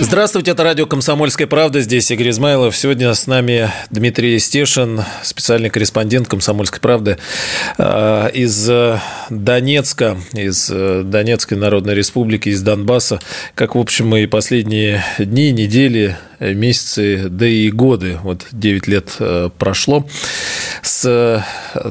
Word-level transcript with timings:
Здравствуйте, 0.00 0.52
это 0.52 0.62
радио 0.62 0.86
«Комсомольская 0.86 1.48
правда». 1.48 1.80
Здесь 1.80 2.08
Игорь 2.12 2.30
Измайлов. 2.30 2.76
Сегодня 2.76 3.12
с 3.12 3.26
нами 3.26 3.68
Дмитрий 3.90 4.38
Стешин, 4.38 5.02
специальный 5.22 5.70
корреспондент 5.70 6.28
«Комсомольской 6.28 6.80
правды» 6.80 7.18
э, 7.78 8.30
из 8.32 8.70
э, 8.70 9.00
Донецка, 9.28 10.16
из 10.32 10.70
э, 10.70 11.02
Донецкой 11.04 11.58
Народной 11.58 11.94
Республики, 11.94 12.48
из 12.48 12.62
Донбасса. 12.62 13.18
Как, 13.56 13.74
в 13.74 13.78
общем, 13.78 14.14
и 14.14 14.26
последние 14.26 15.04
дни, 15.18 15.50
недели, 15.50 16.16
месяцы, 16.38 17.26
да 17.28 17.48
и 17.48 17.68
годы. 17.70 18.18
Вот 18.22 18.46
9 18.52 18.86
лет 18.86 19.16
прошло 19.58 20.06
с 20.80 21.44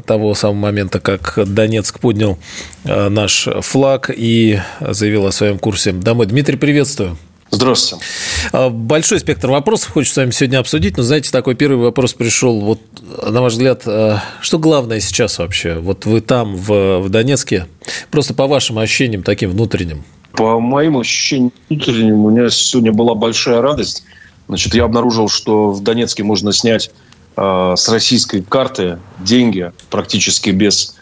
того 0.05 0.33
самого 0.33 0.57
момента, 0.57 1.01
как 1.01 1.37
Донецк 1.45 1.99
поднял 1.99 2.39
наш 2.85 3.49
флаг 3.61 4.09
и 4.15 4.61
заявил 4.79 5.25
о 5.25 5.33
своем 5.33 5.59
курсе 5.59 5.91
домой. 5.91 6.27
Дмитрий, 6.27 6.57
приветствую. 6.57 7.17
Здравствуйте. 7.49 8.03
А, 8.51 8.69
большой 8.69 9.19
спектр 9.19 9.49
вопросов 9.49 9.91
хочется 9.91 10.13
с 10.15 10.17
вами 10.17 10.31
сегодня 10.31 10.59
обсудить. 10.59 10.97
Но, 10.97 11.03
знаете, 11.03 11.31
такой 11.31 11.55
первый 11.55 11.83
вопрос 11.83 12.13
пришел. 12.13 12.59
Вот, 12.59 12.79
на 13.25 13.41
ваш 13.41 13.53
взгляд, 13.53 13.83
а, 13.85 14.23
что 14.41 14.59
главное 14.59 14.99
сейчас 14.99 15.39
вообще? 15.39 15.75
Вот 15.75 16.05
вы 16.05 16.21
там, 16.21 16.55
в, 16.55 16.99
в 16.99 17.09
Донецке, 17.09 17.67
просто 18.11 18.33
по 18.33 18.47
вашим 18.47 18.79
ощущениям, 18.79 19.23
таким 19.23 19.51
внутренним. 19.51 20.03
По 20.33 20.59
моим 20.59 20.97
ощущениям 20.97 21.51
внутренним, 21.69 22.25
у 22.25 22.29
меня 22.29 22.49
сегодня 22.49 22.91
была 22.91 23.15
большая 23.15 23.61
радость. 23.61 24.03
Значит, 24.47 24.75
я 24.75 24.83
обнаружил, 24.83 25.29
что 25.29 25.71
в 25.71 25.81
Донецке 25.81 26.23
можно 26.23 26.53
снять 26.53 26.91
э, 27.35 27.73
с 27.75 27.89
российской 27.89 28.41
карты 28.41 28.99
деньги 29.19 29.71
практически 29.89 30.51
без 30.51 30.95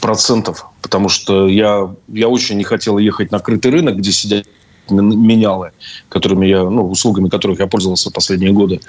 процентов, 0.00 0.66
потому 0.82 1.08
что 1.08 1.48
я, 1.48 1.94
я 2.08 2.28
очень 2.28 2.56
не 2.56 2.64
хотел 2.64 2.98
ехать 2.98 3.30
на 3.30 3.38
крытый 3.38 3.70
рынок, 3.70 3.96
где 3.96 4.12
сидят 4.12 4.46
менялы, 4.90 5.72
которыми 6.08 6.46
я, 6.46 6.64
ну, 6.64 6.88
услугами 6.88 7.28
которых 7.28 7.60
я 7.60 7.66
пользовался 7.66 8.10
последние 8.10 8.52
годы, 8.52 8.80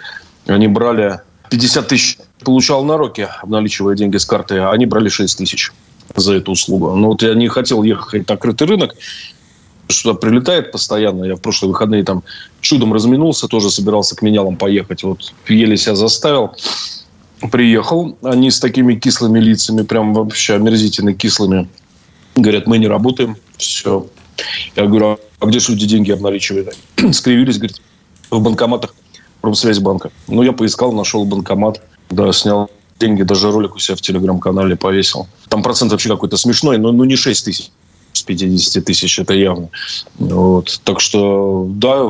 они 0.46 0.68
брали 0.68 1.22
50 1.50 1.88
тысяч, 1.88 2.18
получал 2.44 2.84
на 2.84 2.98
руки, 2.98 3.28
обналичивая 3.42 3.96
деньги 3.96 4.18
с 4.18 4.26
карты, 4.26 4.58
а 4.58 4.72
они 4.72 4.86
брали 4.86 5.10
6 5.10 5.38
тысяч 5.38 5.72
за 6.16 6.34
эту 6.34 6.52
услугу. 6.52 6.96
Но 6.96 7.10
вот 7.10 7.22
я 7.22 7.34
не 7.34 7.48
хотел 7.48 7.84
ехать 7.84 8.28
на 8.28 8.36
открытый 8.36 8.68
рынок, 8.68 8.96
что 9.90 10.14
прилетает 10.14 10.72
постоянно. 10.72 11.26
Я 11.26 11.36
в 11.36 11.42
прошлые 11.42 11.72
выходные 11.72 12.04
там 12.04 12.24
чудом 12.62 12.94
разминулся, 12.94 13.48
тоже 13.48 13.70
собирался 13.70 14.16
к 14.16 14.22
менялам 14.22 14.58
поехать. 14.58 15.04
Вот 15.04 15.34
еле 15.48 15.78
себя 15.78 15.96
заставил. 15.96 16.52
Приехал. 17.52 18.18
Они 18.24 18.50
с 18.50 18.60
такими 18.60 18.96
кислыми 18.96 19.40
лицами, 19.40 19.84
прям 19.84 20.14
вообще 20.14 20.56
омерзительно 20.56 21.14
кислыми. 21.14 21.70
Говорят, 22.36 22.68
мы 22.68 22.78
не 22.80 22.88
работаем. 22.88 23.38
Все. 23.58 24.08
Я 24.76 24.86
говорю, 24.86 25.20
а 25.40 25.46
где 25.46 25.60
же 25.60 25.72
люди 25.72 25.88
деньги 25.88 26.12
обналичивают? 26.12 26.76
Скривились, 27.12 27.58
говорит, 27.58 27.82
в 28.30 28.42
банкоматах 28.42 28.94
Промсвязьбанка. 29.42 30.12
Ну, 30.28 30.44
я 30.44 30.52
поискал, 30.52 30.92
нашел 30.92 31.26
банкомат, 31.26 31.82
да, 32.10 32.32
снял 32.34 32.70
деньги, 33.00 33.24
даже 33.24 33.52
ролик 33.52 33.76
у 33.76 33.80
себя 33.80 33.96
в 33.96 34.02
телеграм-канале 34.02 34.76
повесил. 34.76 35.28
Там 35.50 35.62
процент 35.64 35.92
вообще 35.92 36.10
какой-то 36.10 36.38
смешной, 36.38 36.78
но 36.78 36.92
ну, 36.92 37.04
не 37.04 37.16
6 37.16 37.46
тысяч 37.46 37.72
с 38.14 38.24
50 38.24 38.84
тысяч, 38.84 39.20
это 39.20 39.34
явно. 39.34 39.70
Вот. 40.18 40.82
Так 40.84 41.00
что, 41.00 41.68
да, 41.70 42.10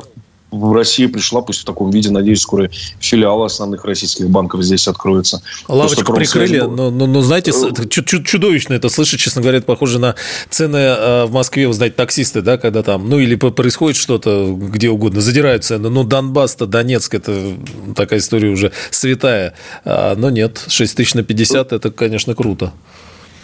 в 0.52 0.72
России 0.72 1.08
пришла, 1.08 1.42
пусть 1.42 1.62
в 1.62 1.66
таком 1.66 1.90
виде, 1.90 2.10
надеюсь, 2.10 2.42
скоро 2.42 2.70
филиалы 3.00 3.46
основных 3.46 3.84
российских 3.84 4.30
банков 4.30 4.64
здесь 4.64 4.88
откроются. 4.88 5.42
Лавочку 5.68 6.14
прикрыли, 6.14 6.60
но, 6.60 6.90
но, 6.90 7.06
но 7.06 7.22
знаете, 7.22 7.52
э, 7.52 7.88
чудовищно 7.90 8.74
это 8.74 8.88
слышать, 8.90 9.20
честно 9.20 9.42
говоря, 9.42 9.58
это 9.58 9.68
похоже 9.68 10.00
на 10.00 10.16
цены 10.50 10.78
э, 10.78 11.26
в 11.26 11.32
Москве, 11.32 11.68
вы 11.68 11.74
знаете, 11.74 11.96
таксисты, 11.96 12.42
да, 12.42 12.58
когда 12.58 12.82
там, 12.82 13.10
ну 13.10 13.20
или 13.20 13.36
происходит 13.36 13.98
что-то 13.98 14.56
где 14.58 14.90
угодно, 14.90 15.20
задирают 15.20 15.66
цены, 15.66 15.90
но 15.90 16.04
Донбасс-то, 16.04 16.66
Донецк, 16.66 17.14
это 17.14 17.58
такая 17.96 18.20
история 18.20 18.50
уже 18.50 18.72
святая, 18.90 19.54
а, 19.84 20.16
но 20.16 20.30
нет, 20.30 20.64
6 20.68 20.96
тысяч 20.96 21.14
на 21.14 21.24
50, 21.24 21.74
это, 21.74 21.92
конечно, 21.92 22.36
круто. 22.36 22.72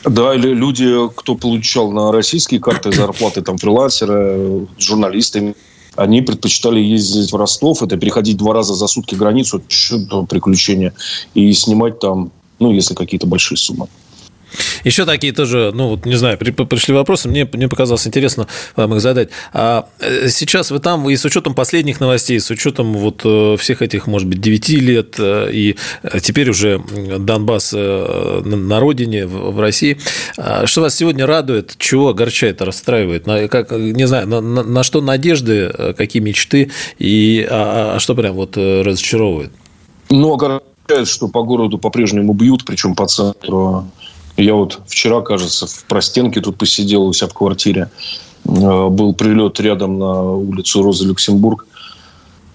Да, 0.06 0.36
или 0.36 0.50
люди, 0.53 0.90
кто 1.16 1.36
получал 1.36 1.92
на 1.92 2.12
российские 2.12 2.59
карты 2.59 2.92
зарплаты, 2.92 3.42
там, 3.42 3.58
фрилансеры, 3.58 4.68
журналисты, 4.78 5.56
они 5.96 6.22
предпочитали 6.22 6.80
ездить 6.80 7.31
в 7.31 7.36
Ростов, 7.36 7.84
это 7.84 7.98
переходить 7.98 8.38
два 8.38 8.54
раза 8.54 8.74
за 8.74 8.88
сутки 8.88 9.16
границу, 9.16 9.62
что 9.68 10.26
приключения, 10.26 10.94
и 11.34 11.52
снимать 11.54 12.00
там, 12.00 12.31
ну, 12.59 12.72
если 12.72 12.94
какие-то 12.94 13.28
большие 13.28 13.58
суммы. 13.58 13.88
Еще 14.84 15.06
такие 15.06 15.34
тоже, 15.34 15.72
ну, 15.74 15.90
вот, 15.90 16.06
не 16.06 16.16
знаю, 16.16 16.38
пришли 16.38 16.94
вопросы, 16.94 17.30
мне, 17.30 17.47
мне 17.52 17.68
показалось 17.68 18.06
интересно 18.08 18.47
вам 18.75 18.96
их 18.96 19.02
задать. 19.02 19.30
А 19.53 19.88
э, 20.00 20.30
сейчас 20.30 20.72
вы 20.72 20.80
там, 20.80 21.09
и 21.09 21.16
с 21.16 21.25
учетом 21.25 21.56
последних 21.56 22.00
новостей, 22.00 22.40
с 22.40 22.50
учетом 22.50 22.94
вот 22.94 23.22
э, 23.24 23.56
всех 23.58 23.81
этих, 23.81 24.08
может 24.08 24.28
быть, 24.28 24.42
9 24.42 24.69
лет, 24.69 25.16
э, 25.19 25.50
и 25.52 25.75
теперь 26.22 26.50
уже 26.50 26.81
Донбасс 27.19 27.74
на 27.74 28.80
родине, 28.80 29.25
в 29.25 29.59
России, 29.59 29.97
а 30.38 30.66
что 30.66 30.81
вас 30.81 30.96
сегодня 30.96 31.25
радует, 31.25 31.75
чего 31.78 32.09
огорчает, 32.09 32.62
расстраивает? 32.62 33.25
На, 33.25 33.47
как, 33.47 33.72
не 33.72 34.08
знаю, 34.08 34.28
на, 34.28 34.42
на, 34.42 34.63
на 34.63 34.84
что 34.84 35.02
надежды, 35.02 35.94
какие 35.97 36.22
мечты, 36.22 36.72
и, 37.00 37.47
а, 37.50 37.96
а 37.96 38.00
что 38.00 38.16
прям 38.16 38.36
вот 38.36 38.58
разочаровывает? 38.58 39.52
Ну, 40.09 40.34
огорчает, 40.34 41.08
что 41.08 41.28
по 41.28 41.44
городу 41.44 41.78
по-прежнему 41.78 42.34
бьют, 42.34 42.66
причем 42.66 42.96
по 42.96 43.08
центру 43.08 43.88
я 44.38 44.55
вот 44.55 44.81
вчера, 44.88 45.21
кажется, 45.21 45.67
в 45.67 45.85
простенке 45.85 46.41
тут 46.41 46.57
посидел 46.57 47.05
у 47.05 47.13
себя 47.13 47.27
в 47.27 47.33
квартире. 47.33 47.89
Э, 48.45 48.89
был 48.89 49.13
прилет 49.13 49.59
рядом 49.59 49.99
на 49.99 50.21
улицу 50.33 50.83
Розы 50.83 51.05
Люксембург. 51.05 51.67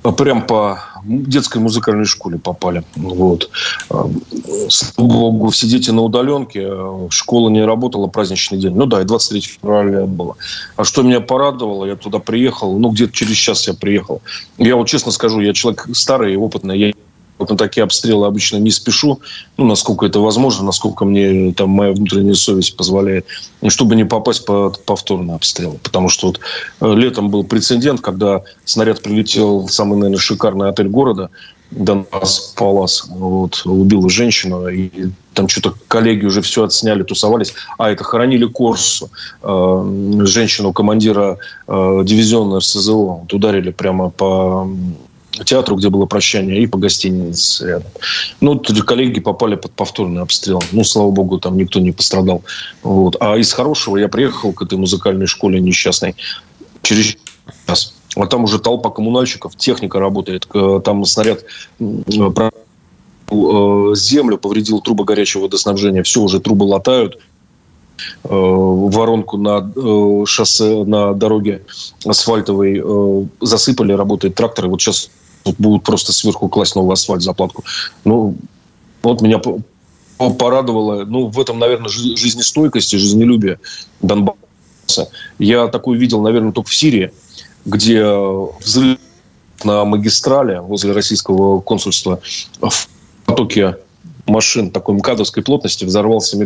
А 0.05 0.13
прям 0.13 0.47
по 0.47 0.79
детской 1.05 1.59
музыкальной 1.59 2.05
школе 2.05 2.39
попали. 2.39 2.83
Вот. 2.97 3.51
Э, 3.91 4.05
слава 4.69 5.09
богу, 5.09 5.51
все 5.51 5.67
дети 5.67 5.91
на 5.91 6.03
удаленке. 6.03 6.67
Э, 6.69 7.09
школа 7.11 7.49
не 7.49 7.65
работала, 7.65 8.07
праздничный 8.07 8.59
день. 8.59 8.75
Ну 8.75 8.87
да, 8.87 9.03
и 9.03 9.05
23 9.05 9.41
февраля 9.41 10.07
было. 10.07 10.37
А 10.77 10.85
что 10.85 11.03
меня 11.03 11.21
порадовало, 11.21 11.85
я 11.85 11.97
туда 11.97 12.19
приехал, 12.19 12.79
ну 12.79 12.91
где-то 12.91 13.13
через 13.13 13.37
час 13.37 13.67
я 13.69 13.75
приехал. 13.75 14.23
Я 14.57 14.77
вот 14.77 14.89
честно 14.89 15.13
скажу, 15.13 15.41
я 15.41 15.53
человек 15.53 15.89
старый 15.93 16.35
и 16.35 16.37
опытный. 16.37 16.79
Я 16.79 16.93
вот 17.39 17.51
на 17.51 17.57
такие 17.57 17.85
обстрелы 17.85 18.27
обычно 18.27 18.57
не 18.57 18.71
спешу, 18.71 19.21
ну, 19.57 19.67
насколько 19.67 20.07
это 20.07 20.21
возможно, 20.21 20.65
насколько 20.65 21.05
мне 21.05 21.53
там 21.53 21.71
моя 21.71 21.93
внутренняя 21.93 22.35
совесть 22.35 22.77
позволяет, 22.77 23.27
чтобы 23.69 23.97
не 23.97 24.05
попасть 24.05 24.45
под 24.45 24.85
повторный 24.85 25.35
обстрел. 25.35 25.79
Потому 25.83 26.09
что 26.09 26.29
вот 26.29 26.41
э, 26.81 26.95
летом 26.95 27.31
был 27.31 27.45
прецедент, 27.45 28.01
когда 28.01 28.43
снаряд 28.65 29.03
прилетел 29.03 29.67
в 29.67 29.71
самый, 29.71 29.97
наверное, 29.97 30.19
шикарный 30.19 30.69
отель 30.69 30.89
города, 30.89 31.31
Донбасс 31.71 32.55
Палас, 32.57 33.07
вот, 33.09 33.63
убил 33.67 34.09
женщину, 34.09 34.69
и 34.69 35.11
там 35.35 35.49
что-то 35.49 35.75
коллеги 35.87 36.25
уже 36.25 36.41
все 36.41 36.65
отсняли, 36.65 37.03
тусовались. 37.03 37.55
А, 37.77 37.91
это 37.91 38.05
хоронили 38.05 38.47
Корсу, 38.47 39.11
э, 39.43 40.21
женщину 40.25 40.73
командира 40.73 41.39
э, 41.67 42.01
дивизиона 42.05 42.59
РСЗО. 42.59 42.93
Вот, 42.93 43.35
ударили 43.35 43.71
прямо 43.71 44.09
по 44.09 44.67
театру, 45.45 45.77
где 45.77 45.89
было 45.89 46.07
прощание, 46.07 46.63
и 46.63 46.67
по 46.67 46.79
гостинице. 46.79 47.83
Ну, 48.41 48.59
коллеги 48.59 49.21
попали 49.21 49.57
под 49.57 49.73
повторный 49.73 50.23
обстрел. 50.23 50.63
Ну, 50.73 50.85
слава 50.85 51.11
богу, 51.11 51.39
там 51.39 51.57
никто 51.57 51.81
не 51.81 51.93
пострадал. 51.93 52.43
Вот. 52.83 53.17
А 53.21 53.37
из 53.37 53.53
хорошего 53.53 53.97
я 53.97 54.09
приехал 54.09 54.53
к 54.53 54.63
этой 54.63 54.79
музыкальной 54.79 55.27
школе 55.27 55.61
несчастной 55.61 56.15
через 56.83 57.17
час. 57.67 57.95
А 58.17 58.27
там 58.27 58.45
уже 58.45 58.59
толпа 58.59 58.91
коммунальщиков, 58.91 59.57
техника 59.57 60.01
работает. 60.01 60.49
Там 60.85 61.05
снаряд 61.05 61.45
э, 61.79 62.51
землю 63.95 64.39
повредил 64.39 64.81
трубы 64.81 65.05
горячего 65.05 65.43
водоснабжения. 65.43 66.03
Все, 66.03 66.21
уже 66.21 66.41
трубы 66.41 66.65
латают, 66.65 67.17
э, 67.17 67.19
воронку 68.29 69.37
на 69.37 69.71
э, 69.75 70.25
шоссе, 70.27 70.85
на 70.85 71.13
дороге 71.13 71.63
асфальтовой 72.05 73.29
засыпали, 73.41 73.93
работает 73.93 74.35
трактор. 74.35 74.67
И 74.67 74.69
вот 74.69 74.81
сейчас 74.81 75.11
будут 75.59 75.85
просто 75.85 76.13
сверху 76.13 76.49
класть 76.49 76.75
новый 76.75 76.95
асфальт, 76.95 77.23
заплатку. 77.23 77.65
Ну, 78.05 78.37
вот 79.03 79.21
меня 79.23 79.41
порадовало, 80.39 81.05
ну, 81.05 81.29
в 81.29 81.39
этом, 81.41 81.59
наверное, 81.59 81.89
жизнестойкости, 81.89 82.97
жизнелюбие 82.97 83.61
Донбасса. 84.01 85.11
Я 85.39 85.69
такое 85.69 85.99
видел, 85.99 86.21
наверное, 86.21 86.53
только 86.53 86.71
в 86.71 86.75
Сирии, 86.75 87.13
где 87.65 88.05
взрыв 88.61 88.99
на 89.65 89.85
магистрале 89.85 90.61
возле 90.61 90.93
российского 90.93 91.61
консульства 91.61 92.21
в 92.61 92.89
потоке 93.25 93.77
машин 94.27 94.71
такой 94.71 94.95
МКАДовской 94.97 95.43
плотности 95.43 95.85
взорвался 95.85 96.37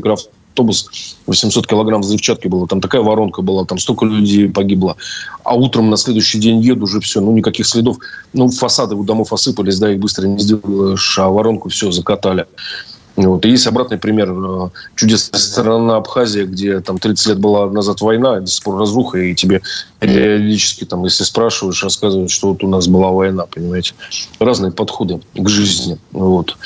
микроавтобус, 0.52 1.16
800 1.26 1.66
килограмм 1.66 2.00
взрывчатки 2.00 2.49
было, 2.49 2.66
там 2.66 2.81
такая 2.81 3.02
воронка 3.02 3.43
была, 3.43 3.64
там 3.64 3.78
столько 3.78 4.06
людей 4.06 4.49
погибло. 4.49 4.96
А 5.44 5.54
утром 5.54 5.90
на 5.90 5.96
следующий 5.96 6.38
день 6.38 6.60
еду, 6.60 6.84
уже 6.84 7.00
все, 7.00 7.20
ну, 7.20 7.32
никаких 7.32 7.66
следов. 7.66 7.99
Ну, 8.32 8.49
фасады 8.49 8.94
у 8.94 9.04
домов 9.04 9.32
осыпались, 9.32 9.78
да, 9.78 9.93
их 9.93 9.99
быстро 9.99 10.26
не 10.26 10.38
сделаешь, 10.38 11.19
а 11.19 11.28
воронку 11.28 11.69
все 11.69 11.90
закатали. 11.90 12.46
Вот. 13.14 13.44
И 13.44 13.50
есть 13.50 13.66
обратный 13.66 13.99
пример. 13.99 14.32
Э, 14.32 14.70
чудесная 14.96 15.38
страна 15.38 15.96
Абхазия, 15.96 16.46
где 16.46 16.81
там 16.81 16.99
30 16.99 17.26
лет 17.26 17.38
была 17.40 17.70
назад 17.70 18.00
война, 18.00 18.40
до 18.40 18.46
сих 18.46 18.64
пор 18.64 18.81
разруха, 18.81 19.19
и 19.19 19.34
тебе 19.34 19.60
периодически, 20.00 20.84
там, 20.84 21.04
если 21.04 21.25
спрашиваешь, 21.25 21.84
рассказывают, 21.84 22.31
что 22.31 22.49
вот 22.49 22.64
у 22.64 22.69
нас 22.69 22.88
была 22.88 23.10
война, 23.10 23.44
понимаете. 23.44 23.93
Разные 24.38 24.72
подходы 24.72 25.20
к 25.34 25.49
жизни. 25.49 25.99
Вот. 26.12 26.56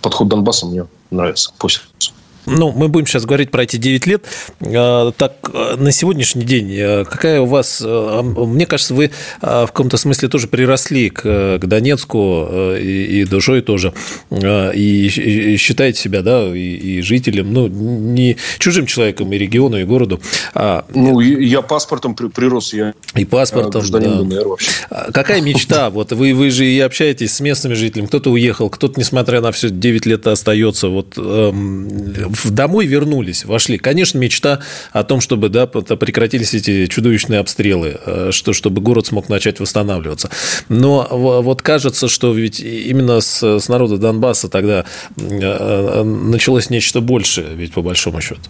Подход 0.00 0.28
Донбасса 0.28 0.64
мне 0.64 0.86
нравится 1.10 1.52
сердцу 1.60 2.14
ну, 2.46 2.72
мы 2.72 2.88
будем 2.88 3.06
сейчас 3.06 3.24
говорить 3.24 3.50
про 3.50 3.64
эти 3.64 3.76
9 3.76 4.06
лет. 4.06 4.24
А, 4.60 5.12
так, 5.12 5.34
а, 5.52 5.76
на 5.76 5.92
сегодняшний 5.92 6.44
день, 6.44 6.74
а, 6.78 7.04
какая 7.04 7.40
у 7.40 7.46
вас... 7.46 7.82
Мне 7.82 8.66
кажется, 8.66 8.94
вы 8.94 9.10
в 9.40 9.66
каком-то 9.66 9.96
смысле 9.96 10.28
тоже 10.28 10.48
приросли 10.48 11.10
к, 11.10 11.22
к 11.22 11.66
Донецку 11.66 12.48
и, 12.78 13.20
и 13.20 13.24
душой 13.24 13.62
тоже. 13.62 13.92
И, 14.30 15.06
и 15.06 15.56
считаете 15.56 16.00
себя, 16.00 16.22
да, 16.22 16.44
и, 16.54 16.58
и 16.58 17.02
жителем, 17.02 17.52
ну, 17.52 17.68
не 17.68 18.36
чужим 18.58 18.86
человеком 18.86 19.32
и 19.32 19.38
региону, 19.38 19.78
и 19.78 19.84
городу. 19.84 20.20
А, 20.54 20.84
ну, 20.94 21.20
я 21.20 21.62
паспортом 21.62 22.14
прирос, 22.14 22.72
я 22.72 22.94
и 23.14 23.24
паспортом, 23.24 23.80
гражданин 23.80 24.28
да. 24.28 24.36
ДНР 24.36 24.48
вообще. 24.48 24.70
Какая 25.12 25.40
мечта? 25.40 25.90
Вот 25.94 26.12
вы, 26.12 26.34
вы 26.34 26.50
же 26.50 26.66
и 26.66 26.80
общаетесь 26.80 27.34
с 27.34 27.40
местными 27.40 27.74
жителями. 27.74 28.06
Кто-то 28.06 28.30
уехал, 28.30 28.68
кто-то, 28.68 28.98
несмотря 28.98 29.40
на 29.40 29.52
все, 29.52 29.70
9 29.70 30.06
лет 30.06 30.26
остается. 30.26 30.88
Вот 30.88 31.14
эм, 31.16 32.33
домой 32.44 32.86
вернулись, 32.86 33.44
вошли. 33.44 33.78
Конечно, 33.78 34.18
мечта 34.18 34.60
о 34.92 35.04
том, 35.04 35.20
чтобы 35.20 35.48
да, 35.48 35.66
прекратились 35.66 36.54
эти 36.54 36.86
чудовищные 36.86 37.40
обстрелы, 37.40 37.98
э, 38.04 38.28
что, 38.32 38.52
чтобы 38.52 38.80
город 38.80 39.06
смог 39.06 39.28
начать 39.28 39.60
восстанавливаться. 39.60 40.30
Но 40.68 41.06
вот 41.10 41.62
кажется, 41.62 42.08
что 42.08 42.32
ведь 42.32 42.60
именно 42.60 43.20
с, 43.20 43.42
с 43.42 43.68
народа 43.68 43.98
Донбасса 43.98 44.48
тогда 44.48 44.84
э, 45.16 45.22
э, 45.40 46.02
началось 46.02 46.70
нечто 46.70 47.00
большее, 47.00 47.54
ведь 47.54 47.72
по 47.72 47.82
большому 47.82 48.20
счету. 48.20 48.42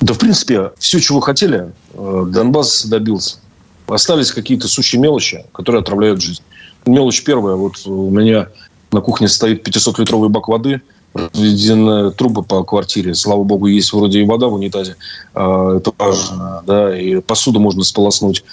Да, 0.00 0.14
в 0.14 0.18
принципе, 0.18 0.70
все, 0.78 1.00
чего 1.00 1.20
хотели, 1.20 1.72
Донбасс 1.94 2.84
добился. 2.84 3.38
Остались 3.88 4.30
какие-то 4.30 4.68
сущие 4.68 5.00
мелочи, 5.00 5.44
которые 5.52 5.80
отравляют 5.80 6.22
жизнь. 6.22 6.42
Мелочь 6.86 7.22
первая. 7.24 7.56
Вот 7.56 7.84
у 7.86 8.10
меня 8.10 8.48
на 8.92 9.00
кухне 9.00 9.28
стоит 9.28 9.66
500-литровый 9.66 10.28
бак 10.28 10.48
воды– 10.48 10.82
разведены 11.14 12.10
трубы 12.12 12.42
по 12.42 12.62
квартире. 12.64 13.14
Слава 13.14 13.42
богу, 13.44 13.66
есть 13.66 13.92
вроде 13.92 14.20
и 14.20 14.26
вода 14.26 14.48
в 14.48 14.54
унитазе. 14.54 14.96
А, 15.34 15.76
это 15.76 15.92
важно, 15.98 16.62
да, 16.66 16.98
и 16.98 17.20
посуду 17.20 17.60
можно 17.60 17.84
сполоснуть. 17.84 18.44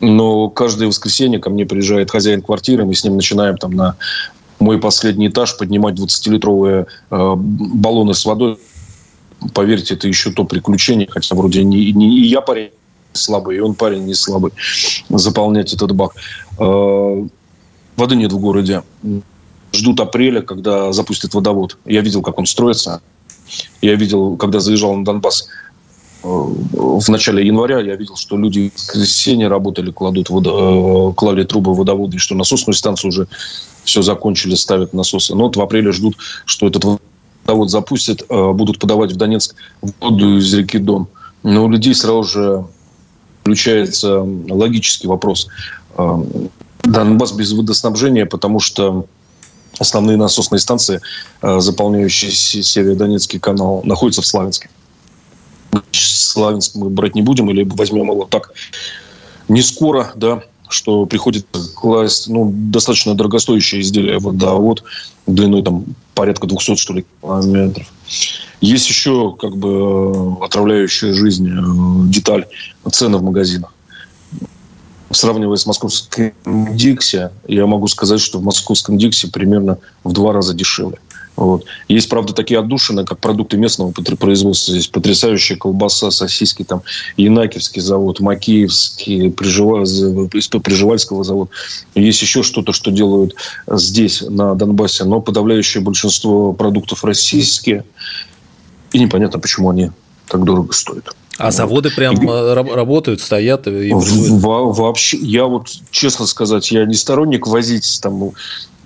Но 0.00 0.50
каждое 0.50 0.88
воскресенье 0.88 1.38
ко 1.38 1.48
мне 1.48 1.64
приезжает 1.64 2.10
хозяин 2.10 2.42
квартиры, 2.42 2.84
мы 2.84 2.94
с 2.94 3.02
ним 3.02 3.16
начинаем 3.16 3.56
там 3.56 3.72
на 3.72 3.96
мой 4.58 4.78
последний 4.78 5.28
этаж 5.28 5.56
поднимать 5.56 5.94
20-литровые 5.94 6.86
э, 7.10 7.34
баллоны 7.36 8.14
с 8.14 8.24
водой. 8.24 8.58
Поверьте, 9.54 9.94
это 9.94 10.08
еще 10.08 10.32
то 10.32 10.44
приключение, 10.44 11.08
хотя 11.10 11.34
вроде 11.34 11.62
не, 11.64 11.92
не 11.92 12.18
и 12.18 12.26
я 12.26 12.40
парень 12.40 12.70
слабый, 13.12 13.56
и 13.56 13.60
он 13.60 13.74
парень 13.74 14.04
не 14.04 14.14
слабый, 14.14 14.52
заполнять 15.08 15.72
этот 15.72 15.92
бак. 15.92 16.12
Э, 16.58 17.26
воды 17.96 18.16
нет 18.16 18.32
в 18.32 18.38
городе 18.38 18.82
ждут 19.76 20.00
апреля, 20.00 20.42
когда 20.42 20.92
запустят 20.92 21.34
водовод. 21.34 21.78
Я 21.84 22.00
видел, 22.00 22.22
как 22.22 22.38
он 22.38 22.46
строится. 22.46 23.00
Я 23.80 23.94
видел, 23.94 24.36
когда 24.36 24.60
заезжал 24.60 24.94
на 24.96 25.04
Донбасс 25.04 25.48
э, 26.24 26.28
в 26.28 27.08
начале 27.08 27.46
января, 27.46 27.80
я 27.80 27.94
видел, 27.94 28.16
что 28.16 28.36
люди 28.36 28.70
в 28.70 28.74
воскресенье 28.74 29.48
работали, 29.48 29.90
кладут 29.90 30.30
водо, 30.30 31.10
э, 31.10 31.14
клали 31.14 31.44
трубы 31.44 31.74
водовода, 31.74 32.16
и 32.16 32.18
что 32.18 32.34
насосную 32.34 32.74
станцию 32.74 33.10
уже 33.10 33.28
все 33.84 34.02
закончили, 34.02 34.54
ставят 34.54 34.92
насосы. 34.92 35.34
Но 35.34 35.44
вот 35.44 35.56
в 35.56 35.60
апреле 35.60 35.92
ждут, 35.92 36.16
что 36.44 36.66
этот 36.66 36.98
водовод 37.44 37.70
запустят, 37.70 38.24
э, 38.28 38.52
будут 38.52 38.78
подавать 38.78 39.12
в 39.12 39.16
Донецк 39.16 39.54
воду 40.00 40.38
из 40.38 40.52
реки 40.52 40.78
Дон. 40.78 41.06
Но 41.42 41.64
у 41.64 41.70
людей 41.70 41.94
сразу 41.94 42.24
же 42.24 42.66
включается 43.42 44.26
логический 44.48 45.06
вопрос. 45.06 45.46
Донбасс 46.82 47.32
без 47.32 47.52
водоснабжения, 47.52 48.26
потому 48.26 48.58
что 48.58 49.06
основные 49.78 50.16
насосные 50.16 50.58
станции, 50.58 51.00
э, 51.42 51.60
заполняющие 51.60 52.30
Северодонецкий 52.30 53.38
канал, 53.38 53.82
находятся 53.84 54.22
в 54.22 54.26
Славянске. 54.26 54.70
Славянск 55.92 56.74
мы 56.74 56.90
брать 56.90 57.14
не 57.14 57.22
будем 57.22 57.50
или 57.50 57.62
возьмем 57.64 58.10
его 58.10 58.24
так 58.24 58.52
не 59.48 59.62
скоро, 59.62 60.12
да, 60.16 60.42
что 60.68 61.06
приходит 61.06 61.46
класть 61.74 62.28
ну, 62.28 62.50
достаточно 62.52 63.14
дорогостоящее 63.14 63.82
изделие 63.82 64.18
водовод 64.18 64.82
длиной 65.26 65.62
там 65.62 65.84
порядка 66.14 66.46
200, 66.46 66.76
что 66.76 66.94
ли, 66.94 67.06
километров. 67.20 67.86
Есть 68.60 68.88
еще 68.88 69.36
как 69.38 69.56
бы 69.56 70.42
отравляющая 70.42 71.12
жизнь 71.12 71.48
э, 71.48 72.08
деталь 72.08 72.46
цены 72.90 73.18
в 73.18 73.22
магазинах 73.22 73.75
сравнивая 75.10 75.56
с 75.56 75.66
московским 75.66 76.32
Дикси, 76.44 77.30
я 77.48 77.66
могу 77.66 77.88
сказать, 77.88 78.20
что 78.20 78.38
в 78.38 78.42
московском 78.42 78.98
Дикси 78.98 79.30
примерно 79.30 79.78
в 80.04 80.12
два 80.12 80.32
раза 80.32 80.54
дешевле. 80.54 80.98
Вот. 81.36 81.66
Есть, 81.86 82.08
правда, 82.08 82.32
такие 82.32 82.58
отдушины, 82.58 83.04
как 83.04 83.18
продукты 83.18 83.58
местного 83.58 83.92
производства. 83.92 84.72
Здесь 84.72 84.86
потрясающая 84.86 85.56
колбаса, 85.56 86.10
сосиски, 86.10 86.64
там, 86.64 86.82
Янакиевский 87.18 87.82
завод, 87.82 88.20
Макеевский, 88.20 89.28
из 89.28 90.48
Приживальского 90.48 91.24
завода. 91.24 91.50
Есть 91.94 92.22
еще 92.22 92.42
что-то, 92.42 92.72
что 92.72 92.90
делают 92.90 93.34
здесь, 93.70 94.22
на 94.22 94.54
Донбассе, 94.54 95.04
но 95.04 95.20
подавляющее 95.20 95.82
большинство 95.82 96.54
продуктов 96.54 97.04
российские. 97.04 97.84
И 98.92 98.98
непонятно, 98.98 99.38
почему 99.38 99.68
они 99.68 99.90
так 100.28 100.42
дорого 100.42 100.72
стоят. 100.72 101.14
А 101.38 101.50
заводы 101.50 101.90
прям 101.90 102.14
и... 102.14 102.26
Э, 102.26 102.54
работают, 102.54 103.20
стоят? 103.20 103.66
И... 103.66 103.92
Во 103.92 104.72
вообще, 104.72 105.18
я 105.18 105.44
вот, 105.46 105.68
честно 105.90 106.26
сказать, 106.26 106.70
я 106.70 106.84
не 106.86 106.94
сторонник 106.94 107.46
возить 107.46 107.98
там 108.02 108.32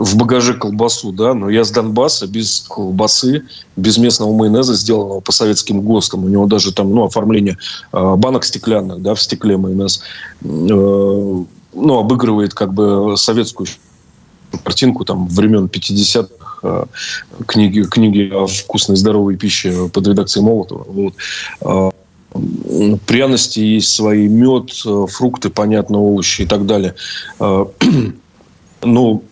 в 0.00 0.16
багаже 0.16 0.54
колбасу, 0.54 1.12
да, 1.12 1.34
но 1.34 1.50
я 1.50 1.62
с 1.62 1.70
Донбасса 1.70 2.26
без 2.26 2.60
колбасы, 2.60 3.42
без 3.76 3.98
местного 3.98 4.32
майонеза, 4.34 4.74
сделанного 4.74 5.20
по 5.20 5.30
советским 5.30 5.82
ГОСТам. 5.82 6.24
У 6.24 6.28
него 6.28 6.46
даже 6.46 6.72
там, 6.72 6.90
ну, 6.90 7.04
оформление 7.04 7.58
э, 7.92 8.14
банок 8.16 8.44
стеклянных, 8.44 9.02
да, 9.02 9.14
в 9.14 9.20
стекле 9.20 9.58
майонез, 9.58 10.00
э, 10.42 10.46
ну, 10.46 11.98
обыгрывает 11.98 12.54
как 12.54 12.72
бы 12.72 13.14
советскую 13.16 13.68
картинку 14.64 15.04
там 15.04 15.28
времен 15.28 15.66
50-х, 15.66 16.58
э, 16.62 16.84
книги, 17.46 17.82
книги 17.82 18.32
о 18.32 18.46
вкусной 18.46 18.96
здоровой 18.96 19.36
пище 19.36 19.90
под 19.92 20.06
редакцией 20.06 20.44
Молотова. 20.44 20.86
Вот. 20.88 21.94
Пряности 23.06 23.60
есть 23.60 23.92
свои, 23.92 24.28
мед, 24.28 24.70
э, 24.86 25.06
фрукты, 25.08 25.50
понятно, 25.50 25.98
овощи 25.98 26.42
и 26.42 26.46
так 26.46 26.66
далее. 26.66 26.94
Э, 27.40 27.64
Но 27.80 28.02
ну, 28.82 29.24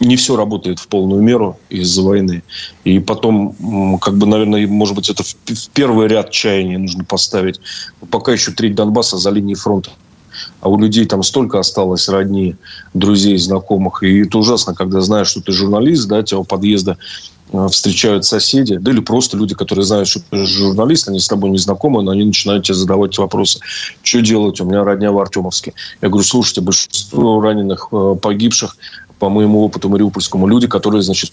не 0.00 0.16
все 0.16 0.36
работает 0.36 0.78
в 0.78 0.88
полную 0.88 1.22
меру 1.22 1.58
из-за 1.70 2.02
войны. 2.02 2.42
И 2.84 2.98
потом, 2.98 3.98
как 3.98 4.16
бы, 4.16 4.26
наверное, 4.26 4.66
может 4.66 4.94
быть, 4.94 5.08
это 5.08 5.22
в 5.22 5.68
первый 5.72 6.08
ряд 6.08 6.30
чаяния 6.30 6.78
нужно 6.78 7.04
поставить. 7.04 7.60
Пока 8.10 8.32
еще 8.32 8.52
треть 8.52 8.74
Донбасса 8.74 9.16
за 9.16 9.30
линией 9.30 9.56
фронта. 9.56 9.90
А 10.60 10.68
у 10.68 10.78
людей 10.78 11.06
там 11.06 11.22
столько 11.22 11.60
осталось 11.60 12.08
родни, 12.08 12.56
друзей, 12.92 13.38
знакомых. 13.38 14.02
И 14.02 14.22
это 14.22 14.38
ужасно, 14.38 14.74
когда 14.74 15.00
знаешь, 15.00 15.28
что 15.28 15.40
ты 15.40 15.52
журналист, 15.52 16.08
да, 16.08 16.22
тебя 16.22 16.40
у 16.40 16.44
подъезда 16.44 16.98
встречают 17.70 18.24
соседи, 18.24 18.76
да 18.76 18.90
или 18.90 19.00
просто 19.00 19.36
люди, 19.36 19.54
которые 19.54 19.84
знают, 19.84 20.08
что 20.08 20.20
ты 20.30 20.44
журналист, 20.46 21.08
они 21.08 21.20
с 21.20 21.28
тобой 21.28 21.50
не 21.50 21.58
знакомы, 21.58 22.02
но 22.02 22.10
они 22.10 22.24
начинают 22.24 22.64
тебе 22.64 22.74
задавать 22.74 23.16
вопросы. 23.18 23.60
Что 24.02 24.20
делать? 24.20 24.60
У 24.60 24.64
меня 24.64 24.84
родня 24.84 25.12
в 25.12 25.18
Артемовске. 25.18 25.72
Я 26.02 26.08
говорю, 26.08 26.24
слушайте, 26.24 26.60
большинство 26.60 27.40
раненых, 27.40 27.88
э, 27.92 28.16
погибших, 28.20 28.76
по 29.18 29.28
моему 29.28 29.62
опыту 29.64 29.88
мариупольскому, 29.88 30.46
люди, 30.46 30.66
которые, 30.66 31.02
значит, 31.02 31.32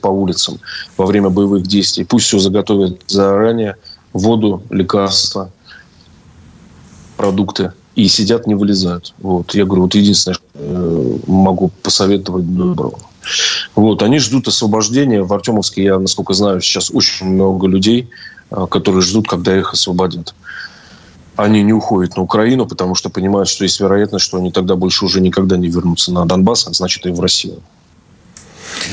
по 0.00 0.08
улицам 0.08 0.58
во 0.96 1.06
время 1.06 1.28
боевых 1.28 1.66
действий. 1.66 2.04
Пусть 2.04 2.26
все 2.26 2.38
заготовят 2.38 3.00
заранее, 3.06 3.76
воду, 4.12 4.62
лекарства, 4.70 5.50
продукты. 7.16 7.72
И 7.94 8.08
сидят, 8.08 8.46
не 8.46 8.54
вылезают. 8.54 9.14
Вот. 9.18 9.54
Я 9.54 9.64
говорю, 9.64 9.84
вот 9.84 9.94
единственное, 9.94 10.34
что 10.34 10.44
э, 10.54 11.18
могу 11.26 11.70
посоветовать 11.82 12.54
доброго. 12.54 12.98
Вот, 13.74 14.02
они 14.02 14.18
ждут 14.18 14.48
освобождения. 14.48 15.22
В 15.22 15.32
Артемовске, 15.32 15.84
я, 15.84 15.98
насколько 15.98 16.34
знаю, 16.34 16.60
сейчас 16.60 16.90
очень 16.92 17.26
много 17.26 17.66
людей, 17.66 18.08
а, 18.50 18.66
которые 18.66 19.02
ждут, 19.02 19.28
когда 19.28 19.56
их 19.56 19.72
освободят. 19.72 20.34
они 21.36 21.62
не 21.62 21.72
уходят 21.72 22.16
на 22.16 22.22
Украину, 22.22 22.66
потому 22.66 22.94
что 22.94 23.10
понимают, 23.10 23.48
что 23.48 23.64
есть 23.64 23.80
вероятность, 23.80 24.24
что 24.24 24.38
они 24.38 24.50
тогда 24.50 24.74
больше 24.74 25.04
уже 25.04 25.20
никогда 25.20 25.56
не 25.56 25.68
вернутся 25.68 26.12
на 26.12 26.24
Донбасс, 26.24 26.66
а 26.66 26.72
значит 26.72 27.04
и 27.06 27.10
в 27.10 27.20
Россию. 27.20 27.60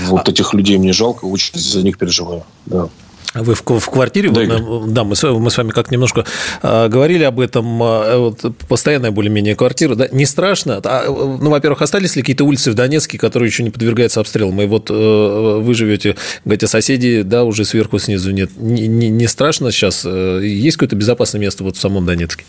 Вот 0.08 0.28
а... 0.28 0.32
этих 0.32 0.54
людей 0.54 0.78
мне 0.78 0.94
жалко, 0.94 1.25
очень 1.25 1.58
за 1.58 1.82
них 1.82 1.98
переживаю. 1.98 2.44
Да. 2.66 2.90
Вы 3.34 3.56
в, 3.56 3.63
в 3.63 3.90
квартире? 3.90 4.30
Да, 4.30 4.58
вот, 4.58 4.94
да 4.94 5.04
мы, 5.04 5.16
с, 5.16 5.24
мы 5.24 5.50
с 5.50 5.58
вами 5.58 5.72
как 5.72 5.90
немножко 5.90 6.24
э, 6.62 6.88
говорили 6.88 7.24
об 7.24 7.40
этом. 7.40 7.82
Э, 7.82 8.18
вот, 8.18 8.42
постоянная 8.68 9.12
более-менее 9.12 9.56
квартира. 9.56 9.96
Да? 9.96 10.08
Не 10.12 10.25
страшно? 10.25 10.80
А, 10.84 11.06
ну, 11.08 11.50
во-первых, 11.50 11.82
остались 11.82 12.16
ли 12.16 12.22
какие-то 12.22 12.46
улицы 12.46 12.72
в 12.72 12.75
Донецке, 12.75 13.18
которые 13.18 13.48
еще 13.48 13.63
не 13.63 13.72
подвергаются 13.72 14.20
обстрелам? 14.20 14.62
И 14.62 14.68
вот 14.68 14.92
э, 14.92 14.94
вы 14.94 15.74
живете, 15.74 16.16
говорите, 16.46 16.68
соседи, 16.68 17.24
да, 17.24 17.44
уже 17.44 17.66
сверху, 17.66 17.98
снизу 17.98 18.32
нет. 18.32 18.52
Не, 18.58 18.88
не, 18.88 19.10
не 19.10 19.28
страшно 19.28 19.72
сейчас? 19.72 20.04
Э, 20.06 20.40
есть 20.44 20.78
какое-то 20.78 20.96
безопасное 20.96 21.42
место 21.42 21.63
вот 21.63 21.75
в 21.75 21.80
самом 21.80 22.06
Донецке? 22.06 22.46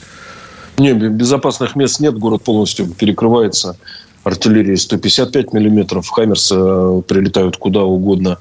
Не, 0.77 0.93
безопасных 0.93 1.77
мест 1.77 2.01
нет. 2.01 2.19
Город 2.19 2.43
полностью 2.43 2.89
перекрывается 2.89 3.77
артиллерии 4.25 4.75
155 4.75 5.53
миллиметров, 5.53 6.09
Хаммерсы 6.09 6.55
э, 6.57 7.03
прилетают 7.07 7.57
куда 7.59 7.83
угодно. 7.83 8.39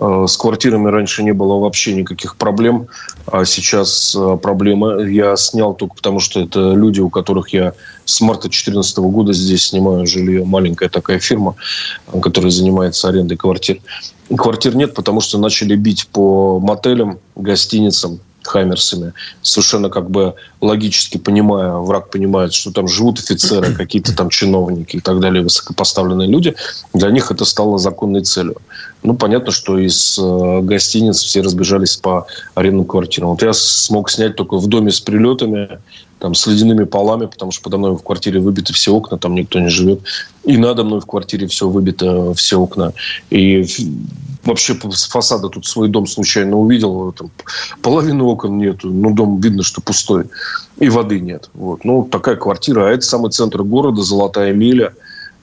Э, 0.00 0.24
с 0.26 0.36
квартирами 0.36 0.88
раньше 0.88 1.22
не 1.22 1.32
было 1.32 1.58
вообще 1.58 1.94
никаких 1.94 2.36
проблем, 2.36 2.88
а 3.26 3.44
сейчас 3.44 4.16
э, 4.18 4.38
проблемы. 4.42 5.10
Я 5.10 5.36
снял 5.36 5.74
только 5.74 5.94
потому, 5.94 6.20
что 6.20 6.40
это 6.40 6.72
люди, 6.72 7.00
у 7.00 7.10
которых 7.10 7.50
я 7.50 7.74
с 8.06 8.20
марта 8.20 8.48
2014 8.48 8.98
года 8.98 9.32
здесь 9.32 9.68
снимаю 9.68 10.06
жилье. 10.06 10.44
Маленькая 10.44 10.88
такая 10.88 11.18
фирма, 11.18 11.54
которая 12.22 12.50
занимается 12.50 13.08
арендой 13.08 13.36
квартир. 13.36 13.78
Квартир 14.34 14.74
нет, 14.74 14.94
потому 14.94 15.20
что 15.20 15.38
начали 15.38 15.76
бить 15.76 16.08
по 16.08 16.58
мотелям, 16.58 17.18
гостиницам, 17.36 18.20
Хаммерсами, 18.46 19.12
совершенно 19.42 19.90
как 19.90 20.10
бы 20.10 20.34
логически 20.60 21.18
понимая, 21.18 21.72
враг 21.74 22.10
понимает, 22.10 22.52
что 22.52 22.72
там 22.72 22.88
живут 22.88 23.18
офицеры, 23.18 23.74
какие-то 23.76 24.14
там 24.14 24.30
чиновники 24.30 24.96
и 24.96 25.00
так 25.00 25.20
далее, 25.20 25.42
высокопоставленные 25.42 26.28
люди, 26.28 26.54
для 26.92 27.10
них 27.10 27.30
это 27.30 27.44
стало 27.44 27.78
законной 27.78 28.22
целью. 28.22 28.56
Ну, 29.02 29.14
понятно, 29.14 29.52
что 29.52 29.78
из 29.78 30.18
э, 30.18 30.60
гостиниц 30.62 31.22
все 31.22 31.40
разбежались 31.40 31.96
по 31.96 32.26
арендным 32.54 32.86
квартирам. 32.86 33.30
Вот 33.30 33.42
я 33.42 33.52
смог 33.52 34.10
снять 34.10 34.36
только 34.36 34.56
в 34.56 34.66
доме 34.66 34.90
с 34.90 35.00
прилетами, 35.00 35.78
там, 36.18 36.34
с 36.34 36.46
ледяными 36.46 36.84
полами, 36.84 37.26
потому 37.26 37.52
что 37.52 37.62
подо 37.62 37.78
мной 37.78 37.94
в 37.94 38.02
квартире 38.02 38.40
выбиты 38.40 38.72
все 38.72 38.92
окна, 38.92 39.18
там 39.18 39.34
никто 39.34 39.60
не 39.60 39.68
живет. 39.68 40.00
И 40.44 40.56
надо 40.56 40.82
мной 40.82 41.00
в 41.00 41.06
квартире 41.06 41.46
все 41.46 41.68
выбито, 41.68 42.32
все 42.34 42.58
окна. 42.58 42.92
И 43.30 43.66
вообще 44.46 44.78
с 44.90 45.04
фасада 45.08 45.48
тут 45.48 45.66
свой 45.66 45.88
дом 45.88 46.06
случайно 46.06 46.56
увидел, 46.56 47.12
там 47.12 47.30
половины 47.82 48.22
окон 48.22 48.58
нету, 48.58 48.90
но 48.90 49.10
дом 49.10 49.40
видно, 49.40 49.62
что 49.62 49.80
пустой, 49.80 50.24
и 50.78 50.88
воды 50.88 51.20
нет. 51.20 51.50
Вот. 51.54 51.84
Ну, 51.84 52.04
такая 52.04 52.36
квартира, 52.36 52.86
а 52.86 52.90
это 52.90 53.02
самый 53.02 53.30
центр 53.30 53.62
города, 53.62 54.02
Золотая 54.02 54.52
миля. 54.52 54.92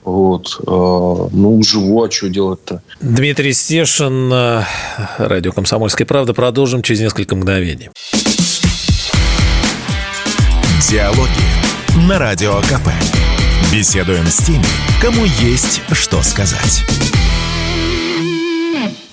Вот. 0.04 0.60
Э, 0.66 1.28
ну, 1.32 1.62
живу, 1.62 2.04
а 2.04 2.10
что 2.10 2.28
делать-то? 2.28 2.82
Дмитрий 3.00 3.52
Стешин, 3.52 4.30
э, 4.32 4.62
радио 5.18 5.52
«Комсомольская 5.52 6.06
правда». 6.06 6.34
Продолжим 6.34 6.82
через 6.82 7.00
несколько 7.00 7.34
мгновений. 7.36 7.88
Диалоги 10.90 12.06
на 12.06 12.18
Радио 12.18 12.60
КП. 12.60 12.88
Беседуем 13.72 14.26
с 14.26 14.38
теми, 14.38 14.64
кому 15.00 15.24
есть 15.24 15.80
что 15.92 16.22
сказать. 16.22 16.84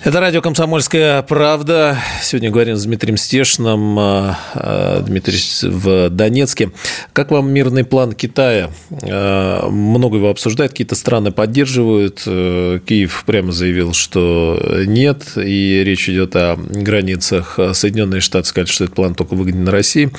Это 0.04 0.18
радио 0.18 0.42
«Комсомольская 0.42 1.22
правда». 1.22 1.96
Сегодня 2.20 2.50
говорим 2.50 2.74
с 2.74 2.86
Дмитрием 2.86 3.16
Стешным. 3.16 3.96
А, 4.00 4.36
а, 4.52 5.00
Дмитрий 5.00 5.38
в 5.62 6.08
Донецке. 6.10 6.72
Как 7.12 7.30
вам 7.30 7.52
мирный 7.52 7.84
план 7.84 8.12
Китая? 8.12 8.70
А, 8.90 9.70
много 9.70 10.16
его 10.16 10.28
обсуждают, 10.28 10.72
какие-то 10.72 10.96
страны 10.96 11.30
поддерживают. 11.30 12.24
Э, 12.26 12.80
Киев 12.84 13.22
прямо 13.24 13.52
заявил, 13.52 13.92
что 13.92 14.60
нет. 14.86 15.22
И 15.36 15.84
речь 15.84 16.08
идет 16.08 16.34
о 16.34 16.56
границах. 16.56 17.60
Соединенные 17.72 18.20
Штаты 18.20 18.48
сказали, 18.48 18.72
что 18.72 18.84
этот 18.84 18.96
план 18.96 19.14
только 19.14 19.34
выгоден 19.34 19.68
России. 19.68 20.10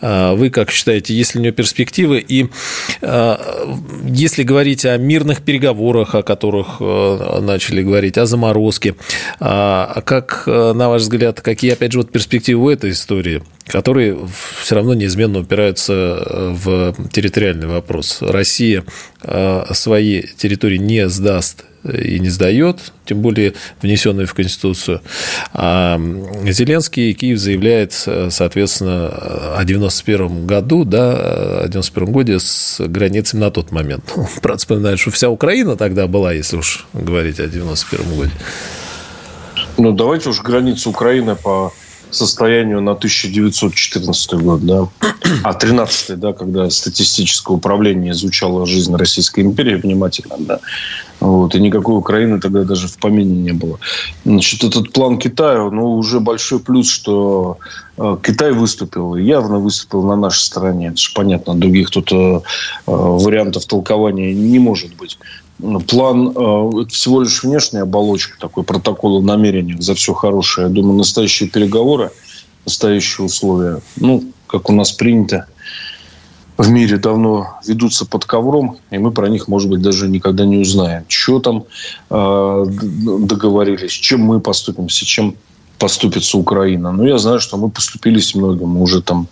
Вы 0.00 0.50
как 0.50 0.70
считаете, 0.70 1.14
есть 1.14 1.34
ли 1.34 1.40
у 1.40 1.42
него 1.42 1.52
перспективы? 1.52 2.20
И 2.20 2.46
если 3.02 4.44
говорить 4.44 4.84
о 4.84 4.96
мирных 4.98 5.42
переговорах, 5.42 6.14
о 6.14 6.22
которых 6.22 6.76
э, 6.78 7.40
начали 7.40 7.82
говорить, 7.82 8.18
о 8.18 8.26
заморозке– 8.26 8.94
а, 9.40 9.92
а 9.96 10.00
как, 10.02 10.44
э, 10.46 10.72
на 10.72 10.88
ваш 10.88 11.02
взгляд, 11.02 11.40
какие, 11.40 11.72
опять 11.72 11.92
же, 11.92 11.98
вот 11.98 12.10
перспективы 12.10 12.64
у 12.64 12.70
этой 12.70 12.90
истории, 12.90 13.42
которые 13.66 14.18
все 14.60 14.74
равно 14.74 14.94
неизменно 14.94 15.40
упираются 15.40 15.92
э, 15.92 16.54
в 16.54 16.94
территориальный 17.10 17.66
вопрос? 17.66 18.18
Россия 18.20 18.84
э, 19.22 19.64
свои 19.72 20.22
территории 20.22 20.78
не 20.78 21.08
сдаст 21.08 21.64
и 21.84 22.20
не 22.20 22.28
сдает, 22.28 22.92
тем 23.06 23.22
более 23.22 23.54
внесенные 23.80 24.28
в 24.28 24.34
Конституцию. 24.34 25.00
А 25.52 26.00
Зеленский 26.44 27.10
и 27.10 27.12
Киев 27.12 27.40
заявляет, 27.40 27.92
соответственно, 27.92 29.08
о 29.56 29.64
91 29.64 30.46
году, 30.46 30.84
да, 30.84 31.62
о 31.62 31.68
91 31.68 32.12
году 32.12 32.38
с 32.38 32.80
границами 32.86 33.40
на 33.40 33.50
тот 33.50 33.72
момент. 33.72 34.04
Правда, 34.42 34.58
вспоминаю, 34.58 34.96
что 34.96 35.10
вся 35.10 35.28
Украина 35.28 35.76
тогда 35.76 36.06
была, 36.06 36.32
если 36.32 36.56
уж 36.56 36.86
говорить 36.92 37.40
о 37.40 37.48
91 37.48 38.16
году. 38.16 38.30
Ну, 39.78 39.92
давайте 39.92 40.28
уж 40.28 40.42
границу 40.42 40.90
Украины 40.90 41.36
по 41.36 41.72
состоянию 42.12 42.80
на 42.80 42.92
1914 42.92 44.34
год, 44.34 44.60
да, 44.66 44.88
а 45.42 45.54
13 45.54 46.18
да, 46.20 46.32
когда 46.32 46.68
статистическое 46.70 47.56
управление 47.56 48.12
изучало 48.12 48.66
жизнь 48.66 48.94
Российской 48.94 49.40
империи 49.40 49.76
внимательно, 49.76 50.36
да, 50.38 50.60
вот, 51.20 51.54
и 51.54 51.60
никакой 51.60 51.96
Украины 51.96 52.38
тогда 52.38 52.64
даже 52.64 52.88
в 52.88 52.98
помине 52.98 53.40
не 53.40 53.52
было. 53.52 53.78
Значит, 54.24 54.62
этот 54.62 54.92
план 54.92 55.18
Китая, 55.18 55.70
ну, 55.70 55.96
уже 55.96 56.20
большой 56.20 56.60
плюс, 56.60 56.90
что 56.90 57.58
э, 57.96 58.16
Китай 58.22 58.52
выступил, 58.52 59.16
явно 59.16 59.58
выступил 59.58 60.02
на 60.02 60.16
нашей 60.16 60.40
стороне. 60.40 60.88
Это 60.88 60.98
же 60.98 61.12
понятно, 61.14 61.54
других 61.54 61.90
тут 61.90 62.12
э, 62.12 62.14
э 62.14 62.40
вариантов 62.86 63.64
толкования 63.64 64.34
не 64.34 64.58
может 64.58 64.94
быть 64.96 65.18
план 65.58 66.28
э, 66.28 66.84
всего 66.88 67.22
лишь 67.22 67.42
внешняя 67.42 67.82
оболочка, 67.82 68.38
такой 68.38 68.64
протокол 68.64 69.18
о 69.18 69.80
за 69.80 69.94
все 69.94 70.12
хорошее. 70.14 70.68
Я 70.68 70.72
думаю, 70.72 70.98
настоящие 70.98 71.48
переговоры, 71.48 72.10
настоящие 72.64 73.26
условия, 73.26 73.80
ну, 73.96 74.24
как 74.46 74.70
у 74.70 74.72
нас 74.72 74.92
принято, 74.92 75.46
в 76.58 76.68
мире 76.68 76.98
давно 76.98 77.58
ведутся 77.66 78.04
под 78.04 78.24
ковром, 78.24 78.76
и 78.90 78.98
мы 78.98 79.10
про 79.10 79.28
них, 79.28 79.48
может 79.48 79.70
быть, 79.70 79.80
даже 79.80 80.08
никогда 80.08 80.44
не 80.44 80.58
узнаем. 80.58 81.04
Что 81.08 81.40
там 81.40 81.64
э, 82.10 82.64
договорились, 82.68 83.92
чем 83.92 84.20
мы 84.20 84.40
поступимся, 84.40 85.04
чем 85.06 85.34
поступится 85.78 86.38
Украина. 86.38 86.92
Ну, 86.92 87.04
я 87.04 87.18
знаю, 87.18 87.40
что 87.40 87.56
мы 87.56 87.70
поступились 87.70 88.34
многим. 88.34 88.68
Мы 88.68 88.82
уже 88.82 89.02
там 89.02 89.26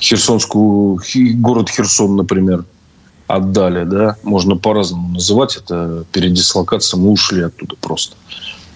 Херсонскую, 0.00 1.00
город 1.34 1.68
Херсон, 1.70 2.16
например, 2.16 2.64
отдали, 3.28 3.84
да, 3.84 4.16
можно 4.24 4.56
по-разному 4.56 5.10
называть 5.10 5.56
это 5.56 6.04
передислокация, 6.10 6.98
мы 6.98 7.10
ушли 7.10 7.42
оттуда 7.42 7.76
просто. 7.80 8.16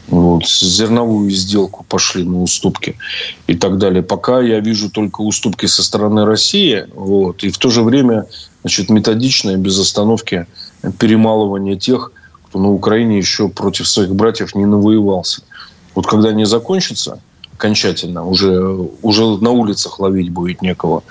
Вот, 0.08 0.46
зерновую 0.46 1.30
сделку 1.30 1.86
пошли 1.88 2.24
на 2.24 2.42
уступки 2.42 2.98
и 3.46 3.54
так 3.54 3.78
далее. 3.78 4.02
Пока 4.02 4.40
я 4.40 4.60
вижу 4.60 4.90
только 4.90 5.22
уступки 5.22 5.66
со 5.66 5.82
стороны 5.82 6.26
России, 6.26 6.86
вот, 6.94 7.44
и 7.44 7.50
в 7.50 7.56
то 7.56 7.70
же 7.70 7.82
время 7.82 8.26
значит, 8.60 8.90
методичное, 8.90 9.56
без 9.56 9.78
остановки 9.78 10.46
перемалывание 10.98 11.76
тех, 11.76 12.12
кто 12.46 12.58
на 12.58 12.70
Украине 12.70 13.16
еще 13.16 13.48
против 13.48 13.88
своих 13.88 14.14
братьев 14.14 14.54
не 14.54 14.66
навоевался. 14.66 15.42
Вот 15.94 16.06
когда 16.06 16.32
не 16.32 16.44
закончится 16.44 17.20
окончательно, 17.54 18.26
уже, 18.26 18.60
уже 19.02 19.24
на 19.38 19.50
улицах 19.50 19.98
ловить 19.98 20.30
будет 20.30 20.60
некого, 20.60 21.04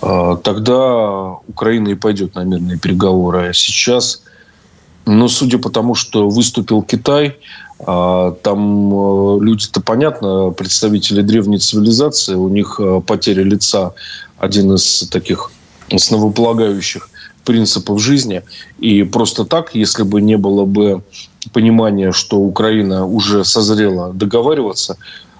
тогда 0.00 1.38
Украина 1.48 1.88
и 1.88 1.94
пойдет 1.94 2.34
на 2.34 2.44
мирные 2.44 2.78
переговоры. 2.78 3.48
А 3.48 3.52
сейчас, 3.52 4.22
ну, 5.04 5.28
судя 5.28 5.58
по 5.58 5.70
тому, 5.70 5.94
что 5.94 6.28
выступил 6.28 6.82
Китай, 6.82 7.36
а, 7.78 8.32
там 8.42 8.92
э, 8.92 9.38
люди-то, 9.44 9.80
понятно, 9.80 10.50
представители 10.50 11.20
древней 11.20 11.58
цивилизации, 11.58 12.34
у 12.34 12.48
них 12.48 12.80
потеря 13.06 13.42
лица 13.42 13.92
один 14.38 14.74
из 14.74 15.08
таких 15.10 15.50
основополагающих 15.90 17.08
принципов 17.44 18.00
жизни. 18.00 18.42
И 18.78 19.04
просто 19.04 19.44
так, 19.44 19.74
если 19.74 20.02
бы 20.02 20.20
не 20.20 20.36
было 20.36 20.64
бы 20.64 21.02
понимания, 21.52 22.12
что 22.12 22.38
Украина 22.38 23.06
уже 23.06 23.44
созрела 23.44 24.12
договариваться, 24.12 24.98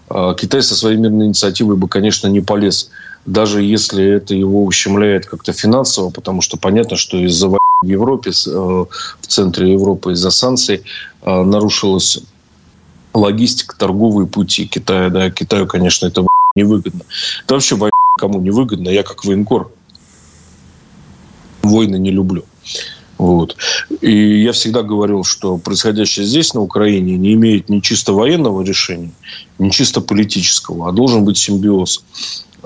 а, 0.09 0.35
Китай 0.35 0.63
со 0.63 0.75
своей 0.75 0.97
мирной 0.97 1.27
инициативой 1.27 1.77
бы, 1.77 1.89
конечно, 1.89 2.29
не 2.29 2.41
полез 2.41 2.91
даже 3.27 3.63
если 3.63 4.05
это 4.05 4.35
его 4.35 4.65
ущемляет 4.65 5.27
как-то 5.27 5.53
финансово, 5.53 6.11
потому 6.11 6.41
что 6.41 6.57
понятно, 6.57 6.97
что 6.97 7.19
из-за 7.19 7.49
войны 7.49 7.59
в 7.83 7.87
Европе, 7.87 8.31
э, 8.31 8.51
в 8.53 9.27
центре 9.27 9.73
Европы 9.73 10.13
из-за 10.13 10.31
санкций 10.31 10.83
э, 11.23 11.43
нарушилась 11.43 12.21
логистика, 13.13 13.77
торговые 13.77 14.27
пути 14.27 14.67
Китая. 14.67 15.11
Да, 15.11 15.31
Китаю, 15.31 15.67
конечно, 15.67 16.07
это 16.07 16.25
невыгодно. 16.55 17.03
Это 17.45 17.55
вообще 17.55 17.75
война 17.75 17.91
кому 18.19 18.41
не 18.41 18.51
выгодно. 18.51 18.89
Я 18.89 19.03
как 19.03 19.25
военкор 19.25 19.71
войны 21.63 21.97
не 21.97 22.11
люблю. 22.11 22.45
Вот. 23.19 23.57
И 24.03 24.43
я 24.43 24.53
всегда 24.53 24.83
говорил, 24.83 25.25
что 25.25 25.57
происходящее 25.57 26.27
здесь, 26.27 26.53
на 26.55 26.61
Украине, 26.61 27.17
не 27.17 27.33
имеет 27.33 27.69
ни 27.69 27.81
чисто 27.81 28.13
военного 28.13 28.63
решения, 28.63 29.13
ни 29.59 29.71
чисто 29.71 30.01
политического, 30.01 30.89
а 30.89 30.93
должен 30.93 31.25
быть 31.25 31.39
симбиоз 31.39 32.05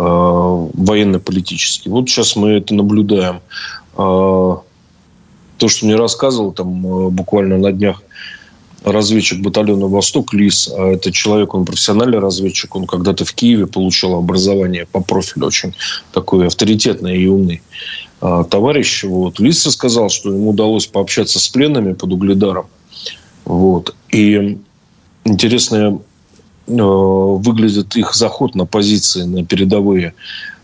военно-политический. 0.00 1.90
Вот 1.90 2.08
сейчас 2.08 2.36
мы 2.36 2.50
это 2.50 2.74
наблюдаем. 2.74 3.40
Э, 3.94 4.56
то, 5.58 5.68
что 5.68 5.86
мне 5.86 5.96
рассказывал 5.96 6.52
там 6.52 6.86
э, 6.86 7.10
буквально 7.10 7.58
на 7.58 7.72
днях 7.72 8.02
разведчик 8.84 9.40
батальона 9.40 9.86
«Восток» 9.86 10.32
Лис. 10.32 10.70
А 10.74 10.92
это 10.92 11.12
человек, 11.12 11.54
он 11.54 11.64
профессиональный 11.64 12.18
разведчик. 12.18 12.74
Он 12.74 12.86
когда-то 12.86 13.24
в 13.24 13.32
Киеве 13.32 13.66
получил 13.66 14.14
образование 14.14 14.86
по 14.86 15.00
профилю 15.02 15.46
очень 15.46 15.74
такой 16.12 16.46
авторитетный 16.46 17.18
и 17.18 17.26
умный 17.26 17.62
а, 18.20 18.44
товарищ. 18.44 19.04
Вот. 19.04 19.38
Лис 19.38 19.66
рассказал, 19.66 20.08
что 20.08 20.30
ему 20.32 20.50
удалось 20.50 20.86
пообщаться 20.86 21.38
с 21.38 21.48
пленными 21.48 21.92
под 21.92 22.12
Угледаром. 22.12 22.66
Вот. 23.44 23.94
И 24.10 24.58
интересно 25.24 25.76
э, 25.76 25.98
выглядит 26.76 27.96
их 27.96 28.14
заход 28.14 28.54
на 28.54 28.66
позиции, 28.66 29.22
на 29.22 29.44
передовые 29.44 30.14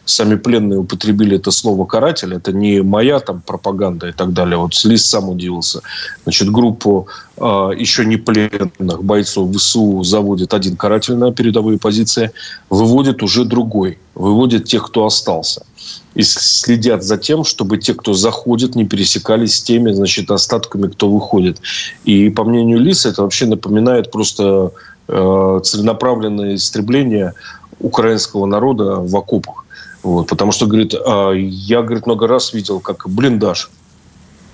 сами 0.07 0.37
пленные 0.37 0.79
употребили 0.79 1.37
это 1.37 1.51
слово 1.51 1.85
«каратель». 1.85 2.33
Это 2.35 2.53
не 2.53 2.83
моя 2.83 3.21
там 3.21 3.43
пропаганда 3.45 4.09
и 4.09 4.13
так 4.13 4.33
далее. 4.33 4.57
Вот 4.57 4.73
Лис 4.85 5.05
сам 5.05 5.29
удивился. 5.29 5.83
Значит, 6.23 6.51
группу 6.51 7.09
э, 7.37 7.71
еще 7.77 8.05
не 8.05 8.17
пленных 8.17 9.03
бойцов 9.03 9.55
ВСУ 9.55 10.03
заводит 10.05 10.55
один 10.55 10.77
каратель 10.77 11.17
на 11.17 11.33
передовые 11.33 11.79
позиции, 11.79 12.31
выводит 12.71 13.23
уже 13.23 13.45
другой. 13.45 13.99
Выводит 14.15 14.65
тех, 14.65 14.87
кто 14.87 15.05
остался. 15.05 15.67
И 16.15 16.23
следят 16.23 17.03
за 17.05 17.19
тем, 17.19 17.45
чтобы 17.45 17.77
те, 17.77 17.93
кто 17.93 18.15
заходит, 18.15 18.77
не 18.77 18.87
пересекались 18.87 19.57
с 19.57 19.63
теми, 19.63 19.93
значит, 19.93 20.31
остатками, 20.31 20.87
кто 20.87 21.11
выходит. 21.11 21.61
И 22.05 22.31
по 22.31 22.45
мнению 22.45 22.79
Лиса, 22.79 23.11
это 23.11 23.23
вообще 23.23 23.47
напоминает 23.47 24.11
просто 24.11 24.43
э, 24.43 24.96
целенаправленное 25.09 26.55
истребление 26.57 27.35
украинского 27.81 28.47
народа 28.47 28.97
в 28.97 29.15
окопах. 29.17 29.65
Вот, 30.03 30.29
потому 30.29 30.53
что, 30.53 30.67
говорит, 30.67 30.95
а, 30.95 31.33
я, 31.33 31.83
говорит, 31.83 32.07
много 32.07 32.27
раз 32.27 32.53
видел, 32.53 32.81
как 32.81 33.09
блиндаж 33.09 33.71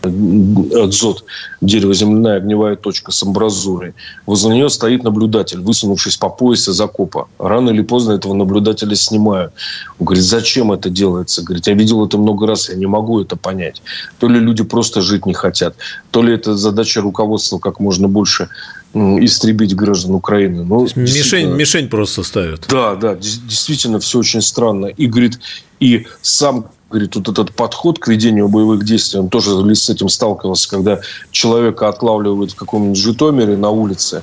Дзот, 0.08 1.24
дерево 1.60 1.94
земляная 1.94 2.38
огневая 2.38 2.76
точка 2.76 3.12
с 3.12 3.22
амбразурой. 3.22 3.94
Возле 4.26 4.54
нее 4.54 4.68
стоит 4.68 5.04
наблюдатель, 5.04 5.60
высунувшись 5.60 6.16
по 6.16 6.28
пояс 6.28 6.68
из 6.68 6.80
окопа. 6.80 7.28
Рано 7.38 7.70
или 7.70 7.82
поздно 7.82 8.12
этого 8.12 8.34
наблюдателя 8.34 8.96
снимают. 8.96 9.52
Он 9.98 10.06
говорит, 10.06 10.24
зачем 10.24 10.72
это 10.72 10.90
делается? 10.90 11.42
Говорит, 11.42 11.66
я 11.68 11.74
видел 11.74 12.04
это 12.04 12.18
много 12.18 12.46
раз, 12.46 12.68
я 12.68 12.74
не 12.74 12.86
могу 12.86 13.20
это 13.20 13.36
понять. 13.36 13.82
То 14.18 14.28
ли 14.28 14.40
люди 14.40 14.64
просто 14.64 15.02
жить 15.02 15.26
не 15.26 15.34
хотят, 15.34 15.76
то 16.10 16.22
ли 16.22 16.34
это 16.34 16.56
задача 16.56 17.00
руководства 17.00 17.58
как 17.58 17.78
можно 17.78 18.08
больше 18.08 18.48
истребить 18.94 19.74
граждан 19.74 20.14
Украины. 20.14 20.64
Ну, 20.64 20.86
мишень, 20.96 21.50
мишень 21.54 21.88
просто 21.88 22.22
ставят. 22.22 22.66
Да, 22.68 22.94
да, 22.94 23.14
действительно 23.14 23.98
все 24.00 24.18
очень 24.18 24.42
странно. 24.42 24.86
И, 24.86 25.06
говорит, 25.06 25.38
и 25.80 26.06
сам 26.20 26.66
говорит, 26.90 27.16
вот 27.16 27.28
этот 27.28 27.54
подход 27.54 27.98
к 27.98 28.08
ведению 28.08 28.48
боевых 28.48 28.84
действий, 28.84 29.18
он 29.18 29.30
тоже 29.30 29.50
с 29.74 29.88
этим 29.88 30.08
сталкивался, 30.08 30.68
когда 30.68 31.00
человека 31.30 31.88
отлавливают 31.88 32.52
в 32.52 32.54
каком-нибудь 32.54 32.98
Житомире 32.98 33.56
на 33.56 33.70
улице, 33.70 34.22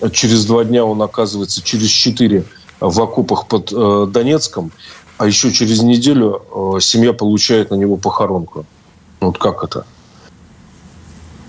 а 0.00 0.10
через 0.10 0.44
два 0.44 0.64
дня 0.64 0.84
он 0.84 1.00
оказывается 1.00 1.62
через 1.62 1.88
четыре 1.88 2.44
в 2.80 3.00
окопах 3.00 3.48
под 3.48 3.72
э, 3.72 4.06
Донецком, 4.10 4.70
а 5.16 5.26
еще 5.26 5.50
через 5.50 5.80
неделю 5.80 6.42
э, 6.76 6.80
семья 6.80 7.14
получает 7.14 7.70
на 7.70 7.76
него 7.76 7.96
похоронку. 7.96 8.66
Вот 9.20 9.38
как 9.38 9.64
это? 9.64 9.86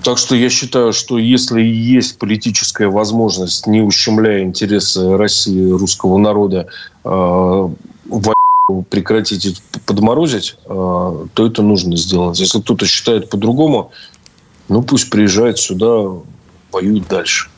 Так 0.05 0.19
что 0.19 0.35
я 0.35 0.51
считаю, 0.51 0.93
что 0.93 1.17
если 1.17 1.63
есть 1.63 2.19
политическая 2.19 2.89
возможность, 2.89 3.65
не 3.65 3.81
ущемляя 3.81 4.43
интересы 4.43 5.17
России, 5.17 5.71
русского 5.71 6.20
народа, 6.20 6.68
э, 7.03 7.70
прекратить 8.91 9.63
подморозить, 9.87 10.57
э, 10.63 10.68
то 11.33 11.48
это 11.48 11.63
нужно 11.63 11.98
сделать. 11.98 12.39
Если 12.39 12.61
кто-то 12.61 12.85
считает 12.85 13.31
по-другому, 13.31 13.91
ну 14.70 14.83
пусть 14.83 15.09
приезжает 15.09 15.57
сюда, 15.57 16.22
воюет 16.72 17.07
дальше. 17.07 17.50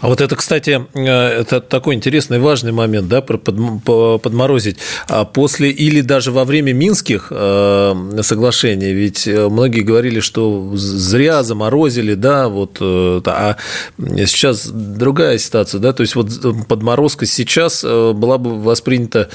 А 0.00 0.08
вот 0.08 0.20
это, 0.22 0.34
кстати, 0.34 0.86
э, 0.94 1.00
это 1.00 1.60
такой 1.60 1.94
интересный, 1.94 2.38
важный 2.38 2.72
момент, 2.72 3.08
да, 3.08 3.20
подморозить. 3.20 4.78
А 5.08 5.24
после 5.26 5.70
или 5.70 6.00
даже 6.00 6.32
во 6.32 6.44
время 6.44 6.72
Минских 6.72 7.28
э, 7.30 8.20
соглашений, 8.22 8.92
ведь 8.92 9.28
э, 9.28 9.48
многие 9.48 9.82
говорили, 9.82 10.20
что 10.20 10.70
зря 10.74 11.42
заморозили, 11.42 12.14
да, 12.14 12.48
вот, 12.48 12.78
а 12.80 13.56
сейчас 13.98 14.68
другая 14.68 15.36
ситуация, 15.36 15.80
да, 15.80 15.92
то 15.92 16.02
есть 16.02 16.14
вот 16.14 16.30
подморозка 16.66 17.26
сейчас 17.26 17.82
была 17.82 18.38
бы 18.38 18.58
воспринята, 18.60 19.28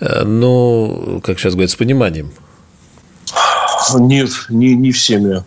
ну, 0.00 1.20
как 1.24 1.38
сейчас 1.38 1.54
говорят, 1.54 1.70
с 1.70 1.76
пониманием. 1.76 2.30
Нет, 3.94 4.30
не, 4.50 4.74
не 4.74 4.92
всеми. 4.92 5.44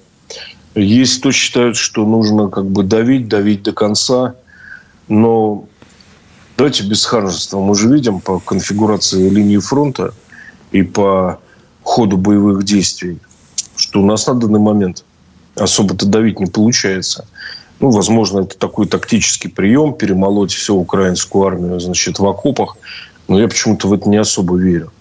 Есть 0.75 1.19
кто 1.19 1.31
считают, 1.31 1.77
что 1.77 2.05
нужно 2.05 2.49
как 2.49 2.65
бы 2.65 2.83
давить, 2.83 3.27
давить 3.27 3.61
до 3.61 3.71
конца– 3.71 4.33
но 5.07 5.65
давайте 6.57 6.83
без 6.83 7.05
ханжества. 7.05 7.59
Мы 7.59 7.75
же 7.75 7.89
видим 7.93 8.19
по 8.19 8.39
конфигурации 8.39 9.29
линии 9.29 9.57
фронта 9.57 10.13
и 10.71 10.83
по 10.83 11.39
ходу 11.83 12.17
боевых 12.17 12.63
действий, 12.63 13.19
что 13.75 14.01
у 14.01 14.05
нас 14.05 14.27
на 14.27 14.33
данный 14.33 14.59
момент 14.59 15.03
особо-то 15.55 16.05
давить 16.05 16.39
не 16.39 16.47
получается. 16.47 17.27
Ну, 17.79 17.91
возможно, 17.91 18.39
это 18.39 18.57
такой 18.57 18.87
тактический 18.87 19.49
прием, 19.49 19.93
перемолоть 19.93 20.51
всю 20.51 20.77
украинскую 20.77 21.45
армию, 21.45 21.79
значит, 21.79 22.19
в 22.19 22.25
окопах. 22.25 22.77
Но 23.27 23.39
я 23.39 23.47
почему-то 23.47 23.87
в 23.87 23.93
это 23.93 24.09
не 24.09 24.17
особо 24.17 24.57
верю. 24.57 24.91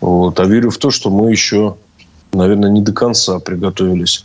Вот. 0.00 0.38
А 0.40 0.44
верю 0.44 0.70
в 0.70 0.78
то, 0.78 0.90
что 0.90 1.10
мы 1.10 1.30
еще, 1.30 1.76
наверное, 2.32 2.70
не 2.70 2.80
до 2.80 2.92
конца 2.92 3.38
приготовились 3.38 4.24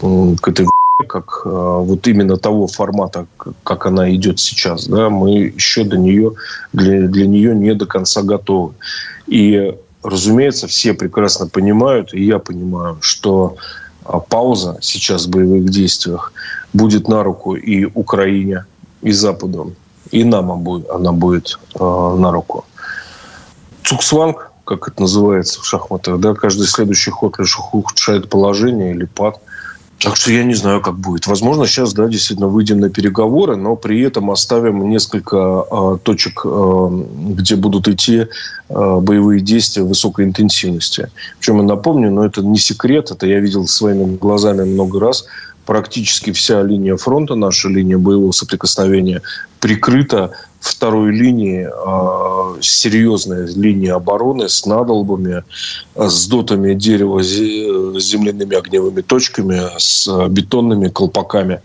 к 0.00 0.48
этой 0.48 0.66
как 1.04 1.42
э, 1.44 1.48
вот 1.48 2.06
именно 2.06 2.36
того 2.36 2.66
формата, 2.66 3.26
как 3.64 3.86
она 3.86 4.14
идет 4.14 4.38
сейчас, 4.38 4.86
да, 4.86 5.10
мы 5.10 5.52
еще 5.56 5.84
до 5.84 5.96
нее, 5.96 6.32
для, 6.72 7.08
для 7.08 7.26
нее 7.26 7.54
не 7.54 7.74
до 7.74 7.86
конца 7.86 8.22
готовы. 8.22 8.74
И, 9.26 9.74
разумеется, 10.02 10.66
все 10.66 10.94
прекрасно 10.94 11.46
понимают, 11.46 12.14
и 12.14 12.24
я 12.24 12.38
понимаю, 12.38 12.98
что 13.00 13.56
а, 14.04 14.18
пауза 14.18 14.78
сейчас 14.80 15.26
в 15.26 15.30
боевых 15.30 15.70
действиях 15.70 16.32
будет 16.72 17.08
на 17.08 17.22
руку 17.22 17.54
и 17.54 17.84
Украине, 17.84 18.64
и 19.02 19.12
Западу, 19.12 19.74
и 20.10 20.24
нам 20.24 20.50
она 20.50 21.12
будет 21.12 21.58
э, 21.74 22.16
на 22.18 22.32
руку. 22.32 22.64
Цуксванг, 23.84 24.50
как 24.64 24.88
это 24.88 25.02
называется 25.02 25.60
в 25.60 25.64
шахматах, 25.64 26.20
да, 26.20 26.34
каждый 26.34 26.66
следующий 26.66 27.10
ход 27.10 27.38
лишь 27.38 27.58
ухудшает 27.58 28.28
положение 28.28 28.92
или 28.92 29.04
пад– 29.04 29.40
так 30.00 30.16
что 30.16 30.32
я 30.32 30.44
не 30.44 30.54
знаю, 30.54 30.80
как 30.80 30.98
будет. 30.98 31.26
Возможно, 31.26 31.66
сейчас, 31.66 31.92
да, 31.92 32.08
действительно 32.08 32.48
выйдем 32.48 32.80
на 32.80 32.88
переговоры, 32.88 33.56
но 33.56 33.76
при 33.76 34.00
этом 34.00 34.30
оставим 34.30 34.88
несколько 34.88 35.66
э, 35.70 35.98
точек, 36.02 36.40
э, 36.44 37.04
где 37.28 37.56
будут 37.56 37.86
идти 37.86 38.20
э, 38.20 38.26
боевые 39.02 39.42
действия 39.42 39.82
высокой 39.82 40.24
интенсивности. 40.24 41.10
Причем 41.38 41.58
я 41.58 41.64
напомню, 41.64 42.10
но 42.10 42.24
это 42.24 42.40
не 42.40 42.58
секрет, 42.58 43.10
это 43.10 43.26
я 43.26 43.40
видел 43.40 43.66
своими 43.66 44.16
глазами 44.16 44.64
много 44.64 45.00
раз. 45.00 45.26
Практически 45.66 46.32
вся 46.32 46.62
линия 46.62 46.96
фронта, 46.96 47.34
наша 47.34 47.68
линия 47.68 47.98
боевого 47.98 48.32
соприкосновения, 48.32 49.20
прикрыта 49.60 50.30
второй 50.60 51.12
линии, 51.12 51.66
э, 51.66 52.60
серьезная 52.60 53.46
линия 53.46 53.94
обороны 53.94 54.48
с 54.48 54.66
надолбами, 54.66 55.42
а, 55.94 56.08
с 56.08 56.26
дотами 56.26 56.74
дерева, 56.74 57.22
с 57.22 58.04
земляными 58.04 58.56
огневыми 58.56 59.00
точками, 59.00 59.62
с 59.78 60.06
бетонными 60.28 60.88
колпаками. 60.88 61.60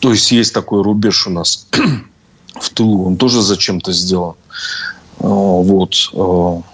То 0.00 0.10
есть 0.10 0.32
есть 0.32 0.52
такой 0.52 0.82
рубеж 0.82 1.28
у 1.28 1.30
нас 1.30 1.68
в 2.54 2.70
тылу. 2.70 3.06
Он 3.06 3.16
тоже 3.16 3.40
зачем-то 3.40 3.92
сделан. 3.92 4.34
Вот. 5.18 5.94
Ну, 6.12 6.64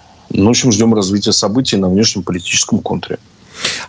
в 0.45 0.49
общем, 0.49 0.71
ждем 0.71 0.93
развития 0.95 1.31
событий 1.31 1.77
на 1.77 1.89
внешнем 1.89 2.23
политическом 2.23 2.79
контуре. 2.79 3.19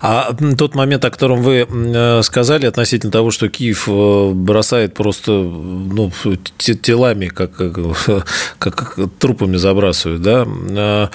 А 0.01 0.35
тот 0.57 0.75
момент, 0.75 1.05
о 1.05 1.11
котором 1.11 1.43
вы 1.43 1.67
э, 1.69 2.23
сказали 2.23 2.65
относительно 2.65 3.13
того, 3.13 3.31
что 3.31 3.49
Киев 3.51 3.85
э, 3.87 4.31
бросает 4.33 4.95
просто 4.95 5.33
ну, 5.33 6.11
телами, 6.59 7.27
как, 7.27 7.53
как, 7.55 7.79
как 8.59 8.99
трупами 9.19 9.57
забрасывают, 9.57 10.23
да, 10.23 10.47
э, 10.47 11.09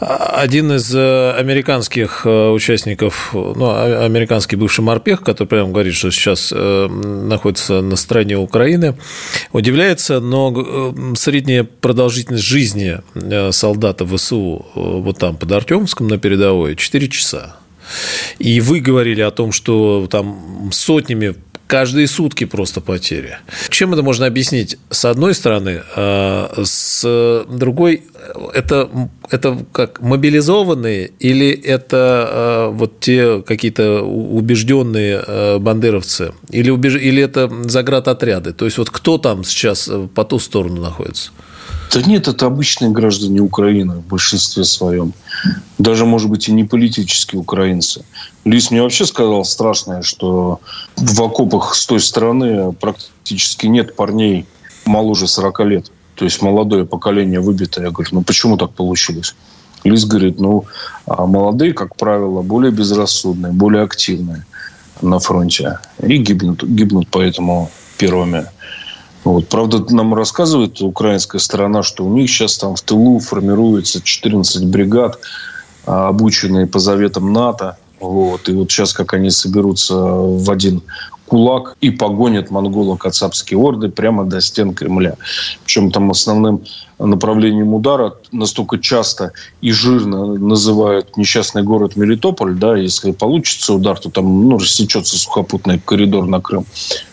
один 0.00 0.72
из 0.72 0.92
американских 0.92 2.26
участников, 2.26 3.30
ну, 3.32 3.66
а, 3.70 4.04
американский 4.04 4.56
бывший 4.56 4.80
морпех, 4.80 5.22
который 5.22 5.46
прямо 5.46 5.70
говорит, 5.70 5.94
что 5.94 6.10
сейчас 6.10 6.52
находится 6.52 7.82
на 7.82 7.94
стороне 7.94 8.36
Украины, 8.36 8.96
удивляется, 9.52 10.18
но 10.18 10.92
средняя 11.14 11.62
продолжительность 11.62 12.42
жизни 12.42 12.98
солдата 13.52 14.04
ВСУ 14.04 14.66
вот 14.74 15.18
там, 15.18 15.36
под 15.36 15.52
Артемском 15.52 16.08
на 16.08 16.18
передовой, 16.18 16.74
4 16.74 17.08
часа. 17.08 17.61
И 18.38 18.60
вы 18.60 18.80
говорили 18.80 19.20
о 19.20 19.30
том, 19.30 19.52
что 19.52 20.06
там 20.10 20.70
сотнями 20.72 21.34
каждые 21.72 22.06
сутки 22.06 22.44
просто 22.44 22.82
потери. 22.82 23.38
Чем 23.70 23.94
это 23.94 24.02
можно 24.02 24.26
объяснить? 24.26 24.76
С 24.90 25.06
одной 25.06 25.34
стороны, 25.34 25.82
а, 25.96 26.62
с 26.62 27.46
другой, 27.48 28.02
это, 28.52 28.90
это 29.30 29.64
как 29.72 30.02
мобилизованные 30.02 31.12
или 31.18 31.50
это 31.50 31.96
а, 31.96 32.70
вот 32.70 33.00
те 33.00 33.40
какие-то 33.40 34.02
убежденные 34.02 35.24
а, 35.26 35.58
бандеровцы? 35.58 36.34
Или, 36.50 36.68
убеж... 36.68 36.96
или 36.96 37.22
это 37.22 37.50
заградотряды? 37.64 38.52
То 38.52 38.66
есть 38.66 38.76
вот 38.76 38.90
кто 38.90 39.16
там 39.16 39.42
сейчас 39.42 39.90
по 40.14 40.24
ту 40.24 40.38
сторону 40.38 40.82
находится? 40.82 41.30
Да 41.92 42.00
нет, 42.00 42.26
это 42.26 42.46
обычные 42.46 42.90
граждане 42.90 43.40
Украины 43.40 43.96
в 43.96 44.06
большинстве 44.06 44.64
своем. 44.64 45.12
Даже, 45.78 46.06
может 46.06 46.30
быть, 46.30 46.48
и 46.48 46.52
не 46.52 46.64
политические 46.64 47.40
украинцы. 47.40 48.04
Лис 48.44 48.70
мне 48.70 48.82
вообще 48.82 49.04
сказал 49.04 49.44
страшное, 49.44 50.02
что 50.02 50.60
в 50.96 51.22
окопах 51.22 51.74
с 51.74 51.86
той 51.86 52.00
стороны 52.00 52.72
практически 52.72 53.66
нет 53.66 53.94
парней 53.94 54.46
моложе 54.86 55.26
40 55.26 55.60
лет. 55.66 55.92
То 56.14 56.24
есть 56.24 56.40
молодое 56.40 56.86
поколение 56.86 57.40
выбито. 57.40 57.82
Я 57.82 57.90
говорю, 57.90 58.10
ну 58.12 58.22
почему 58.22 58.56
так 58.56 58.70
получилось? 58.70 59.34
Лис 59.84 60.04
говорит, 60.04 60.40
ну, 60.40 60.64
а 61.06 61.26
молодые, 61.26 61.74
как 61.74 61.96
правило, 61.96 62.42
более 62.42 62.72
безрассудные, 62.72 63.52
более 63.52 63.82
активные 63.82 64.46
на 65.02 65.18
фронте. 65.18 65.78
И 66.00 66.16
гибнут, 66.16 66.62
гибнут 66.62 67.08
поэтому 67.10 67.70
первыми. 67.98 68.46
Вот. 69.24 69.48
Правда, 69.48 69.84
нам 69.94 70.14
рассказывает 70.14 70.80
украинская 70.80 71.40
сторона, 71.40 71.82
что 71.82 72.04
у 72.04 72.12
них 72.12 72.30
сейчас 72.30 72.58
там 72.58 72.74
в 72.74 72.82
тылу 72.82 73.20
формируется 73.20 74.02
14 74.02 74.66
бригад, 74.66 75.18
а, 75.86 76.08
обученные 76.08 76.66
по 76.66 76.78
заветам 76.78 77.32
НАТО. 77.32 77.76
Вот. 78.00 78.48
И 78.48 78.52
вот 78.52 78.70
сейчас, 78.70 78.92
как 78.92 79.14
они 79.14 79.30
соберутся 79.30 79.94
в 79.94 80.50
один 80.50 80.82
кулак 81.32 81.76
и 81.80 81.88
погонят 81.88 82.50
монголо-кацапские 82.50 83.58
орды 83.58 83.88
прямо 83.88 84.24
до 84.24 84.42
стен 84.42 84.74
Кремля. 84.74 85.16
Причем 85.64 85.90
там 85.90 86.10
основным 86.10 86.62
направлением 86.98 87.72
удара 87.72 88.14
настолько 88.32 88.78
часто 88.78 89.32
и 89.62 89.72
жирно 89.72 90.34
называют 90.34 91.16
несчастный 91.16 91.62
город 91.62 91.96
Мелитополь, 91.96 92.54
да, 92.54 92.76
если 92.76 93.12
получится 93.12 93.72
удар, 93.72 93.98
то 93.98 94.10
там 94.10 94.46
ну, 94.46 94.58
рассечется 94.58 95.16
сухопутный 95.16 95.78
коридор 95.78 96.26
на 96.26 96.40
Крым 96.42 96.66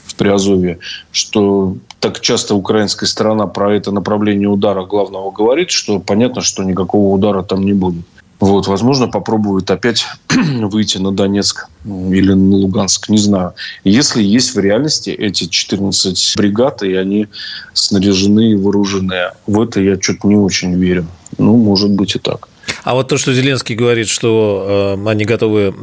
в 0.05 0.15
Приазовье, 0.15 0.79
что 1.11 1.77
так 1.99 2.19
часто 2.21 2.55
украинская 2.55 3.07
сторона 3.07 3.47
про 3.47 3.75
это 3.75 3.91
направление 3.91 4.47
удара 4.47 4.85
главного 4.85 5.31
говорит, 5.31 5.69
что 5.71 5.99
понятно, 5.99 6.41
что 6.41 6.63
никакого 6.63 7.13
удара 7.13 7.43
там 7.43 7.63
не 7.63 7.73
будет. 7.73 8.05
Вот, 8.39 8.67
возможно, 8.67 9.09
попробуют 9.09 9.69
опять 9.69 10.05
выйти 10.29 10.97
на 10.97 11.11
Донецк 11.11 11.67
или 11.83 12.31
на 12.31 12.55
Луганск, 12.55 13.09
не 13.09 13.17
знаю. 13.17 13.53
Если 13.83 14.23
есть 14.23 14.55
в 14.55 14.59
реальности 14.59 15.09
эти 15.09 15.45
14 15.45 16.35
бригад, 16.37 16.81
и 16.83 16.93
они 16.93 17.27
снаряжены 17.73 18.51
и 18.51 18.55
вооружены, 18.55 19.31
в 19.45 19.61
это 19.61 19.81
я 19.81 19.99
что-то 19.99 20.27
не 20.27 20.37
очень 20.37 20.73
верю. 20.75 21.05
Ну, 21.37 21.57
может 21.57 21.91
быть 21.91 22.15
и 22.15 22.19
так. 22.19 22.47
А 22.83 22.93
вот 22.93 23.09
то, 23.09 23.17
что 23.17 23.33
Зеленский 23.33 23.75
говорит, 23.75 24.07
что 24.07 24.95
э, 24.97 25.09
они 25.09 25.25
готовы 25.25 25.73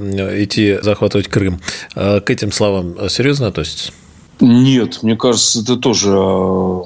идти 0.43 0.79
захватывать 0.81 1.29
Крым, 1.29 1.61
э, 1.95 2.21
к 2.21 2.31
этим 2.31 2.53
словам 2.53 2.97
серьезно 3.11 3.49
относитесь? 3.49 3.93
Нет, 4.41 5.03
мне 5.03 5.17
кажется, 5.17 5.63
это 5.63 5.77
тоже 5.77 6.13
а, 6.15 6.83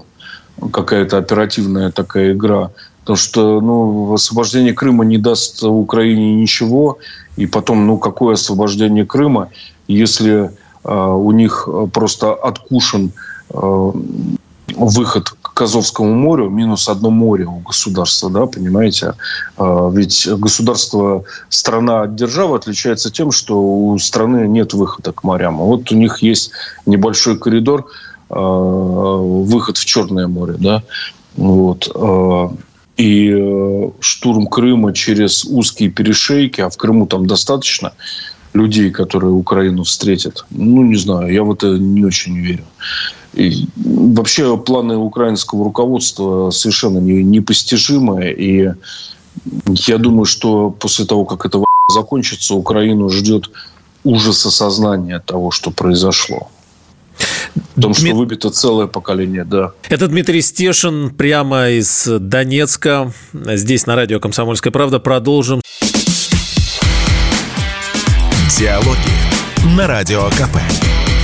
какая-то 0.73 1.19
оперативная 1.19 1.91
такая 1.91 2.33
игра. 2.33 2.71
Потому 3.01 3.17
что 3.17 3.61
ну, 3.61 4.15
освобождение 4.15 4.73
Крыма 4.73 5.05
не 5.05 5.19
даст 5.19 5.63
Украине 5.65 6.35
ничего. 6.35 6.99
И 7.37 7.47
потом, 7.47 7.87
ну, 7.87 7.99
какое 7.99 8.35
освобождение 8.35 9.07
Крыма, 9.07 9.49
если 9.89 10.51
э, 10.85 10.95
у 10.95 11.31
них 11.33 11.69
просто 11.93 12.35
откушен 12.35 13.13
э, 13.49 13.93
выход 14.77 15.33
к 15.55 15.63
Азовскому 15.63 16.15
морю 16.15 16.51
минус 16.51 16.89
одно 16.89 17.11
море 17.11 17.47
у 17.47 17.59
государства, 17.59 18.31
да, 18.31 18.47
понимаете? 18.47 19.15
А, 19.57 19.91
ведь 19.91 20.29
государство, 20.29 21.25
страна 21.49 22.03
от 22.03 22.15
державы 22.15 22.57
отличается 22.57 23.11
тем, 23.11 23.33
что 23.33 23.61
у 23.61 23.99
страны 23.99 24.47
нет 24.47 24.73
выхода 24.75 25.13
к 25.13 25.25
морям. 25.25 25.61
А 25.61 25.65
вот 25.65 25.91
у 25.93 25.97
них 25.97 26.23
есть 26.23 26.53
небольшой 26.87 27.39
коридор, 27.39 27.87
а, 28.29 28.37
выход 28.39 29.77
в 29.77 29.85
Черное 29.85 30.27
море, 30.27 30.55
да, 30.59 30.83
вот. 31.37 31.89
И 32.97 33.31
э, 33.33 33.91
штурм 34.01 34.47
Крыма 34.47 34.93
через 34.93 35.47
узкие 35.47 35.89
перешейки, 35.89 36.61
а 36.61 36.69
в 36.69 36.77
Крыму 36.77 37.07
там 37.07 37.27
достаточно 37.27 37.95
людей, 38.53 38.91
которые 38.91 39.33
Украину 39.33 39.85
встретят. 39.85 40.45
Ну, 40.51 40.83
не 40.83 40.97
знаю, 40.97 41.33
я 41.33 41.43
в 41.43 41.53
это 41.53 41.79
не 41.79 42.05
очень 42.05 42.37
верю. 42.37 42.65
И 43.35 43.67
вообще 43.77 44.57
планы 44.57 44.97
украинского 44.97 45.65
руководства 45.65 46.51
совершенно 46.51 46.99
не, 46.99 47.23
непостижимые. 47.23 48.35
И 48.35 48.73
я 49.87 49.99
думаю, 49.99 50.25
что 50.25 50.71
после 50.71 51.05
того, 51.05 51.25
как 51.25 51.47
это 51.47 51.63
закончится, 51.93 52.55
Украину 52.55 53.09
ждет 53.09 53.51
ужас 54.03 54.45
осознания 54.47 55.21
того, 55.21 55.51
что 55.51 55.71
произошло. 55.71 56.49
В 57.77 57.81
том, 57.81 57.95
что 57.95 58.15
выбито 58.15 58.51
целое 58.51 58.87
поколение, 58.87 59.45
да. 59.45 59.73
Это 59.89 60.09
Дмитрий 60.09 60.41
Стешин 60.41 61.11
прямо 61.11 61.69
из 61.69 62.07
Донецка. 62.07 63.13
Здесь 63.33 63.87
на 63.87 63.97
радио 63.97 64.21
«Комсомольская 64.21 64.73
правда» 64.73 64.99
продолжим. 64.99 65.61
Диалоги 68.59 69.77
на 69.77 69.87
Радио 69.87 70.29
КП. 70.31 70.80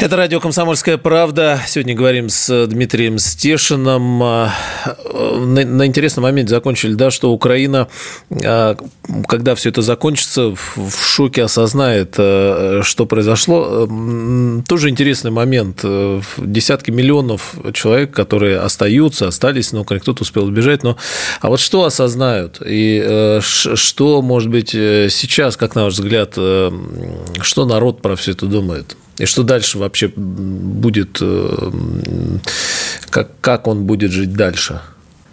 Это 0.00 0.16
радио 0.16 0.40
«Комсомольская 0.40 0.98
правда». 0.98 1.60
Сегодня 1.66 1.94
говорим 1.94 2.28
с 2.28 2.66
Дмитрием 2.66 3.18
Стешиным. 3.18 4.22
А, 4.22 4.52
на, 5.38 5.64
на 5.64 5.86
интересном 5.86 6.24
моменте 6.24 6.50
закончили, 6.50 6.94
да, 6.94 7.10
что 7.10 7.30
Украина, 7.32 7.88
а, 8.44 8.76
когда 9.28 9.54
все 9.54 9.70
это 9.70 9.82
закончится, 9.82 10.54
в 10.76 11.06
шоке 11.06 11.44
осознает, 11.44 12.14
а, 12.18 12.80
что 12.82 13.06
произошло. 13.06 13.88
Тоже 14.66 14.90
интересный 14.90 15.30
момент. 15.30 15.84
Десятки 16.38 16.90
миллионов 16.90 17.54
человек, 17.72 18.10
которые 18.10 18.58
остаются, 18.58 19.28
остались, 19.28 19.72
но 19.72 19.84
кто-то 19.84 20.22
успел 20.22 20.44
убежать. 20.44 20.82
Но, 20.82 20.96
а 21.40 21.48
вот 21.48 21.60
что 21.60 21.84
осознают? 21.84 22.60
И 22.64 23.38
что, 23.40 24.22
может 24.22 24.50
быть, 24.50 24.70
сейчас, 24.70 25.56
как 25.56 25.74
на 25.74 25.84
ваш 25.84 25.94
взгляд, 25.94 26.32
что 26.34 27.64
народ 27.64 28.02
про 28.02 28.16
все 28.16 28.32
это 28.32 28.46
думает? 28.46 28.96
И 29.18 29.26
что 29.26 29.42
дальше 29.42 29.78
вообще 29.78 30.08
будет, 30.16 31.18
э, 31.20 31.70
как, 33.10 33.30
как 33.40 33.68
он 33.68 33.84
будет 33.84 34.10
жить 34.10 34.34
дальше? 34.34 34.80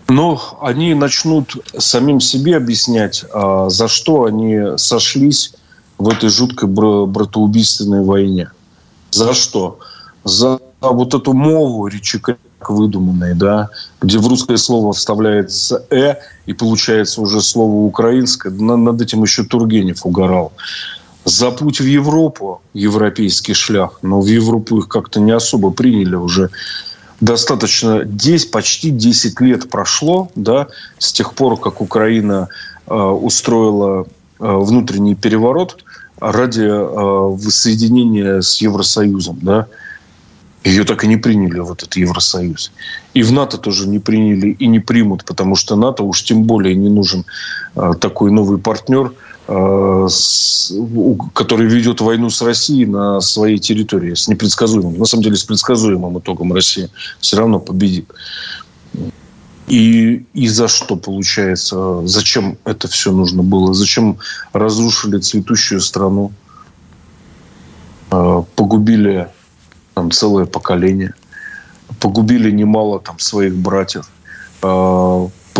Ну, 0.07 0.39
они 0.61 0.93
начнут 0.93 1.55
самим 1.77 2.19
себе 2.19 2.57
объяснять, 2.57 3.25
а 3.33 3.69
за 3.69 3.87
что 3.87 4.25
они 4.25 4.77
сошлись 4.77 5.53
в 5.97 6.09
этой 6.09 6.29
жуткой 6.29 6.67
братоубийственной 6.67 8.03
войне. 8.03 8.51
За 9.11 9.33
что? 9.33 9.79
За 10.23 10.59
вот 10.81 11.13
эту 11.13 11.33
мову 11.33 11.87
речи 11.87 12.21
выдуманной, 12.67 13.33
да, 13.33 13.69
где 14.01 14.19
в 14.19 14.27
русское 14.27 14.57
слово 14.57 14.93
вставляется 14.93 15.83
«э», 15.89 16.15
и 16.45 16.53
получается 16.53 17.21
уже 17.21 17.41
слово 17.41 17.85
украинское. 17.85 18.51
Над 18.51 19.01
этим 19.01 19.23
еще 19.23 19.43
Тургенев 19.43 20.05
угорал 20.05 20.51
за 21.25 21.51
путь 21.51 21.79
в 21.79 21.85
Европу, 21.85 22.61
европейский 22.73 23.53
шлях, 23.53 23.99
но 24.01 24.21
в 24.21 24.25
Европу 24.25 24.79
их 24.79 24.87
как-то 24.87 25.19
не 25.19 25.31
особо 25.31 25.71
приняли 25.71 26.15
уже. 26.15 26.49
Достаточно, 27.19 28.03
10, 28.03 28.51
почти 28.51 28.89
10 28.89 29.41
лет 29.41 29.69
прошло, 29.69 30.31
да, 30.35 30.67
с 30.97 31.13
тех 31.13 31.33
пор, 31.33 31.59
как 31.59 31.81
Украина 31.81 32.47
э, 32.87 32.95
устроила 32.95 34.03
э, 34.03 34.05
внутренний 34.39 35.13
переворот 35.13 35.83
ради 36.19 36.63
э, 36.63 36.77
воссоединения 36.77 38.41
с 38.41 38.59
Евросоюзом, 38.59 39.37
да, 39.41 39.67
ее 40.63 40.83
так 40.83 41.03
и 41.03 41.07
не 41.07 41.17
приняли 41.17 41.59
в 41.59 41.71
этот 41.71 41.95
Евросоюз. 41.95 42.71
И 43.13 43.21
в 43.21 43.31
НАТО 43.31 43.59
тоже 43.59 43.87
не 43.87 43.99
приняли 43.99 44.49
и 44.49 44.65
не 44.65 44.79
примут, 44.79 45.23
потому 45.25 45.55
что 45.55 45.75
НАТО 45.75 46.03
уж 46.03 46.23
тем 46.23 46.43
более 46.43 46.75
не 46.75 46.89
нужен 46.89 47.25
э, 47.75 47.93
такой 47.99 48.31
новый 48.31 48.57
партнер– 48.57 49.13
который 49.47 51.67
ведет 51.67 52.01
войну 52.01 52.29
с 52.29 52.41
Россией 52.41 52.85
на 52.85 53.21
своей 53.21 53.57
территории, 53.57 54.13
с 54.13 54.27
непредсказуемым, 54.27 54.97
на 54.97 55.05
самом 55.05 55.23
деле 55.23 55.35
с 55.35 55.43
предсказуемым 55.43 56.19
итогом 56.19 56.53
Россия 56.53 56.89
все 57.19 57.37
равно 57.37 57.59
победит. 57.59 58.09
И, 59.67 60.25
и 60.33 60.47
за 60.47 60.67
что 60.67 60.95
получается? 60.95 62.05
Зачем 62.05 62.57
это 62.65 62.87
все 62.87 63.11
нужно 63.11 63.41
было? 63.41 63.73
Зачем 63.73 64.17
разрушили 64.53 65.19
цветущую 65.19 65.79
страну? 65.79 66.31
Э, 68.11 68.43
погубили 68.55 69.29
там 69.93 70.11
целое 70.11 70.45
поколение. 70.45 71.13
Погубили 71.99 72.51
немало 72.51 72.99
там 72.99 73.17
своих 73.19 73.55
братьев. 73.55 74.09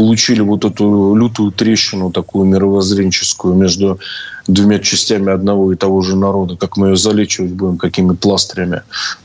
Получили 0.02 0.42
вот 0.42 0.66
эту 0.66 1.14
лютую 1.14 1.52
трещину, 1.52 2.12
такую 2.12 2.46
мировоззренческую 2.46 3.54
между 3.54 4.00
двумя 4.48 4.80
частями 4.80 5.32
одного 5.32 5.72
и 5.72 5.76
того 5.76 6.02
же 6.02 6.16
народа, 6.16 6.58
как 6.58 6.76
мы 6.76 6.88
ее 6.88 6.96
залечивать 6.96 7.52
будем, 7.52 7.78
какими 7.78 8.16
пластырями. 8.16 8.82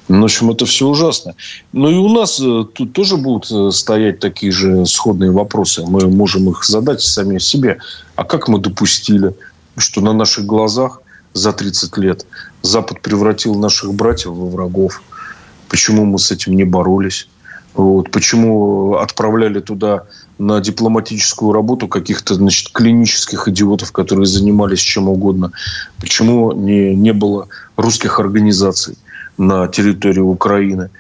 Ну, 0.08 0.20
в 0.20 0.24
общем, 0.24 0.50
это 0.50 0.66
все 0.66 0.86
ужасно. 0.86 1.34
Ну 1.72 1.88
и 1.88 1.94
у 1.94 2.10
нас 2.10 2.38
э, 2.40 2.64
тут 2.74 2.92
тоже 2.92 3.16
будут 3.16 3.50
э, 3.50 3.70
стоять 3.70 4.20
такие 4.20 4.52
же 4.52 4.84
сходные 4.84 5.30
вопросы. 5.30 5.82
Мы 5.86 6.08
можем 6.08 6.50
их 6.50 6.62
задать 6.62 7.00
сами 7.00 7.38
себе. 7.38 7.78
А 8.14 8.24
как 8.24 8.46
мы 8.46 8.58
допустили, 8.58 9.34
что 9.78 10.02
на 10.02 10.12
наших 10.12 10.44
глазах 10.44 11.00
за 11.32 11.54
30 11.54 11.96
лет 11.96 12.26
Запад 12.60 13.00
превратил 13.00 13.54
наших 13.54 13.94
братьев 13.94 14.32
во 14.32 14.46
врагов? 14.50 15.02
Почему 15.70 16.04
мы 16.04 16.18
с 16.18 16.30
этим 16.30 16.54
не 16.54 16.64
боролись? 16.64 17.28
Вот. 17.72 18.10
Почему 18.10 18.96
отправляли 18.96 19.60
туда 19.60 20.02
на 20.38 20.60
дипломатическую 20.60 21.52
работу 21.52 21.88
каких-то 21.88 22.34
значит, 22.34 22.70
клинических 22.72 23.48
идиотов, 23.48 23.92
которые 23.92 24.26
занимались 24.26 24.80
чем 24.80 25.08
угодно? 25.08 25.52
Почему 26.00 26.52
не, 26.52 26.94
не 26.94 27.12
было 27.12 27.48
русских 27.76 28.20
организаций 28.20 28.96
на 29.38 29.66
территории 29.68 30.20
Украины? 30.20 30.90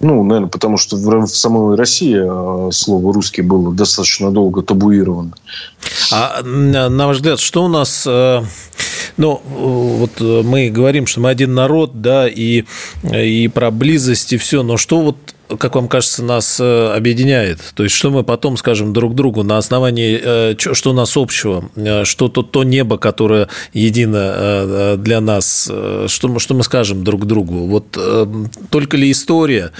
Ну, 0.00 0.22
наверное, 0.22 0.48
потому 0.48 0.76
что 0.76 0.96
в, 0.96 1.26
в 1.26 1.36
самой 1.36 1.76
России 1.76 2.16
а, 2.16 2.70
слово 2.70 3.12
«русский» 3.12 3.42
было 3.42 3.74
достаточно 3.74 4.30
долго 4.30 4.62
табуировано. 4.62 5.32
А 6.12 6.42
на 6.42 7.06
ваш 7.06 7.16
взгляд, 7.16 7.40
что 7.40 7.64
у 7.64 7.68
нас... 7.68 8.06
Э, 9.18 9.20
ну, 9.20 9.42
вот 9.44 10.20
мы 10.20 10.70
говорим, 10.70 11.06
что 11.06 11.20
мы 11.20 11.30
один 11.30 11.54
народ, 11.54 12.00
да, 12.00 12.28
и, 12.28 12.64
и 13.12 13.48
про 13.48 13.70
близость, 13.70 14.32
и 14.32 14.36
все, 14.36 14.62
но 14.62 14.76
что 14.76 15.00
вот 15.00 15.16
как 15.56 15.76
вам 15.76 15.88
кажется, 15.88 16.22
нас 16.22 16.60
э, 16.60 16.92
объединяет? 16.94 17.60
То 17.74 17.82
есть, 17.82 17.94
что 17.94 18.10
мы 18.10 18.22
потом 18.22 18.58
скажем 18.58 18.92
друг 18.92 19.14
другу 19.14 19.42
на 19.42 19.56
основании, 19.56 20.20
э, 20.22 20.54
что 20.58 20.90
у 20.90 20.92
нас 20.92 21.16
общего, 21.16 21.70
э, 21.74 22.04
что 22.04 22.28
то, 22.28 22.42
то 22.42 22.64
небо, 22.64 22.98
которое 22.98 23.48
едино 23.72 24.96
для 24.98 25.20
нас, 25.20 25.70
что 26.06 26.28
мы, 26.28 26.38
что 26.38 26.54
мы 26.54 26.62
скажем 26.62 27.02
друг 27.02 27.26
другу? 27.26 27.66
Вот 27.66 27.96
только 28.70 28.96
ли 28.96 29.10
история 29.10 29.72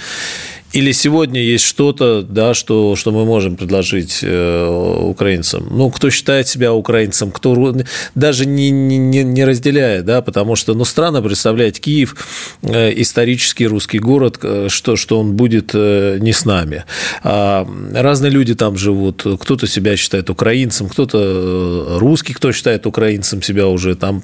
или 0.71 0.91
сегодня 0.91 1.41
есть 1.41 1.65
что-то, 1.65 2.21
да, 2.21 2.53
что, 2.53 2.95
что 2.95 3.11
мы 3.11 3.25
можем 3.25 3.55
предложить 3.55 4.19
э, 4.21 4.97
украинцам? 5.01 5.67
Ну, 5.71 5.89
кто 5.89 6.11
считает 6.11 6.47
себя 6.47 6.73
украинцем, 6.73 7.31
кто 7.31 7.73
даже 8.13 8.45
не, 8.45 8.69
не, 8.69 9.23
не 9.23 9.45
разделяет, 9.45 10.05
да, 10.05 10.21
потому 10.21 10.55
что, 10.55 10.75
ну, 10.75 10.85
странно 10.85 11.21
представлять 11.21 11.79
Киев, 11.79 12.15
э, 12.61 12.93
исторический 13.01 13.65
русский 13.65 13.97
город, 13.97 14.39
э, 14.43 14.67
что, 14.69 14.95
что 14.95 15.19
он 15.19 15.33
будет 15.33 15.73
не 15.73 16.33
с 16.33 16.45
нами. 16.45 16.83
А 17.23 17.67
разные 17.93 18.31
люди 18.31 18.53
там 18.53 18.77
живут, 18.77 19.25
кто-то 19.39 19.65
себя 19.65 19.97
считает 19.97 20.29
украинцем, 20.29 20.87
кто-то 20.87 21.97
русский, 21.99 22.33
кто 22.33 22.51
считает 22.51 22.85
украинцем 22.85 23.41
себя 23.41 23.67
уже, 23.67 23.95
там, 23.95 24.21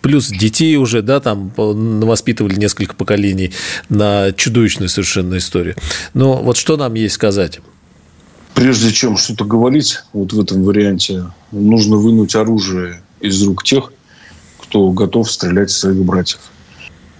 плюс 0.00 0.28
детей 0.28 0.76
уже, 0.76 1.02
да, 1.02 1.20
там 1.20 1.52
воспитывали 1.56 2.54
несколько 2.54 2.94
поколений 2.94 3.52
на 3.88 4.32
чудовищную 4.32 4.88
совершенно 4.88 5.36
историю. 5.36 5.73
Но 6.12 6.42
вот 6.42 6.56
что 6.56 6.76
нам 6.76 6.94
есть 6.94 7.14
сказать? 7.14 7.60
Прежде 8.54 8.92
чем 8.92 9.16
что-то 9.16 9.44
говорить 9.44 10.00
вот 10.12 10.32
в 10.32 10.40
этом 10.40 10.62
варианте, 10.62 11.24
нужно 11.50 11.96
вынуть 11.96 12.36
оружие 12.36 13.02
из 13.20 13.42
рук 13.42 13.64
тех, 13.64 13.92
кто 14.58 14.90
готов 14.92 15.30
стрелять 15.30 15.70
в 15.70 15.76
своих 15.76 16.04
братьев. 16.04 16.38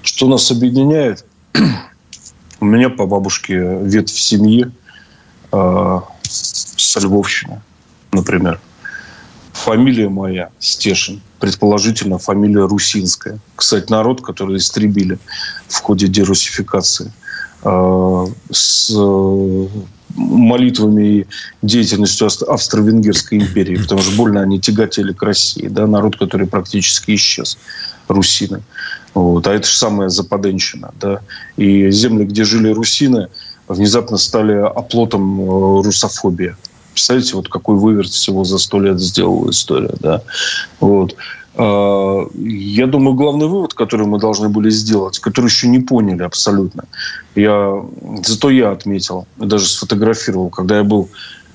Что 0.03 0.29
нас 0.29 0.51
объединяет? 0.51 1.25
У 2.61 2.64
меня 2.64 2.88
по 2.88 3.07
бабушке 3.07 3.57
ветвь 3.83 4.17
семьи 4.17 4.71
э, 5.51 6.01
со 6.23 7.01
Львовщины, 7.01 7.61
например. 8.12 8.61
Фамилия 9.53 10.09
моя 10.09 10.51
Стешин, 10.61 11.21
предположительно 11.40 12.19
фамилия 12.19 12.67
Русинская. 12.67 13.38
Кстати, 13.57 13.90
народ, 13.90 14.21
который 14.21 14.59
истребили 14.59 15.19
в 15.69 15.81
ходе 15.81 16.07
дерусификации– 16.07 17.12
с 17.64 18.90
э, 18.94 19.66
молитвами 20.16 21.03
и 21.03 21.27
деятельностью 21.62 22.29
Австро-Венгерской 22.48 23.38
империи, 23.38 23.77
потому 23.77 24.00
что 24.03 24.16
больно 24.16 24.42
они 24.42 24.61
тяготели 24.61 25.12
к 25.12 25.22
России, 25.22 25.68
да, 25.68 25.87
народ, 25.87 26.16
который 26.16 26.46
практически 26.46 27.14
исчез, 27.14 27.59
русины. 28.09 28.62
Вот. 29.14 29.46
А 29.46 29.55
это 29.55 29.66
же 29.66 29.74
самая 29.74 30.09
западенщина. 30.09 30.92
Да? 31.00 31.20
И 31.57 31.90
земли, 31.90 32.24
где 32.24 32.44
жили 32.44 32.70
русины, 32.70 33.29
внезапно 33.68 34.16
стали 34.18 34.55
оплотом 34.55 35.40
э, 35.40 35.83
русофобии. 35.83 36.57
Представляете, 36.92 37.37
вот 37.37 37.48
какой 37.48 37.77
выверт 37.77 38.11
всего 38.11 38.44
за 38.44 38.59
сто 38.59 38.79
лет 38.81 39.00
сделала 39.00 39.50
история. 39.50 39.94
Да? 40.00 40.22
Вот. 40.81 41.16
А, 41.57 42.27
я 42.35 42.87
думаю, 42.87 43.14
главный 43.14 43.47
вывод, 43.47 43.75
который 43.75 44.07
мы 44.07 44.19
должны 44.19 44.49
были 44.49 44.71
сделать, 44.71 45.19
который 45.21 45.47
еще 45.47 45.69
не 45.69 45.79
поняли 45.79 46.23
абсолютно, 46.23 46.85
я, 47.35 47.85
зато 48.25 48.51
я 48.51 48.73
отметил, 48.73 49.27
даже 49.37 49.67
сфотографировал, 49.67 50.51
когда 50.51 50.79
я 50.79 50.85
был 50.85 51.09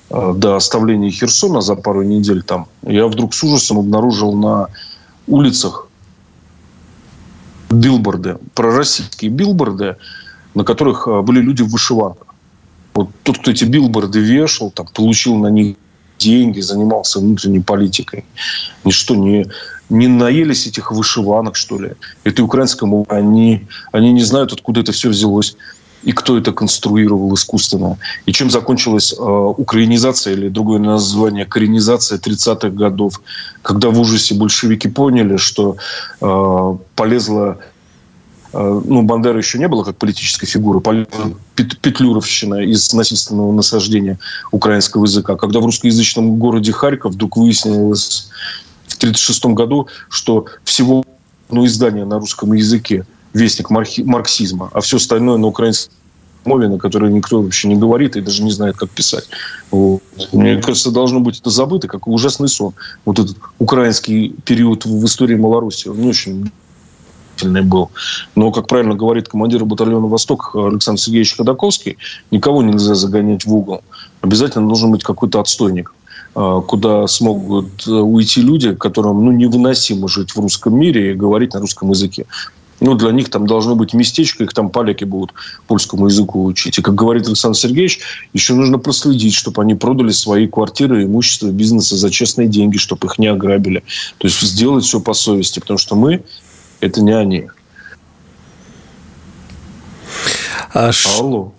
а, 0.10 0.34
до 0.34 0.56
оставления 0.56 1.12
Херсона 1.12 1.62
за 1.62 1.76
пару 1.76 2.04
недель 2.04 2.44
там, 2.44 2.68
я 2.84 3.08
вдруг 3.08 3.34
с 3.34 3.44
ужасом 3.44 3.80
обнаружил 3.80 4.34
на 4.34 4.68
улицах 5.28 5.88
билборды, 7.70 8.38
пророссийские 8.56 9.32
билборды, 9.32 9.98
на 10.56 10.64
которых 10.64 11.08
а, 11.08 11.22
были 11.22 11.42
люди 11.42 11.62
в 11.62 11.70
вышиванках. 11.70 12.28
Вот 12.94 13.10
тот, 13.24 13.38
кто 13.40 13.52
эти 13.52 13.66
билборды 13.66 14.20
вешал, 14.20 14.72
там, 14.72 14.88
получил 14.94 15.36
на 15.36 15.48
них 15.48 15.76
деньги, 16.18 16.60
занимался 16.60 17.20
внутренней 17.20 17.62
политикой. 17.62 18.26
Ничто 18.84 19.16
не 19.16 19.46
не 19.90 20.08
наелись 20.08 20.68
этих 20.68 20.92
вышиванок, 20.92 21.56
что 21.56 21.80
ли, 21.80 21.94
этой 22.24 22.42
украинской 22.42 22.86
мовы. 22.86 23.06
Они, 23.10 23.68
они 23.92 24.14
не 24.14 24.24
знают, 24.24 24.54
откуда 24.54 24.82
это 24.82 24.92
все 24.92 25.10
взялось 25.10 25.56
и 26.04 26.12
кто 26.12 26.38
это 26.38 26.54
конструировал 26.54 27.34
искусственно. 27.34 27.98
И 28.26 28.32
чем 28.32 28.50
закончилась 28.50 29.14
э, 29.14 29.22
украинизация 29.22 30.34
или 30.34 30.50
другое 30.50 30.80
название 30.80 31.46
коренизация 31.46 32.18
30-х 32.18 32.70
годов, 32.70 33.22
когда 33.62 33.90
в 33.90 34.00
ужасе 34.00 34.36
большевики 34.36 34.88
поняли, 34.88 35.38
что 35.38 35.76
э, 36.22 36.78
полезла 36.96 37.58
э, 38.54 38.82
ну, 38.86 39.02
Бандера 39.02 39.38
еще 39.38 39.60
не 39.60 39.68
было 39.68 39.84
как 39.84 39.98
политической 39.98 40.46
фигуры, 40.46 40.80
петлюровщина 41.56 42.64
из 42.64 42.94
насильственного 42.94 43.52
насаждения 43.52 44.20
украинского 44.52 45.04
языка. 45.04 45.36
Когда 45.36 45.60
в 45.60 45.66
русскоязычном 45.66 46.38
городе 46.38 46.72
Харьков 46.72 47.14
вдруг 47.14 47.36
выяснилось, 47.36 48.30
1936 49.00 49.46
году, 49.56 49.88
что 50.10 50.46
всего 50.64 51.04
одно 51.50 51.66
издание 51.66 52.06
на 52.06 52.20
русском 52.20 52.54
языке 52.54 53.06
«Вестник 53.34 53.70
марксизма», 53.70 54.70
а 54.74 54.82
все 54.82 54.98
остальное 54.98 55.38
на 55.38 55.48
украинском 55.48 55.94
мове, 56.46 56.68
на 56.68 56.78
которой 56.78 57.12
никто 57.12 57.42
вообще 57.42 57.68
не 57.68 57.76
говорит 57.76 58.16
и 58.16 58.22
даже 58.22 58.44
не 58.44 58.52
знает, 58.52 58.76
как 58.78 58.90
писать. 58.90 59.28
Вот. 59.72 60.02
Мне 60.32 60.62
кажется, 60.62 60.92
должно 60.92 61.20
быть 61.20 61.40
это 61.40 61.50
забыто, 61.50 61.88
как 61.88 62.08
ужасный 62.08 62.48
сон. 62.48 62.74
Вот 63.06 63.20
этот 63.20 63.38
украинский 63.60 64.36
период 64.46 64.86
в 64.86 65.06
истории 65.06 65.36
Малороссии, 65.36 65.90
он 65.90 66.00
не 66.02 66.10
очень 66.10 66.52
был. 67.44 67.90
Но, 68.36 68.52
как 68.52 68.68
правильно 68.68 68.96
говорит 68.96 69.30
командир 69.30 69.64
батальона 69.64 70.08
«Восток» 70.08 70.56
Александр 70.56 71.00
Сергеевич 71.00 71.38
Ходаковский, 71.38 71.98
никого 72.32 72.62
нельзя 72.64 72.96
загонять 72.96 73.46
в 73.46 73.54
угол. 73.54 73.82
Обязательно 74.22 74.68
должен 74.68 74.92
быть 74.92 75.04
какой-то 75.04 75.40
отстойник. 75.40 75.94
А, 76.36 76.62
куда 76.62 77.08
смогут 77.08 77.88
э, 77.88 77.92
уйти 77.92 78.42
люди, 78.42 78.76
которым 78.76 79.26
ну, 79.26 79.32
невыносимо 79.32 80.08
жить 80.08 80.32
в 80.32 80.40
русском 80.40 80.78
мире 80.78 81.12
и 81.12 81.16
говорить 81.16 81.54
на 81.54 81.60
русском 81.60 81.90
языке. 81.90 82.26
Ну, 82.82 82.96
для 82.96 83.12
них 83.12 83.30
там 83.30 83.46
должно 83.46 83.76
быть 83.76 83.94
местечко, 83.94 84.44
их 84.46 84.54
там 84.54 84.70
поляки 84.70 85.04
будут 85.04 85.34
польскому 85.68 86.06
языку 86.06 86.46
учить. 86.46 86.78
И, 86.78 86.82
как 86.82 86.96
говорит 86.96 87.28
Александр 87.28 87.58
Сергеевич, 87.58 88.00
еще 88.32 88.54
нужно 88.54 88.78
проследить, 88.78 89.34
чтобы 89.34 89.62
они 89.62 89.76
продали 89.76 90.12
свои 90.12 90.48
квартиры, 90.48 91.04
имущество, 91.04 91.48
бизнесы 91.48 91.98
за 91.98 92.10
честные 92.10 92.48
деньги, 92.48 92.78
чтобы 92.78 93.08
их 93.08 93.20
не 93.20 93.28
ограбили. 93.28 93.84
То 94.18 94.28
есть 94.28 94.40
сделать 94.40 94.86
все 94.86 95.02
по 95.02 95.14
совести, 95.14 95.60
потому 95.60 95.78
что 95.78 95.96
мы– 95.96 96.24
это 96.80 97.02
не 97.02 97.12
они. 97.12 97.48
А 100.74 100.92
Алло. 101.18 101.54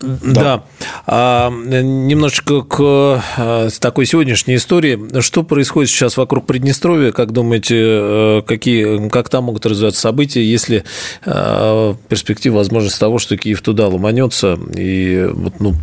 Да. 0.00 0.32
да. 0.32 0.64
А, 1.06 1.50
немножечко 1.50 2.62
к 2.62 2.78
а, 2.80 3.68
такой 3.80 4.06
сегодняшней 4.06 4.56
истории. 4.56 5.20
Что 5.20 5.42
происходит 5.42 5.90
сейчас 5.90 6.16
вокруг 6.16 6.46
Приднестровья? 6.46 7.12
Как 7.12 7.32
думаете, 7.32 7.76
э, 7.78 8.42
какие, 8.46 9.08
как 9.10 9.28
там 9.28 9.44
могут 9.44 9.66
развиваться 9.66 10.00
события, 10.00 10.42
если 10.42 10.84
а, 11.24 11.94
перспектива 12.08 12.56
возможность 12.56 12.98
того, 12.98 13.18
что 13.18 13.36
Киев 13.36 13.60
туда 13.60 13.88
ломанется? 13.88 14.58
И 14.74 15.28
вот, 15.32 15.60
ну, 15.60 15.74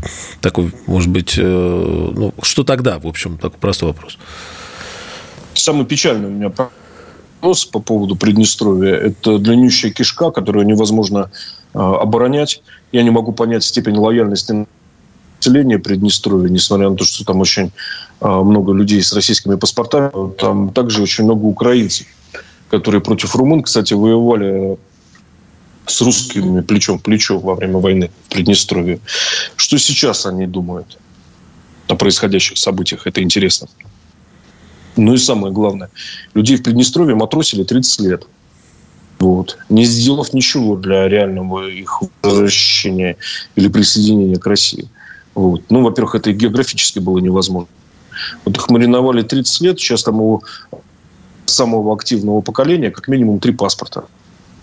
такой, 0.42 0.72
может 0.88 1.10
быть, 1.10 1.36
э, 1.38 1.42
ну, 1.44 2.34
что 2.42 2.64
тогда, 2.64 3.00
в 3.00 3.08
общем, 3.08 3.38
такой 3.38 3.60
простой 3.60 3.90
вопрос. 3.90 4.18
Самый 5.54 5.86
печальный 5.86 6.28
у 6.28 6.32
меня 6.32 6.52
вопрос 6.56 7.66
по 7.66 7.80
поводу 7.80 8.16
Приднестровья. 8.16 8.96
Это 8.96 9.38
длиннющая 9.38 9.92
кишка, 9.92 10.32
которую 10.32 10.66
невозможно 10.66 11.30
оборонять. 11.74 12.62
Я 12.92 13.04
не 13.04 13.10
могу 13.10 13.32
понять 13.32 13.64
степень 13.64 13.98
лояльности 13.98 14.66
населения 15.38 15.80
Приднестровья, 15.80 16.50
несмотря 16.50 16.90
на 16.90 16.96
то, 16.96 17.04
что 17.06 17.24
там 17.26 17.40
очень 17.40 17.72
а, 18.20 18.42
много 18.42 18.74
людей 18.74 19.02
с 19.02 19.14
российскими 19.14 19.56
паспортами, 19.56 20.12
там 20.34 20.72
также 20.74 21.02
очень 21.02 21.26
много 21.26 21.46
украинцев, 21.46 22.08
которые 22.70 23.02
против 23.02 23.36
румын, 23.36 23.64
кстати, 23.64 23.94
воевали 23.94 24.78
с 25.86 26.02
русскими 26.02 26.62
плечом 26.62 27.00
к 27.00 27.04
плечу 27.04 27.40
во 27.40 27.56
время 27.56 27.78
войны 27.78 28.12
в 28.26 28.30
Приднестровье. 28.30 29.00
Что 29.56 29.78
сейчас 29.78 30.26
они 30.26 30.46
думают 30.48 30.98
о 31.88 31.96
происходящих 31.96 32.58
событиях? 32.58 33.08
Это 33.08 33.22
интересно. 33.22 33.68
Ну 34.98 35.14
и 35.14 35.18
самое 35.18 35.54
главное, 35.54 35.90
людей 36.34 36.58
в 36.58 36.64
Приднестровье 36.64 37.16
матросили 37.16 37.64
30 37.64 38.00
лет. 38.02 38.28
Вот. 39.20 39.58
Не 39.70 39.86
сделав 39.86 40.34
ничего 40.34 40.76
для 40.76 41.08
реального 41.08 41.68
их 41.68 42.02
возвращения 42.22 43.18
или 43.56 43.68
присоединения 43.68 44.38
к 44.38 44.46
России. 44.46 44.88
Вот. 45.34 45.64
Ну, 45.70 45.84
во-первых, 45.84 46.16
это 46.16 46.30
и 46.30 46.34
географически 46.34 47.00
было 47.00 47.20
невозможно. 47.20 47.70
Вот 48.46 48.58
их 48.58 48.70
мариновали 48.70 49.22
30 49.22 49.62
лет, 49.62 49.80
сейчас 49.80 50.04
там 50.04 50.22
у 50.22 50.44
самого 51.46 51.94
активного 51.94 52.42
поколения 52.42 52.92
как 52.92 53.08
минимум 53.08 53.40
три 53.40 53.54
паспорта. 53.54 54.06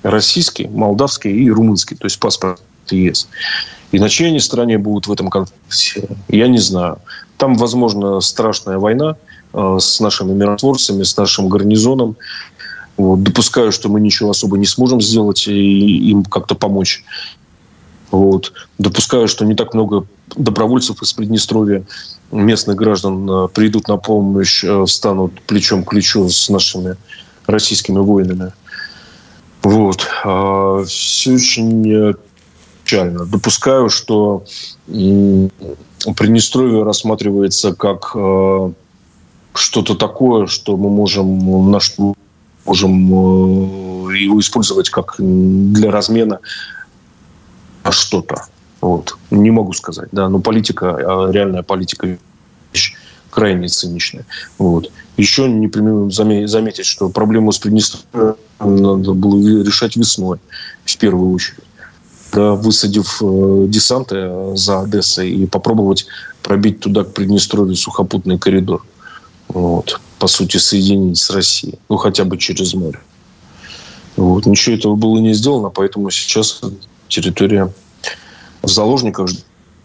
Российский, 0.03 0.67
молдавский 0.67 1.31
и 1.31 1.51
румынский. 1.51 1.97
То 1.97 2.07
есть 2.07 2.19
паспорт 2.21 2.61
ЕС. 2.91 3.29
И 3.93 3.99
на 3.99 4.09
чьей 4.09 4.29
они 4.29 4.41
стороне 4.41 4.77
будут 4.79 5.07
в 5.07 5.13
этом 5.13 5.31
конфликте, 5.31 6.09
я 6.29 6.49
не 6.49 6.59
знаю. 6.59 6.99
Там, 7.37 7.55
возможно, 7.55 8.21
страшная 8.21 8.79
война 8.79 9.17
э, 9.53 9.77
с 9.81 10.01
нашими 10.01 10.33
миротворцами, 10.33 11.05
с 11.05 11.17
нашим 11.17 11.49
гарнизоном. 11.49 12.17
Вот. 12.97 13.23
Допускаю, 13.23 13.73
что 13.73 13.89
мы 13.89 14.01
ничего 14.01 14.31
особо 14.31 14.57
не 14.57 14.67
сможем 14.67 15.01
сделать 15.01 15.49
и 15.49 16.11
им 16.11 16.25
как-то 16.25 16.55
помочь. 16.55 17.05
Вот. 18.11 18.53
Допускаю, 18.79 19.29
что 19.29 19.45
не 19.45 19.55
так 19.55 19.75
много 19.75 20.07
добровольцев 20.37 21.03
из 21.03 21.13
Приднестровья, 21.13 21.85
местных 22.31 22.77
граждан 22.77 23.29
э, 23.29 23.49
придут 23.49 23.89
на 23.89 23.97
помощь, 23.97 24.65
э, 24.65 24.85
встанут 24.87 25.41
плечом 25.43 25.85
к 25.85 25.91
плечу 25.91 26.29
с 26.29 26.49
нашими 26.49 26.97
российскими 27.47 27.99
воинами. 27.99 28.53
Вот. 29.63 30.07
А, 30.25 30.85
все 30.85 31.35
очень 31.35 32.15
печально. 32.85 33.25
Допускаю, 33.25 33.89
что 33.89 34.45
Приднестровье 34.87 36.83
рассматривается 36.83 37.75
как 37.75 38.13
э, 38.15 38.73
что-то 39.55 39.95
такое, 39.95 40.47
что 40.47 40.77
мы 40.77 40.91
можем, 40.91 41.71
наш, 41.71 41.95
можем 42.65 44.15
его 44.15 44.41
использовать 44.41 44.91
как 44.91 45.17
для 45.19 45.91
размена 45.91 46.41
что-то. 47.91 48.45
Вот. 48.81 49.17
Не 49.31 49.51
могу 49.51 49.73
сказать, 49.73 50.09
да, 50.13 50.29
но 50.29 50.41
политика, 50.41 50.97
а 50.97 51.31
реальная 51.31 51.63
политика 51.63 52.19
вещь 52.73 52.95
крайне 53.31 53.69
циничная. 53.69 54.25
Вот. 54.59 54.91
Еще 55.17 55.49
не 55.49 55.69
приму 55.69 56.11
заметить, 56.11 56.87
что 56.87 57.09
проблему 57.09 57.53
с 57.53 57.59
Приднестровьем 57.59 58.37
надо 58.61 59.13
было 59.13 59.63
решать 59.63 59.97
весной, 59.97 60.39
в 60.85 60.97
первую 60.97 61.33
очередь. 61.33 61.65
Да, 62.33 62.55
высадив 62.55 63.23
э, 63.23 63.67
десанты 63.69 64.57
за 64.57 64.81
Одессой 64.81 65.31
и 65.31 65.47
попробовать 65.47 66.07
пробить 66.43 66.81
туда 66.81 67.05
к 67.05 67.13
Приднестровью 67.13 67.77
сухопутный 67.77 68.39
коридор. 68.39 68.85
Вот. 69.49 70.01
По 70.25 70.29
сути, 70.29 70.57
соединить 70.57 71.19
с 71.19 71.29
Россией. 71.29 71.79
Ну, 71.91 71.99
хотя 71.99 72.25
бы 72.25 72.39
через 72.39 72.73
море. 72.73 72.99
Вот. 74.17 74.47
Ничего 74.47 74.75
этого 74.75 74.95
было 74.95 75.19
не 75.19 75.35
сделано, 75.35 75.69
поэтому 75.69 76.09
сейчас 76.09 76.63
территория 77.09 77.71
в 78.63 78.69
заложниках 78.69 79.29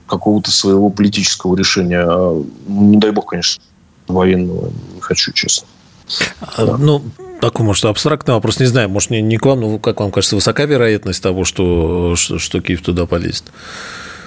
какого-то 0.08 0.50
своего 0.50 0.90
политического 0.92 1.58
решения. 1.58 2.06
А, 2.08 2.42
не 2.70 2.96
дай 2.96 3.12
бог, 3.12 3.32
конечно, 3.32 3.62
военного 4.08 4.72
не 4.96 5.02
хочу, 5.02 5.34
честно. 5.34 5.68
А, 6.40 6.66
да. 6.66 6.78
Ну, 6.78 7.04
такой, 7.42 7.66
может, 7.66 7.84
абстрактный 7.84 8.34
вопрос, 8.34 8.62
не 8.62 8.66
знаю, 8.66 8.88
может, 8.88 9.10
не, 9.10 9.22
не 9.22 9.36
к 9.36 9.46
вам, 9.46 9.60
но, 9.60 9.78
как 9.78 10.00
вам 10.00 10.10
кажется, 10.10 10.38
высока 10.38 10.64
вероятность 10.64 11.22
того, 11.22 11.44
что, 11.44 12.16
что, 12.16 12.40
что 12.40 12.62
Киев 12.62 12.82
туда 12.82 13.06
полезет? 13.06 13.44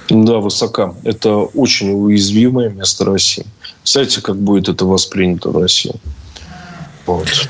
Да, 0.09 0.39
высока. 0.39 0.95
Это 1.05 1.37
очень 1.37 1.93
уязвимое 1.93 2.69
место 2.69 3.05
России. 3.05 3.47
Кстати, 3.83 4.21
как 4.21 4.37
будет 4.37 4.69
это 4.69 4.85
воспринято 4.85 5.51
в 5.51 5.59
России. 5.59 5.95
Вот. 7.07 7.49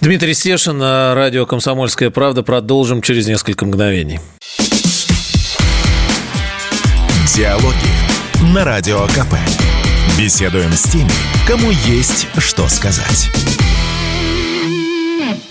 Дмитрий 0.00 0.34
Стешин, 0.34 0.82
радио 0.82 1.46
«Комсомольская 1.46 2.10
правда». 2.10 2.42
Продолжим 2.42 3.00
через 3.00 3.26
несколько 3.26 3.64
мгновений. 3.64 4.20
Диалоги 7.34 8.52
на 8.54 8.64
Радио 8.64 9.06
КП. 9.06 9.34
Беседуем 10.18 10.72
с 10.72 10.82
теми, 10.82 11.10
кому 11.48 11.70
есть 11.86 12.28
что 12.38 12.68
сказать. 12.68 13.30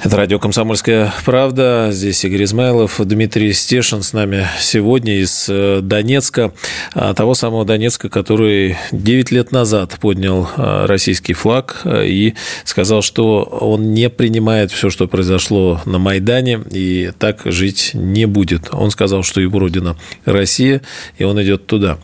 Это 0.04 0.17
радио 0.17 0.38
«Комсомольская 0.38 1.13
правда». 1.24 1.89
Здесь 1.91 2.24
Игорь 2.26 2.43
Измайлов, 2.43 3.00
Дмитрий 3.00 3.54
Стешин 3.54 4.04
с 4.04 4.12
нами 4.12 4.46
сегодня 4.60 5.22
из 5.22 5.48
э, 5.50 5.80
Донецка. 5.82 6.52
А, 6.93 7.13
того 7.13 7.34
самого 7.34 7.63
Донецка, 7.63 8.10
который 8.10 8.78
9 8.91 9.32
лет 9.32 9.52
назад 9.52 9.98
поднял 10.02 10.50
а, 10.58 10.88
российский 10.88 11.34
флаг 11.34 11.82
а, 11.86 12.04
и 12.04 12.34
сказал, 12.65 13.02
что 13.02 13.43
он 13.43 13.93
не 13.93 14.10
принимает 14.10 14.72
все, 14.72 14.89
что 14.89 15.08
произошло 15.08 15.82
на 15.86 16.00
Майдане, 16.00 16.62
и 16.69 17.12
так 17.17 17.41
жить 17.46 17.91
не 17.93 18.26
будет. 18.26 18.74
Он 18.74 18.91
сказал, 18.91 19.24
что 19.24 19.39
его 19.39 19.60
родина 19.60 19.98
Россия, 20.26 20.82
и 21.17 21.24
он 21.24 21.41
идет 21.41 21.65
туда. 21.65 21.98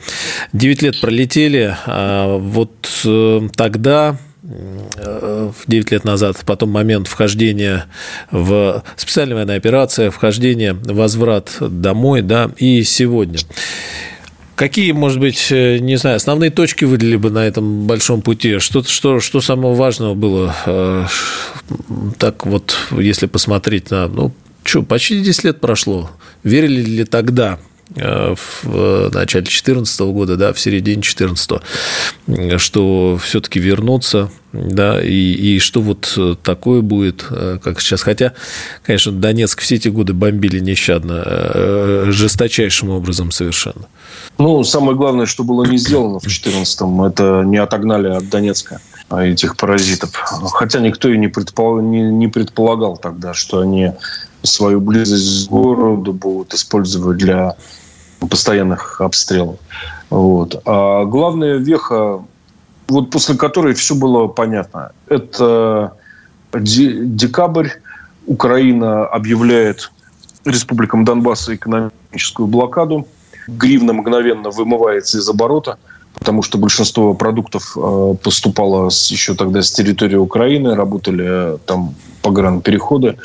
9 0.53 0.81
лет 0.81 1.01
пролетели, 1.01 1.75
а 1.85 2.37
вот 2.37 2.89
э, 3.03 3.41
тогда 3.55 4.17
9 4.49 5.91
лет 5.91 6.03
назад, 6.03 6.37
потом 6.45 6.71
момент 6.71 7.07
вхождения 7.07 7.85
в 8.31 8.83
специальная 8.95 9.35
военная 9.35 9.57
операция, 9.57 10.11
вхождение, 10.11 10.73
возврат 10.73 11.57
домой, 11.59 12.21
да, 12.21 12.51
и 12.57 12.83
сегодня. 12.83 13.39
Какие, 14.55 14.91
может 14.91 15.19
быть, 15.19 15.51
э, 15.51 15.77
не 15.77 15.95
знаю, 15.95 16.17
основные 16.17 16.49
точки 16.49 16.83
выделили 16.83 17.15
бы 17.15 17.29
на 17.29 17.47
этом 17.47 17.87
большом 17.87 18.21
пути? 18.21 18.59
Что, 18.59 18.83
что, 18.83 19.21
что 19.21 19.39
самого 19.39 19.73
важного 19.73 20.15
было? 20.15 20.53
Э, 20.65 21.05
так 22.17 22.45
вот, 22.45 22.75
если 22.91 23.27
посмотреть 23.27 23.89
на... 23.89 24.07
Ну, 24.09 24.33
что, 24.65 24.83
почти 24.83 25.21
10 25.21 25.43
лет 25.45 25.61
прошло. 25.61 26.11
Верили 26.43 26.81
ли 26.81 27.05
тогда 27.05 27.59
Э, 27.95 28.35
в 28.63 29.09
начале 29.11 29.43
2014 29.43 29.99
года, 30.01 30.35
да, 30.35 30.53
в 30.53 30.59
середине 30.59 31.01
2014, 31.01 31.61
что 32.59 33.19
все-таки 33.21 33.59
вернуться, 33.59 34.29
да, 34.51 35.01
и, 35.01 35.33
и 35.33 35.59
что 35.59 35.81
вот 35.81 36.17
такое 36.43 36.81
будет, 36.81 37.25
э, 37.29 37.59
как 37.63 37.81
сейчас. 37.81 38.01
Хотя, 38.01 38.33
конечно, 38.83 39.11
Донецк 39.11 39.61
все 39.61 39.75
эти 39.75 39.89
годы 39.89 40.13
бомбили 40.13 40.59
нещадно, 40.59 41.23
э, 41.25 42.05
жесточайшим 42.09 42.89
образом 42.89 43.31
совершенно. 43.31 43.87
Ну, 44.37 44.63
самое 44.63 44.97
главное, 44.97 45.25
что 45.25 45.43
было 45.43 45.65
не 45.65 45.77
сделано 45.77 46.19
в 46.19 46.25
2014-м, 46.25 47.03
это 47.03 47.43
не 47.45 47.57
отогнали 47.57 48.07
от 48.07 48.29
Донецка 48.29 48.81
этих 49.11 49.57
паразитов. 49.57 50.11
Хотя 50.53 50.79
никто 50.79 51.09
и 51.09 51.17
не 51.17 51.27
предполагал, 51.27 51.81
не, 51.81 52.01
не 52.01 52.27
предполагал 52.27 52.97
тогда, 52.97 53.33
что 53.33 53.59
они 53.59 53.91
свою 54.43 54.81
близость 54.81 55.47
к 55.47 55.51
городу 55.51 56.13
будут 56.13 56.53
использовать 56.53 57.17
для 57.17 57.55
постоянных 58.19 59.01
обстрелов. 59.01 59.57
Вот. 60.09 60.61
А 60.65 61.05
главная 61.05 61.57
веха, 61.57 62.23
вот 62.89 63.11
после 63.11 63.35
которой 63.35 63.73
все 63.73 63.95
было 63.95 64.27
понятно, 64.27 64.91
это 65.07 65.93
декабрь. 66.53 67.69
Украина 68.25 69.05
объявляет 69.07 69.91
республикам 70.45 71.05
Донбасса 71.05 71.55
экономическую 71.55 72.47
блокаду. 72.47 73.07
Гривна 73.47 73.93
мгновенно 73.93 74.51
вымывается 74.51 75.17
из 75.17 75.27
оборота, 75.27 75.77
потому 76.13 76.43
что 76.43 76.57
большинство 76.57 77.13
продуктов 77.15 77.75
э, 77.75 78.15
поступало 78.21 78.91
еще 79.09 79.33
тогда 79.33 79.63
с 79.63 79.71
территории 79.71 80.17
Украины, 80.17 80.75
работали 80.75 81.25
э, 81.27 81.57
там 81.65 81.95
погранпереходы. 82.21 83.17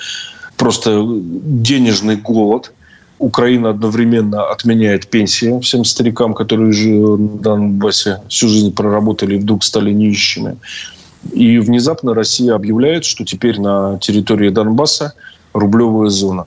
Просто 0.56 1.02
денежный 1.06 2.16
голод– 2.16 2.72
Украина 3.18 3.70
одновременно 3.70 4.46
отменяет 4.50 5.06
пенсии 5.06 5.58
всем 5.60 5.84
старикам, 5.84 6.34
которые 6.34 6.72
жили 6.72 6.98
на 6.98 7.38
Донбассе, 7.38 8.20
всю 8.28 8.48
жизнь 8.48 8.74
проработали 8.74 9.36
и 9.36 9.38
вдруг 9.38 9.64
стали 9.64 9.92
нищими. 9.92 10.56
И 11.32 11.58
внезапно 11.58 12.14
Россия 12.14 12.54
объявляет, 12.54 13.04
что 13.04 13.24
теперь 13.24 13.60
на 13.60 13.98
территории 13.98 14.50
Донбасса 14.50 15.14
рублевая 15.52 16.10
зона. 16.10 16.46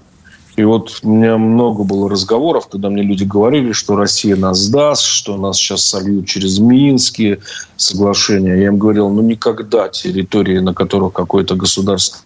И 0.55 0.63
вот 0.63 0.99
у 1.03 1.09
меня 1.09 1.37
много 1.37 1.83
было 1.83 2.09
разговоров, 2.09 2.67
когда 2.67 2.89
мне 2.89 3.03
люди 3.03 3.23
говорили, 3.23 3.73
что 3.73 3.95
Россия 3.95 4.35
нас 4.35 4.57
сдаст, 4.57 5.03
что 5.03 5.37
нас 5.37 5.57
сейчас 5.57 5.83
сольют 5.83 6.25
через 6.25 6.57
Минские 6.57 7.39
соглашения. 7.75 8.55
Я 8.55 8.67
им 8.67 8.77
говорил, 8.79 9.09
ну 9.09 9.21
никогда 9.21 9.87
территории, 9.87 10.57
на 10.57 10.73
которых 10.73 11.13
какое-то 11.13 11.55
государство 11.55 12.21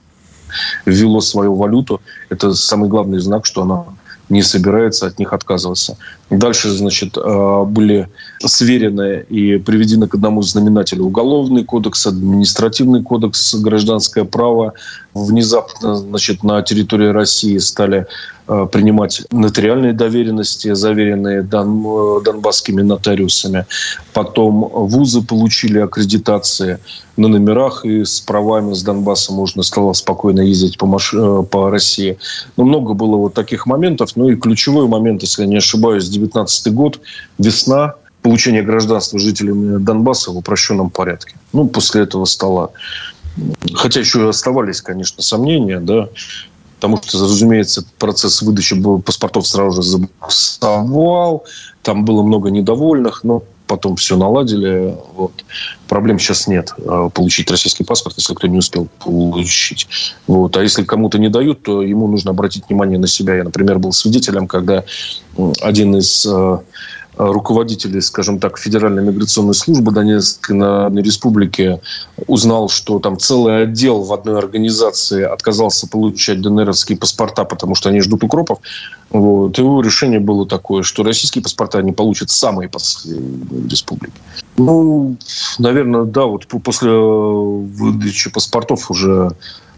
ввело 0.86 1.22
свою 1.22 1.56
валюту, 1.56 2.02
это 2.30 2.54
самый 2.54 2.90
главный 2.90 3.20
знак, 3.20 3.46
что 3.46 3.64
она 3.64 3.86
не 4.32 4.42
собирается 4.42 5.06
от 5.08 5.20
них 5.20 5.34
отказываться. 5.34 5.98
Дальше, 6.30 6.72
значит, 6.72 7.18
э, 7.18 7.64
были 7.66 8.08
сверены 8.40 9.26
и 9.30 9.58
приведены 9.58 10.08
к 10.08 10.16
одному 10.16 10.42
знаменателю 10.42 11.04
Уголовный 11.04 11.64
кодекс, 11.64 12.08
Административный 12.08 13.04
кодекс, 13.04 13.54
Гражданское 13.56 14.24
право. 14.24 14.74
Внезапно, 15.14 15.96
значит, 15.96 16.44
на 16.44 16.62
территории 16.62 17.08
России 17.08 17.58
стали 17.60 18.08
Э, 18.54 18.68
принимать 18.70 19.22
нотариальные 19.32 19.94
доверенности, 19.94 20.74
заверенные 20.74 21.42
дон, 21.42 21.86
э, 21.86 22.22
донбасскими 22.26 22.82
нотариусами. 22.82 23.66
Потом 24.14 24.68
вузы 24.74 25.22
получили 25.22 25.80
аккредитации 25.80 26.80
на 27.18 27.28
номерах, 27.28 27.86
и 27.86 28.04
с 28.04 28.22
правами 28.22 28.74
с 28.74 28.84
Донбасса 28.84 29.34
можно 29.34 29.64
стало 29.64 29.94
спокойно 29.94 30.42
ездить 30.42 30.78
по, 30.78 30.86
маш... 30.86 31.14
Э, 31.14 31.44
по 31.50 31.70
России. 31.70 32.18
Но 32.58 32.64
много 32.64 32.94
было 32.94 33.18
вот 33.18 33.34
таких 33.34 33.66
моментов. 33.66 34.16
Ну 34.16 34.30
и 34.30 34.36
ключевой 34.36 34.88
момент, 34.88 35.22
если 35.22 35.44
я 35.44 35.48
не 35.48 35.58
ошибаюсь, 35.58 36.08
19 36.08 36.74
год, 36.74 37.00
весна, 37.38 37.96
получение 38.22 38.64
гражданства 38.64 39.20
жителями 39.20 39.78
Донбасса 39.78 40.32
в 40.32 40.38
упрощенном 40.38 40.90
порядке. 40.90 41.36
Ну, 41.54 41.68
после 41.68 42.04
этого 42.04 42.26
стало 42.26 42.72
Хотя 43.76 44.00
еще 44.02 44.28
оставались, 44.28 44.82
конечно, 44.82 45.24
сомнения, 45.24 45.80
да, 45.80 46.10
потому 46.76 47.02
что, 47.02 47.20
разумеется, 47.20 47.86
процесс 47.98 48.42
выдачи 48.42 48.76
паспортов 49.02 49.48
сразу 49.48 49.82
же 49.82 49.90
забуксовал, 49.90 51.46
там 51.82 52.04
было 52.04 52.24
много 52.24 52.50
недовольных, 52.50 53.24
но 53.24 53.44
потом 53.72 53.96
все 53.96 54.18
наладили. 54.18 54.98
Вот. 55.16 55.32
Проблем 55.88 56.20
сейчас 56.20 56.46
нет 56.46 56.74
а, 56.86 57.08
получить 57.10 57.50
российский 57.50 57.86
паспорт, 57.86 58.18
если 58.18 58.34
кто 58.34 58.48
не 58.48 58.58
успел 58.58 58.90
получить. 59.00 59.88
Вот. 60.28 60.58
А 60.58 60.62
если 60.62 60.84
кому-то 60.84 61.18
не 61.18 61.30
дают, 61.30 61.64
то 61.64 61.82
ему 61.82 62.08
нужно 62.08 62.32
обратить 62.32 62.68
внимание 62.68 63.00
на 63.00 63.08
себя. 63.08 63.36
Я, 63.36 63.46
например, 63.46 63.80
был 63.80 63.94
свидетелем, 63.94 64.48
когда 64.48 64.84
один 65.62 65.96
из 65.96 66.28
а, 67.18 67.32
руководитель, 67.32 68.02
скажем 68.02 68.40
так, 68.40 68.58
Федеральной 68.58 69.04
миграционной 69.04 69.54
службы 69.54 69.92
Донецкой 69.92 70.56
Народной 70.56 71.04
Республики 71.04 71.80
узнал, 72.28 72.70
что 72.70 73.00
там 73.00 73.20
целый 73.20 73.64
отдел 73.64 74.02
в 74.02 74.14
одной 74.14 74.38
организации 74.38 75.24
отказался 75.24 75.88
получать 75.88 76.42
ДНРовские 76.42 76.98
паспорта, 76.98 77.44
потому 77.44 77.76
что 77.76 77.90
они 77.90 78.02
ждут 78.02 78.24
укропов, 78.24 78.60
вот. 79.10 79.58
Его 79.58 79.82
решение 79.82 80.20
было 80.20 80.48
такое, 80.48 80.84
что 80.84 81.04
российские 81.04 81.44
паспорта 81.44 81.80
они 81.80 81.92
получат 81.92 82.30
самые 82.30 82.70
последние 82.70 83.68
республики. 83.70 84.14
Ну, 84.58 85.18
наверное, 85.60 86.04
да, 86.04 86.26
вот 86.26 86.48
после 86.48 86.92
выдачи 86.92 88.30
паспортов 88.30 88.90
уже 88.90 89.32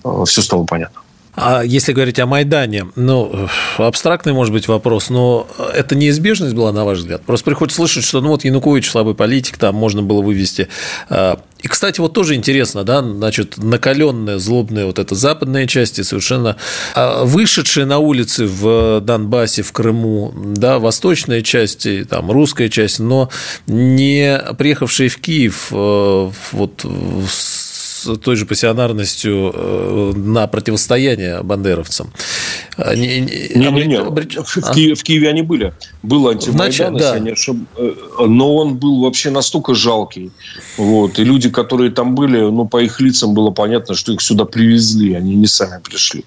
э, 0.03 0.23
все 0.25 0.41
стало 0.41 0.65
понятно. 0.65 1.01
А 1.35 1.63
если 1.63 1.93
говорить 1.93 2.19
о 2.19 2.27
Майдане, 2.27 2.87
ну, 2.95 3.49
абстрактный, 3.77 4.33
может 4.33 4.53
быть, 4.53 4.67
вопрос, 4.67 5.09
но 5.09 5.47
это 5.73 5.95
неизбежность 5.95 6.53
была, 6.53 6.71
на 6.71 6.85
ваш 6.85 6.99
взгляд? 6.99 7.23
Просто 7.23 7.45
приходится 7.45 7.77
слышать, 7.77 8.03
что, 8.03 8.21
ну, 8.21 8.29
вот 8.29 8.43
Янукович 8.43 8.89
слабый 8.89 9.15
политик, 9.15 9.57
там 9.57 9.75
можно 9.75 10.03
было 10.03 10.21
вывести. 10.21 10.67
А, 11.09 11.39
и, 11.59 11.67
кстати, 11.67 11.99
вот 11.99 12.13
тоже 12.13 12.35
интересно, 12.35 12.83
да, 12.83 13.01
значит, 13.01 13.57
накаленная, 13.57 14.37
злобная 14.37 14.85
вот 14.85 14.99
эта 14.99 15.15
западная 15.15 15.65
часть 15.65 15.97
и 15.97 16.03
совершенно 16.03 16.57
а, 16.93 17.23
вышедшая 17.23 17.85
на 17.85 17.97
улицы 17.97 18.45
в 18.45 18.99
Донбассе, 19.01 19.63
в 19.63 19.71
Крыму, 19.71 20.33
да, 20.35 20.77
восточная 20.77 21.41
часть, 21.41 21.87
там, 22.09 22.29
русская 22.29 22.69
часть, 22.69 22.99
но 22.99 23.29
не 23.65 24.39
приехавшие 24.57 25.09
в 25.09 25.17
Киев 25.17 25.69
э, 25.71 26.29
той 28.21 28.35
же 28.35 28.45
пассионарностью 28.45 29.51
э, 29.53 30.13
на 30.15 30.47
противостояние 30.47 31.41
бандеровцам. 31.43 32.11
Не, 32.77 33.19
не, 33.19 33.55
не, 33.55 33.85
не. 33.85 33.97
Обреч... 33.97 34.35
В, 34.35 34.57
а? 34.57 34.73
Киеве, 34.73 34.95
в 34.95 35.03
Киеве 35.03 35.29
они 35.29 35.41
были. 35.41 35.73
Был 36.01 36.27
антимайдан, 36.27 36.97
да. 36.97 37.19
не 37.19 37.31
ошиб... 37.31 37.57
Э, 37.77 37.93
но 38.25 38.55
он 38.55 38.77
был 38.77 39.01
вообще 39.01 39.29
настолько 39.29 39.75
жалкий. 39.75 40.31
Вот. 40.77 41.19
И 41.19 41.23
люди, 41.23 41.49
которые 41.49 41.91
там 41.91 42.15
были, 42.15 42.39
ну, 42.39 42.65
по 42.65 42.81
их 42.81 42.99
лицам 42.99 43.33
было 43.33 43.51
понятно, 43.51 43.95
что 43.95 44.13
их 44.13 44.21
сюда 44.21 44.45
привезли, 44.45 45.13
они 45.13 45.35
не 45.35 45.47
сами 45.47 45.81
пришли. 45.81 46.25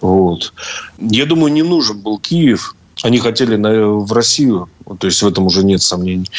Вот. 0.00 0.52
Я 0.98 1.26
думаю, 1.26 1.52
не 1.52 1.62
нужен 1.62 1.98
был 2.00 2.18
Киев. 2.18 2.74
Они 3.02 3.18
хотели 3.18 3.56
в 3.56 4.12
Россию, 4.12 4.68
то 4.98 5.06
есть 5.06 5.22
в 5.22 5.26
этом 5.26 5.46
уже 5.46 5.64
нет 5.64 5.80
сомнений, 5.80 6.30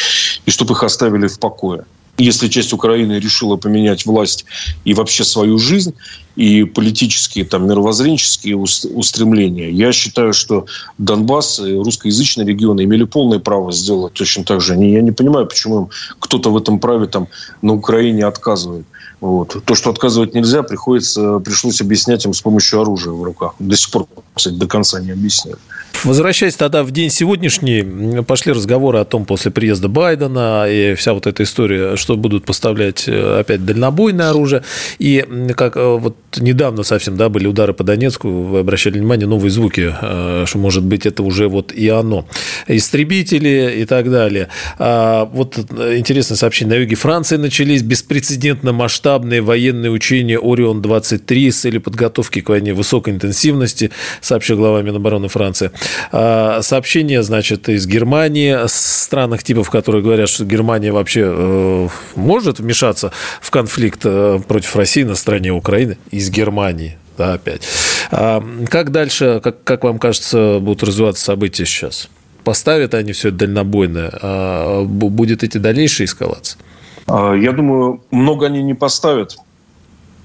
и 0.45 0.51
чтобы 0.51 0.73
их 0.73 0.83
оставили 0.83 1.27
в 1.27 1.39
покое 1.39 1.85
если 2.21 2.47
часть 2.47 2.73
Украины 2.73 3.13
решила 3.13 3.55
поменять 3.55 4.05
власть 4.05 4.45
и 4.85 4.93
вообще 4.93 5.23
свою 5.23 5.57
жизнь, 5.57 5.93
и 6.35 6.63
политические, 6.63 7.43
там, 7.45 7.67
мировоззренческие 7.67 8.55
устремления, 8.57 9.69
я 9.69 9.91
считаю, 9.91 10.33
что 10.33 10.65
Донбасс 10.97 11.59
и 11.59 11.73
русскоязычные 11.73 12.47
регионы 12.47 12.83
имели 12.83 13.03
полное 13.03 13.39
право 13.39 13.71
сделать 13.71 14.13
точно 14.13 14.43
так 14.43 14.61
же. 14.61 14.75
Я 14.75 15.01
не 15.01 15.11
понимаю, 15.11 15.47
почему 15.47 15.89
кто-то 16.19 16.51
в 16.51 16.57
этом 16.57 16.79
праве 16.79 17.07
там 17.07 17.27
на 17.61 17.73
Украине 17.73 18.25
отказывает. 18.25 18.85
Вот. 19.19 19.63
То, 19.65 19.75
что 19.75 19.89
отказывать 19.91 20.33
нельзя, 20.33 20.63
приходится, 20.63 21.39
пришлось 21.39 21.81
объяснять 21.81 22.25
им 22.25 22.33
с 22.33 22.41
помощью 22.41 22.81
оружия 22.81 23.13
в 23.13 23.21
руках. 23.23 23.53
До 23.59 23.75
сих 23.75 23.91
пор, 23.91 24.07
кстати, 24.33 24.55
до 24.55 24.67
конца 24.67 24.99
не 24.99 25.11
объясняют. 25.11 25.59
Возвращаясь 26.03 26.55
тогда 26.55 26.83
в 26.83 26.89
день 26.89 27.11
сегодняшний, 27.11 28.23
пошли 28.23 28.53
разговоры 28.53 28.99
о 28.99 29.05
том, 29.05 29.25
после 29.25 29.51
приезда 29.51 29.87
Байдена 29.87 30.65
и 30.67 30.95
вся 30.95 31.13
вот 31.13 31.27
эта 31.27 31.43
история, 31.43 31.95
что 31.95 32.17
будут 32.17 32.43
поставлять 32.43 33.07
э, 33.07 33.39
опять 33.41 33.63
дальнобойное 33.65 34.31
оружие. 34.31 34.63
И 34.97 35.23
как 35.55 35.77
э, 35.77 35.97
вот 35.97 36.17
недавно 36.37 36.81
совсем, 36.81 37.17
да, 37.17 37.29
были 37.29 37.45
удары 37.45 37.73
по 37.73 37.83
Донецку, 37.83 38.29
вы 38.29 38.59
обращали 38.59 38.97
внимание, 38.97 39.27
новые 39.27 39.51
звуки, 39.51 39.93
э, 40.01 40.45
что, 40.47 40.57
может 40.57 40.83
быть, 40.83 41.05
это 41.05 41.21
уже 41.21 41.47
вот 41.47 41.71
и 41.71 41.87
оно. 41.89 42.25
Истребители 42.67 43.81
и 43.81 43.85
так 43.85 44.09
далее. 44.09 44.47
А 44.79 45.25
вот 45.25 45.59
интересное 45.59 46.35
сообщение. 46.35 46.77
На 46.77 46.81
юге 46.81 46.95
Франции 46.95 47.37
начались 47.37 47.83
беспрецедентно 47.83 48.73
масштабные 48.73 49.41
военные 49.41 49.91
учения 49.91 50.39
«Орион-23» 50.39 51.51
с 51.51 51.57
целью 51.57 51.81
подготовки 51.81 52.41
к 52.41 52.49
войне 52.49 52.73
высокой 52.73 53.13
интенсивности, 53.13 53.91
сообщил 54.19 54.57
глава 54.57 54.81
Минобороны 54.81 55.27
Франции. 55.27 55.69
А, 56.11 56.61
сообщение, 56.61 57.23
значит, 57.23 57.69
из 57.69 57.87
Германии, 57.87 58.57
странных 58.67 59.43
типов, 59.43 59.69
которые 59.69 60.03
говорят, 60.03 60.29
что 60.29 60.45
Германия 60.45 60.91
вообще 60.91 61.23
э, 61.25 61.87
может 62.15 62.59
вмешаться 62.59 63.11
в 63.41 63.51
конфликт 63.51 64.01
э, 64.03 64.39
против 64.47 64.75
России 64.75 65.03
на 65.03 65.15
стороне 65.15 65.51
Украины 65.51 65.97
из 66.11 66.29
Германии. 66.29 66.97
Да, 67.17 67.33
опять. 67.33 67.67
А 68.11 68.43
как 68.69 68.91
дальше, 68.91 69.41
как, 69.43 69.63
как 69.63 69.83
вам 69.83 69.99
кажется, 69.99 70.59
будут 70.59 70.83
развиваться 70.83 71.23
события 71.23 71.65
сейчас? 71.65 72.09
Поставят 72.43 72.93
они 72.93 73.11
все 73.11 73.29
это 73.29 73.39
дальнобойное? 73.39 74.11
А 74.21 74.83
будет 74.83 75.43
идти 75.43 75.59
дальнейшая 75.59 76.07
эскалация? 76.07 76.59
Я 77.07 77.51
думаю, 77.51 78.03
много 78.09 78.47
они 78.47 78.63
не 78.63 78.73
поставят 78.73 79.37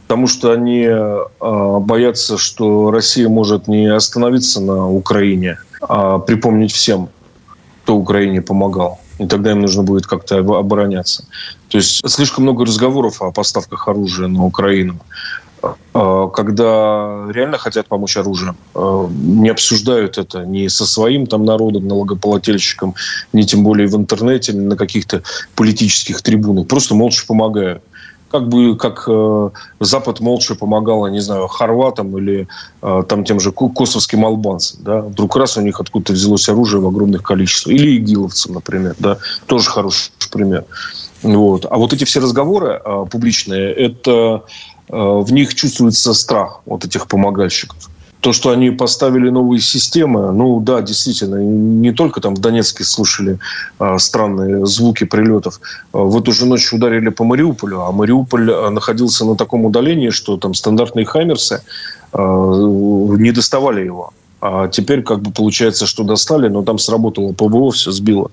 потому 0.07 0.29
что 0.29 0.53
они 0.53 0.83
э, 0.83 1.79
боятся, 1.81 2.39
что 2.39 2.93
Россия 2.93 3.29
может 3.29 3.67
не 3.67 3.87
остановиться 3.89 4.61
на 4.61 4.89
Украине, 4.89 5.59
а 5.81 6.21
припомнить 6.21 6.71
всем, 6.71 7.09
кто 7.83 7.97
Украине 7.97 8.41
помогал. 8.41 9.01
И 9.19 9.27
тогда 9.27 9.51
им 9.51 9.63
нужно 9.63 9.83
будет 9.83 10.07
как-то 10.07 10.39
обороняться. 10.39 11.25
То 11.69 11.79
есть 11.79 12.09
слишком 12.09 12.45
много 12.45 12.65
разговоров 12.65 13.21
о 13.21 13.33
поставках 13.33 13.89
оружия 13.89 14.29
на 14.29 14.45
Украину. 14.45 15.01
А, 15.93 16.29
когда 16.29 17.27
реально 17.33 17.59
хотят 17.59 17.89
помочь 17.89 18.17
оружием, 18.17 18.57
а, 18.75 19.09
не 19.11 19.49
обсуждают 19.49 20.19
это 20.19 20.45
ни 20.45 20.69
со 20.69 20.87
своим 20.87 21.27
там 21.27 21.45
народом, 21.45 21.89
налогоплательщиком, 21.89 22.95
ни 23.33 23.43
тем 23.43 23.65
более 23.65 23.89
в 23.89 23.97
интернете, 23.97 24.53
ни 24.53 24.61
на 24.61 24.77
каких-то 24.77 25.23
политических 25.57 26.23
трибунах. 26.23 26.69
Просто 26.69 26.95
молча 26.95 27.27
помогают 27.27 27.83
как 28.37 28.49
бы 28.49 28.77
как 28.77 29.05
э, 29.09 29.51
Запад 29.81 30.21
молча 30.21 30.55
помогал, 30.55 31.07
не 31.09 31.21
знаю, 31.21 31.49
хорватам 31.49 32.19
или 32.19 32.49
э, 32.83 33.03
там 33.09 33.25
тем 33.25 33.41
же 33.41 33.51
косовским 33.51 34.27
албанцам, 34.27 34.81
да, 34.83 35.01
вдруг 35.01 35.37
раз 35.37 35.57
у 35.57 35.63
них 35.63 35.81
откуда-то 35.81 36.13
взялось 36.13 36.49
оружие 36.51 36.83
в 36.83 36.87
огромных 36.87 37.23
количествах, 37.23 37.75
или 37.75 37.97
игиловцам, 37.97 38.55
например, 38.55 38.95
да, 38.99 39.17
тоже 39.47 39.71
хороший 39.71 40.13
пример. 40.31 40.65
Вот. 41.23 41.67
А 41.71 41.77
вот 41.79 41.95
эти 41.95 42.05
все 42.05 42.21
разговоры 42.21 42.79
э, 42.85 43.07
публичные, 43.11 43.73
это 43.73 44.45
э, 44.89 44.97
в 44.97 45.33
них 45.33 45.55
чувствуется 45.55 46.13
страх 46.13 46.61
вот 46.67 46.85
этих 46.85 47.07
помогальщиков. 47.07 47.89
То, 48.27 48.33
что 48.33 48.51
они 48.51 48.73
поставили 48.73 49.31
новые 49.31 49.61
системы, 49.61 50.33
ну 50.33 50.59
да, 50.59 50.83
действительно, 50.83 51.37
не 51.37 51.93
только 51.93 52.21
там 52.21 52.35
в 52.35 52.41
Донецке 52.41 52.83
слышали 52.83 53.39
а, 53.79 54.01
странные 54.01 54.67
звуки 54.67 55.05
прилетов. 55.05 55.61
А, 55.93 55.99
в 55.99 56.19
эту 56.19 56.33
же 56.33 56.45
ночь 56.45 56.73
ударили 56.73 57.11
по 57.11 57.23
Мариуполю, 57.23 57.83
а 57.83 57.93
Мариуполь 57.93 58.51
а, 58.51 58.71
находился 58.71 59.25
на 59.25 59.37
таком 59.37 59.65
удалении, 59.65 60.11
что 60.11 60.39
там 60.39 60.55
стандартные 60.55 61.07
«Хаймерсы» 61.07 61.63
а, 62.13 62.19
не 63.17 63.31
доставали 63.31 63.85
его. 63.85 64.13
А 64.41 64.67
теперь 64.67 65.05
как 65.05 65.21
бы 65.21 65.31
получается, 65.31 65.87
что 65.87 66.03
достали, 66.03 66.49
но 66.49 66.65
там 66.65 66.81
сработало 66.81 67.33
ПВО, 67.33 67.71
все 67.71 67.93
сбило. 67.93 68.33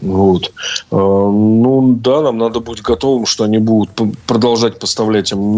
Вот. 0.00 0.52
А, 0.90 0.96
ну 0.96 1.94
да, 2.00 2.22
нам 2.22 2.38
надо 2.38 2.60
быть 2.60 2.82
готовым, 2.82 3.26
что 3.26 3.44
они 3.44 3.58
будут 3.58 3.90
продолжать 4.26 4.78
поставлять 4.78 5.32
им 5.32 5.56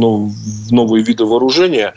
новые 0.70 1.02
виды 1.02 1.24
вооружения. 1.24 1.94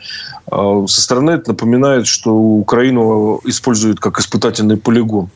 А, 0.47 0.85
со 0.87 1.01
стороны 1.01 1.31
это 1.31 1.51
напоминает, 1.51 2.07
что 2.07 2.33
Украину 2.33 3.39
используют 3.45 3.99
как 3.99 4.19
испытательный 4.19 4.77
полигон 4.77 5.29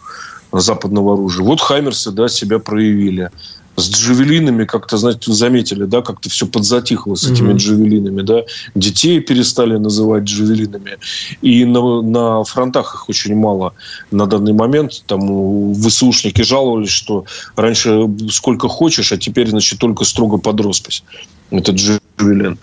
западного 0.52 1.14
оружия. 1.14 1.46
Вот 1.46 1.62
Хаймерсы 1.62 2.12
да, 2.12 2.28
себя 2.28 2.60
проявили 2.60 3.30
с 3.76 3.90
джавелинами 3.90 4.66
как-то, 4.66 4.98
знаете, 4.98 5.32
заметили, 5.34 5.86
да, 5.86 6.02
как-то 6.02 6.30
все 6.30 6.46
подзатихло 6.46 7.16
с 7.16 7.30
этими 7.30 7.52
mm-hmm. 7.52 7.58
джавелинами, 7.58 8.22
да. 8.22 8.44
Детей 8.74 9.20
перестали 9.20 9.78
называть 9.78 10.24
джавелинами. 10.24 10.98
И 11.42 11.66
на, 11.66 12.02
на 12.02 12.44
фронтах 12.44 12.96
их 12.96 13.10
очень 13.10 13.36
мало 13.36 13.74
на 14.12 14.28
данный 14.28 14.54
момент. 14.54 15.04
Там 15.08 15.74
ВСУшники 15.74 16.42
жаловались, 16.42 16.90
что 16.90 17.26
раньше 17.56 18.10
сколько 18.30 18.68
хочешь, 18.68 19.12
а 19.12 19.18
теперь, 19.18 19.50
значит, 19.50 19.80
только 19.80 20.06
строго 20.06 20.38
под 20.38 20.62
роспись. 20.62 21.04
Это 21.52 21.72
джавелин. 21.72 22.60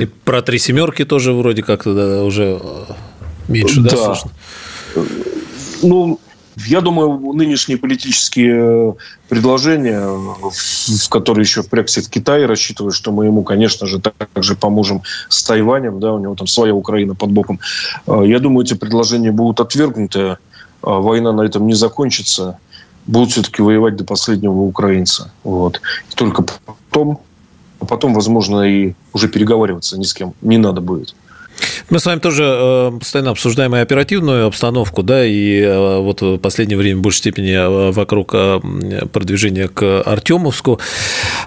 И 0.00 0.06
про 0.24 0.42
три 0.42 0.58
семерки 0.58 1.04
тоже 1.04 1.32
вроде 1.32 1.62
как-то 1.62 1.94
да, 1.94 2.22
уже 2.24 2.60
меньше, 3.48 3.80
да, 3.80 3.90
да 3.90 3.96
слышно? 3.96 4.30
Ну, 5.82 6.20
я 6.66 6.80
думаю, 6.80 7.32
нынешние 7.34 7.78
политические 7.78 8.96
предложения, 9.28 10.06
в 10.06 11.08
которые 11.08 11.42
еще 11.42 11.62
в 11.62 11.68
Китай, 12.10 12.46
рассчитывая, 12.46 12.92
что 12.92 13.12
мы 13.12 13.26
ему, 13.26 13.42
конечно 13.42 13.86
же, 13.86 14.00
также 14.00 14.56
поможем 14.56 15.02
с 15.28 15.42
Тайванем, 15.42 16.00
да, 16.00 16.12
у 16.12 16.18
него 16.18 16.34
там 16.34 16.46
своя 16.46 16.74
Украина 16.74 17.14
под 17.14 17.30
боком. 17.30 17.60
А, 18.06 18.22
я 18.22 18.38
думаю, 18.38 18.64
эти 18.64 18.74
предложения 18.74 19.32
будут 19.32 19.60
отвергнуты, 19.60 20.36
война 20.82 21.32
на 21.32 21.42
этом 21.42 21.66
не 21.66 21.74
закончится, 21.74 22.58
будут 23.06 23.30
все-таки 23.30 23.62
воевать 23.62 23.96
до 23.96 24.04
последнего 24.04 24.60
украинца. 24.60 25.30
Вот. 25.44 25.80
И 26.10 26.14
только 26.14 26.42
потом, 26.42 27.20
а 27.80 27.86
потом, 27.86 28.14
возможно, 28.14 28.62
и 28.62 28.94
уже 29.12 29.28
переговариваться 29.28 29.98
ни 29.98 30.04
с 30.04 30.14
кем 30.14 30.34
не 30.40 30.58
надо 30.58 30.80
будет. 30.80 31.14
Мы 31.90 31.98
с 31.98 32.06
вами 32.06 32.18
тоже 32.18 32.44
э, 32.44 32.98
постоянно 32.98 33.30
обсуждаем 33.30 33.74
и 33.74 33.78
оперативную 33.78 34.46
обстановку, 34.46 35.02
да, 35.02 35.24
и 35.24 35.60
э, 35.60 35.98
вот 35.98 36.20
в 36.20 36.38
последнее 36.38 36.76
время 36.76 36.98
в 36.98 37.02
большей 37.02 37.18
степени 37.18 37.52
э, 37.52 37.90
вокруг 37.92 38.32
продвижения 39.12 39.68
к 39.68 40.02
Артемовску. 40.02 40.80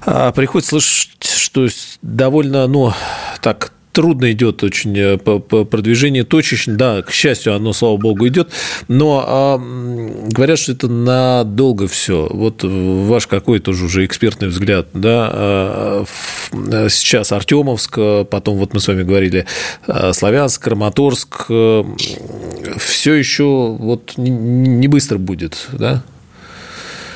А 0.06 0.32
приходится 0.32 0.80
слышать, 0.80 1.24
что 1.24 1.68
довольно, 2.02 2.68
ну, 2.68 2.94
так 3.42 3.74
трудно 3.92 4.32
идет 4.32 4.64
очень 4.64 4.98
э, 4.98 5.18
продвижению 5.18 6.26
точечно. 6.26 6.76
Да, 6.76 7.02
к 7.02 7.12
счастью, 7.12 7.56
оно, 7.56 7.74
слава 7.74 7.98
богу, 7.98 8.28
идет. 8.28 8.50
Но 8.88 9.24
а, 9.26 9.58
говорят, 9.58 10.60
что 10.60 10.72
это 10.72 10.88
надолго 10.88 11.88
все. 11.88 12.28
Вот 12.30 12.64
ваш 12.64 13.28
какой 13.28 13.60
тоже 13.60 13.86
уже 13.86 14.06
экспертный 14.06 14.48
взгляд. 14.48 14.88
Да? 14.94 15.30
А, 15.32 16.06
сейчас 16.90 17.32
Артемовск, 17.32 17.98
потом 18.30 18.58
вот 18.58 18.74
мы 18.74 18.80
с 18.80 18.88
вами 18.88 19.04
говорили 19.04 19.46
а, 19.88 20.14
Славянск, 20.14 20.62
Краматорск. 20.64 21.46
Э, 21.50 21.84
все 22.78 23.14
еще 23.14 23.76
вот 23.78 24.14
не 24.18 24.88
быстро 24.88 25.18
будет, 25.18 25.68
да? 25.74 26.04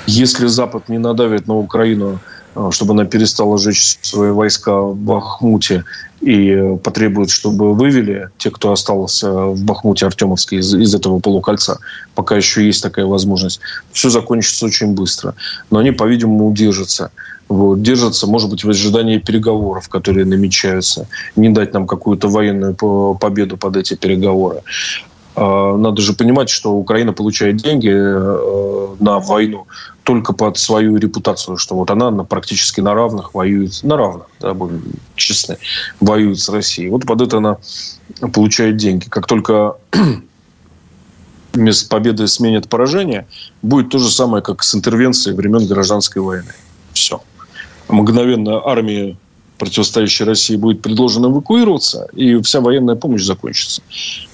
Если 0.07 0.45
Запад 0.45 0.87
не 0.87 0.99
надавит 0.99 1.47
на 1.47 1.55
Украину 1.55 2.19
Э, 2.55 2.69
чтобы 2.71 2.93
она 2.93 3.05
перестала 3.05 3.57
жечь 3.57 3.97
свои 4.01 4.31
войска 4.31 4.79
в 4.79 4.95
Бахмуте 4.95 5.83
и 6.25 6.77
потребует, 6.77 7.29
чтобы 7.29 7.75
вывели 7.75 8.29
те, 8.39 8.49
кто 8.49 8.71
остался 8.71 9.31
в 9.31 9.63
Бахмуте 9.63 10.07
Артемовской 10.07 10.57
из, 10.57 10.73
из 10.73 10.95
этого 10.95 11.19
полукольца, 11.19 11.77
пока 12.15 12.35
еще 12.35 12.65
есть 12.65 12.81
такая 12.81 13.05
возможность, 13.05 13.59
все 13.91 14.09
закончится 14.09 14.65
очень 14.65 14.95
быстро. 14.95 15.35
Но 15.69 15.77
они, 15.77 15.91
по-видимому, 15.91 16.47
удержатся. 16.47 17.11
Вот, 17.47 17.83
держатся, 17.83 18.25
может 18.25 18.49
быть, 18.49 18.63
в 18.63 18.69
ожидании 18.71 19.19
переговоров, 19.19 19.87
которые 19.87 20.25
намечаются, 20.25 21.07
не 21.35 21.49
дать 21.49 21.73
нам 21.73 21.85
какую-то 21.85 22.27
военную 22.27 22.73
победу 22.73 23.55
под 23.55 23.77
эти 23.77 23.93
переговоры. 23.93 24.61
А, 25.35 25.75
надо 25.75 26.01
же 26.01 26.13
понимать, 26.13 26.49
что 26.49 26.73
Украина 26.73 27.13
получает 27.13 27.57
деньги 27.57 27.91
э, 27.91 28.95
на 28.99 29.19
войну 29.19 29.67
только 30.03 30.33
под 30.33 30.57
свою 30.57 30.97
репутацию, 30.97 31.57
что 31.57 31.75
вот 31.75 31.91
она 31.91 32.11
практически 32.23 32.79
на 32.79 32.93
равных 32.93 33.33
воюет, 33.33 33.83
на 33.83 33.97
равных, 33.97 34.27
да, 34.39 34.53
будем 34.53 34.83
честны, 35.15 35.57
воюет 35.99 36.39
с 36.39 36.47
Россией. 36.47 36.89
Вот 36.89 37.05
под 37.05 37.21
это 37.21 37.37
она 37.37 37.57
получает 38.33 38.77
деньги. 38.77 39.05
Как 39.09 39.27
только 39.27 39.75
вместо 41.53 41.89
победы 41.89 42.27
сменят 42.27 42.69
поражение, 42.69 43.27
будет 43.61 43.89
то 43.89 43.99
же 43.99 44.09
самое, 44.09 44.41
как 44.43 44.63
с 44.63 44.73
интервенцией 44.73 45.35
времен 45.35 45.67
гражданской 45.67 46.21
войны. 46.21 46.53
Все. 46.93 47.21
Мгновенно 47.89 48.61
армия 48.65 49.17
противостоящей 49.57 50.25
России 50.25 50.55
будет 50.55 50.81
предложено 50.81 51.27
эвакуироваться, 51.27 52.07
и 52.13 52.41
вся 52.41 52.61
военная 52.61 52.95
помощь 52.95 53.23
закончится. 53.23 53.81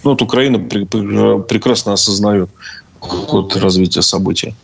Ну, 0.04 0.12
вот 0.12 0.22
Украина 0.22 0.60
прекрасно 0.60 1.94
осознает 1.94 2.50
ход 3.00 3.56
развития 3.56 4.02
событий. 4.02 4.56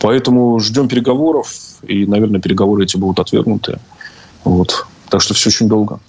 Поэтому 0.00 0.60
ждем 0.60 0.88
переговоров, 0.88 1.54
и, 1.82 2.06
наверное, 2.06 2.40
переговоры 2.40 2.84
эти 2.84 2.96
будут 2.96 3.18
отвергнуты. 3.20 3.78
Вот. 4.44 4.86
Так 5.08 5.20
что 5.22 5.34
все 5.34 5.48
очень 5.48 5.68
долго. 5.68 6.00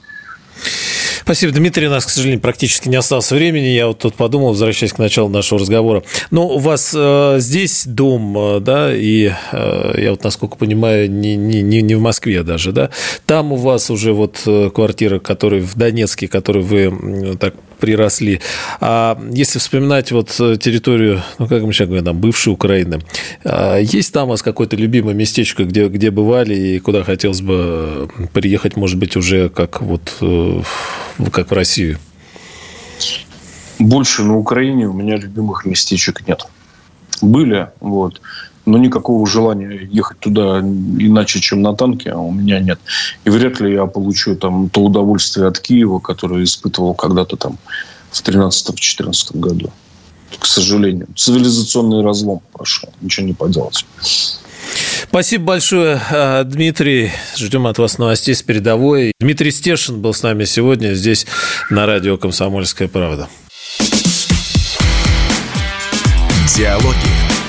Спасибо, 1.29 1.53
Дмитрий. 1.53 1.85
У 1.85 1.91
нас, 1.91 2.07
к 2.07 2.09
сожалению, 2.09 2.41
практически 2.41 2.89
не 2.89 2.95
осталось 2.95 3.29
времени. 3.29 3.67
Я 3.67 3.85
вот 3.85 3.99
тут 3.99 4.15
подумал, 4.15 4.47
возвращаясь 4.47 4.93
к 4.93 4.97
началу 4.97 5.29
нашего 5.29 5.59
разговора. 5.59 6.01
Но 6.31 6.47
у 6.47 6.57
вас 6.57 6.91
э, 6.97 7.35
здесь 7.37 7.85
дом, 7.85 8.35
э, 8.35 8.59
да, 8.59 8.91
и 8.91 9.31
э, 9.51 9.93
я 10.01 10.09
вот, 10.09 10.23
насколько 10.23 10.55
понимаю, 10.55 11.07
не, 11.11 11.35
не, 11.35 11.61
не 11.61 11.93
в 11.93 12.01
Москве 12.01 12.41
даже, 12.41 12.71
да. 12.71 12.89
Там 13.27 13.51
у 13.53 13.57
вас 13.57 13.91
уже 13.91 14.11
вот 14.11 14.41
э, 14.47 14.71
квартира, 14.73 15.19
которая 15.19 15.61
в 15.61 15.75
Донецке, 15.75 16.27
которую 16.27 16.65
вы 16.65 17.37
так 17.39 17.53
приросли. 17.79 18.41
А 18.79 19.19
если 19.31 19.59
вспоминать 19.59 20.11
вот 20.11 20.35
э, 20.39 20.57
территорию, 20.57 21.21
ну, 21.37 21.47
как 21.47 21.63
мы 21.63 21.73
сейчас 21.73 21.87
говорим, 21.87 22.05
там, 22.05 22.17
бывшей 22.17 22.53
Украины, 22.53 22.99
а 23.43 23.77
есть 23.77 24.13
там 24.13 24.27
у 24.27 24.31
вас 24.31 24.41
какое-то 24.41 24.75
любимое 24.75 25.13
местечко, 25.13 25.63
где, 25.63 25.87
где 25.87 26.11
бывали 26.11 26.55
и 26.55 26.79
куда 26.79 27.03
хотелось 27.03 27.41
бы 27.41 28.09
приехать, 28.33 28.75
может 28.75 28.97
быть, 28.97 29.15
уже 29.15 29.49
как 29.49 29.81
вот 29.81 30.17
э, 30.21 30.61
как 31.31 31.51
в 31.51 31.53
Россию? 31.53 31.97
Больше 33.79 34.23
на 34.23 34.37
Украине 34.37 34.87
у 34.87 34.93
меня 34.93 35.15
любимых 35.15 35.65
местечек 35.65 36.27
нет. 36.27 36.45
Были, 37.21 37.69
вот 37.79 38.21
но 38.69 38.77
никакого 38.77 39.25
желания 39.27 39.87
ехать 39.91 40.19
туда 40.19 40.59
иначе, 40.59 41.39
чем 41.39 41.61
на 41.61 41.75
танке, 41.75 42.13
у 42.13 42.31
меня 42.31 42.59
нет. 42.59 42.79
И 43.25 43.29
вряд 43.29 43.59
ли 43.59 43.73
я 43.73 43.85
получу 43.85 44.35
там 44.35 44.69
то 44.69 44.81
удовольствие 44.81 45.47
от 45.47 45.59
Киева, 45.59 45.99
которое 45.99 46.43
испытывал 46.43 46.93
когда-то 46.93 47.35
там 47.35 47.57
в 48.11 48.21
13-14 48.21 49.39
году. 49.39 49.71
К 50.37 50.45
сожалению. 50.45 51.07
Цивилизационный 51.15 52.03
разлом 52.03 52.41
прошел. 52.53 52.89
Ничего 53.01 53.25
не 53.25 53.33
поделать. 53.33 53.85
Спасибо 55.09 55.45
большое, 55.45 55.99
а, 56.11 56.43
Дмитрий. 56.43 57.11
Ждем 57.35 57.65
от 57.65 57.79
вас 57.79 57.97
новостей 57.97 58.35
с 58.35 58.43
передовой. 58.43 59.13
Дмитрий 59.19 59.51
Стешин 59.51 59.99
был 60.01 60.13
с 60.13 60.21
нами 60.21 60.45
сегодня 60.45 60.93
здесь 60.93 61.25
на 61.71 61.87
радио 61.87 62.17
«Комсомольская 62.17 62.87
правда». 62.87 63.27
Диалоги 66.55 67.18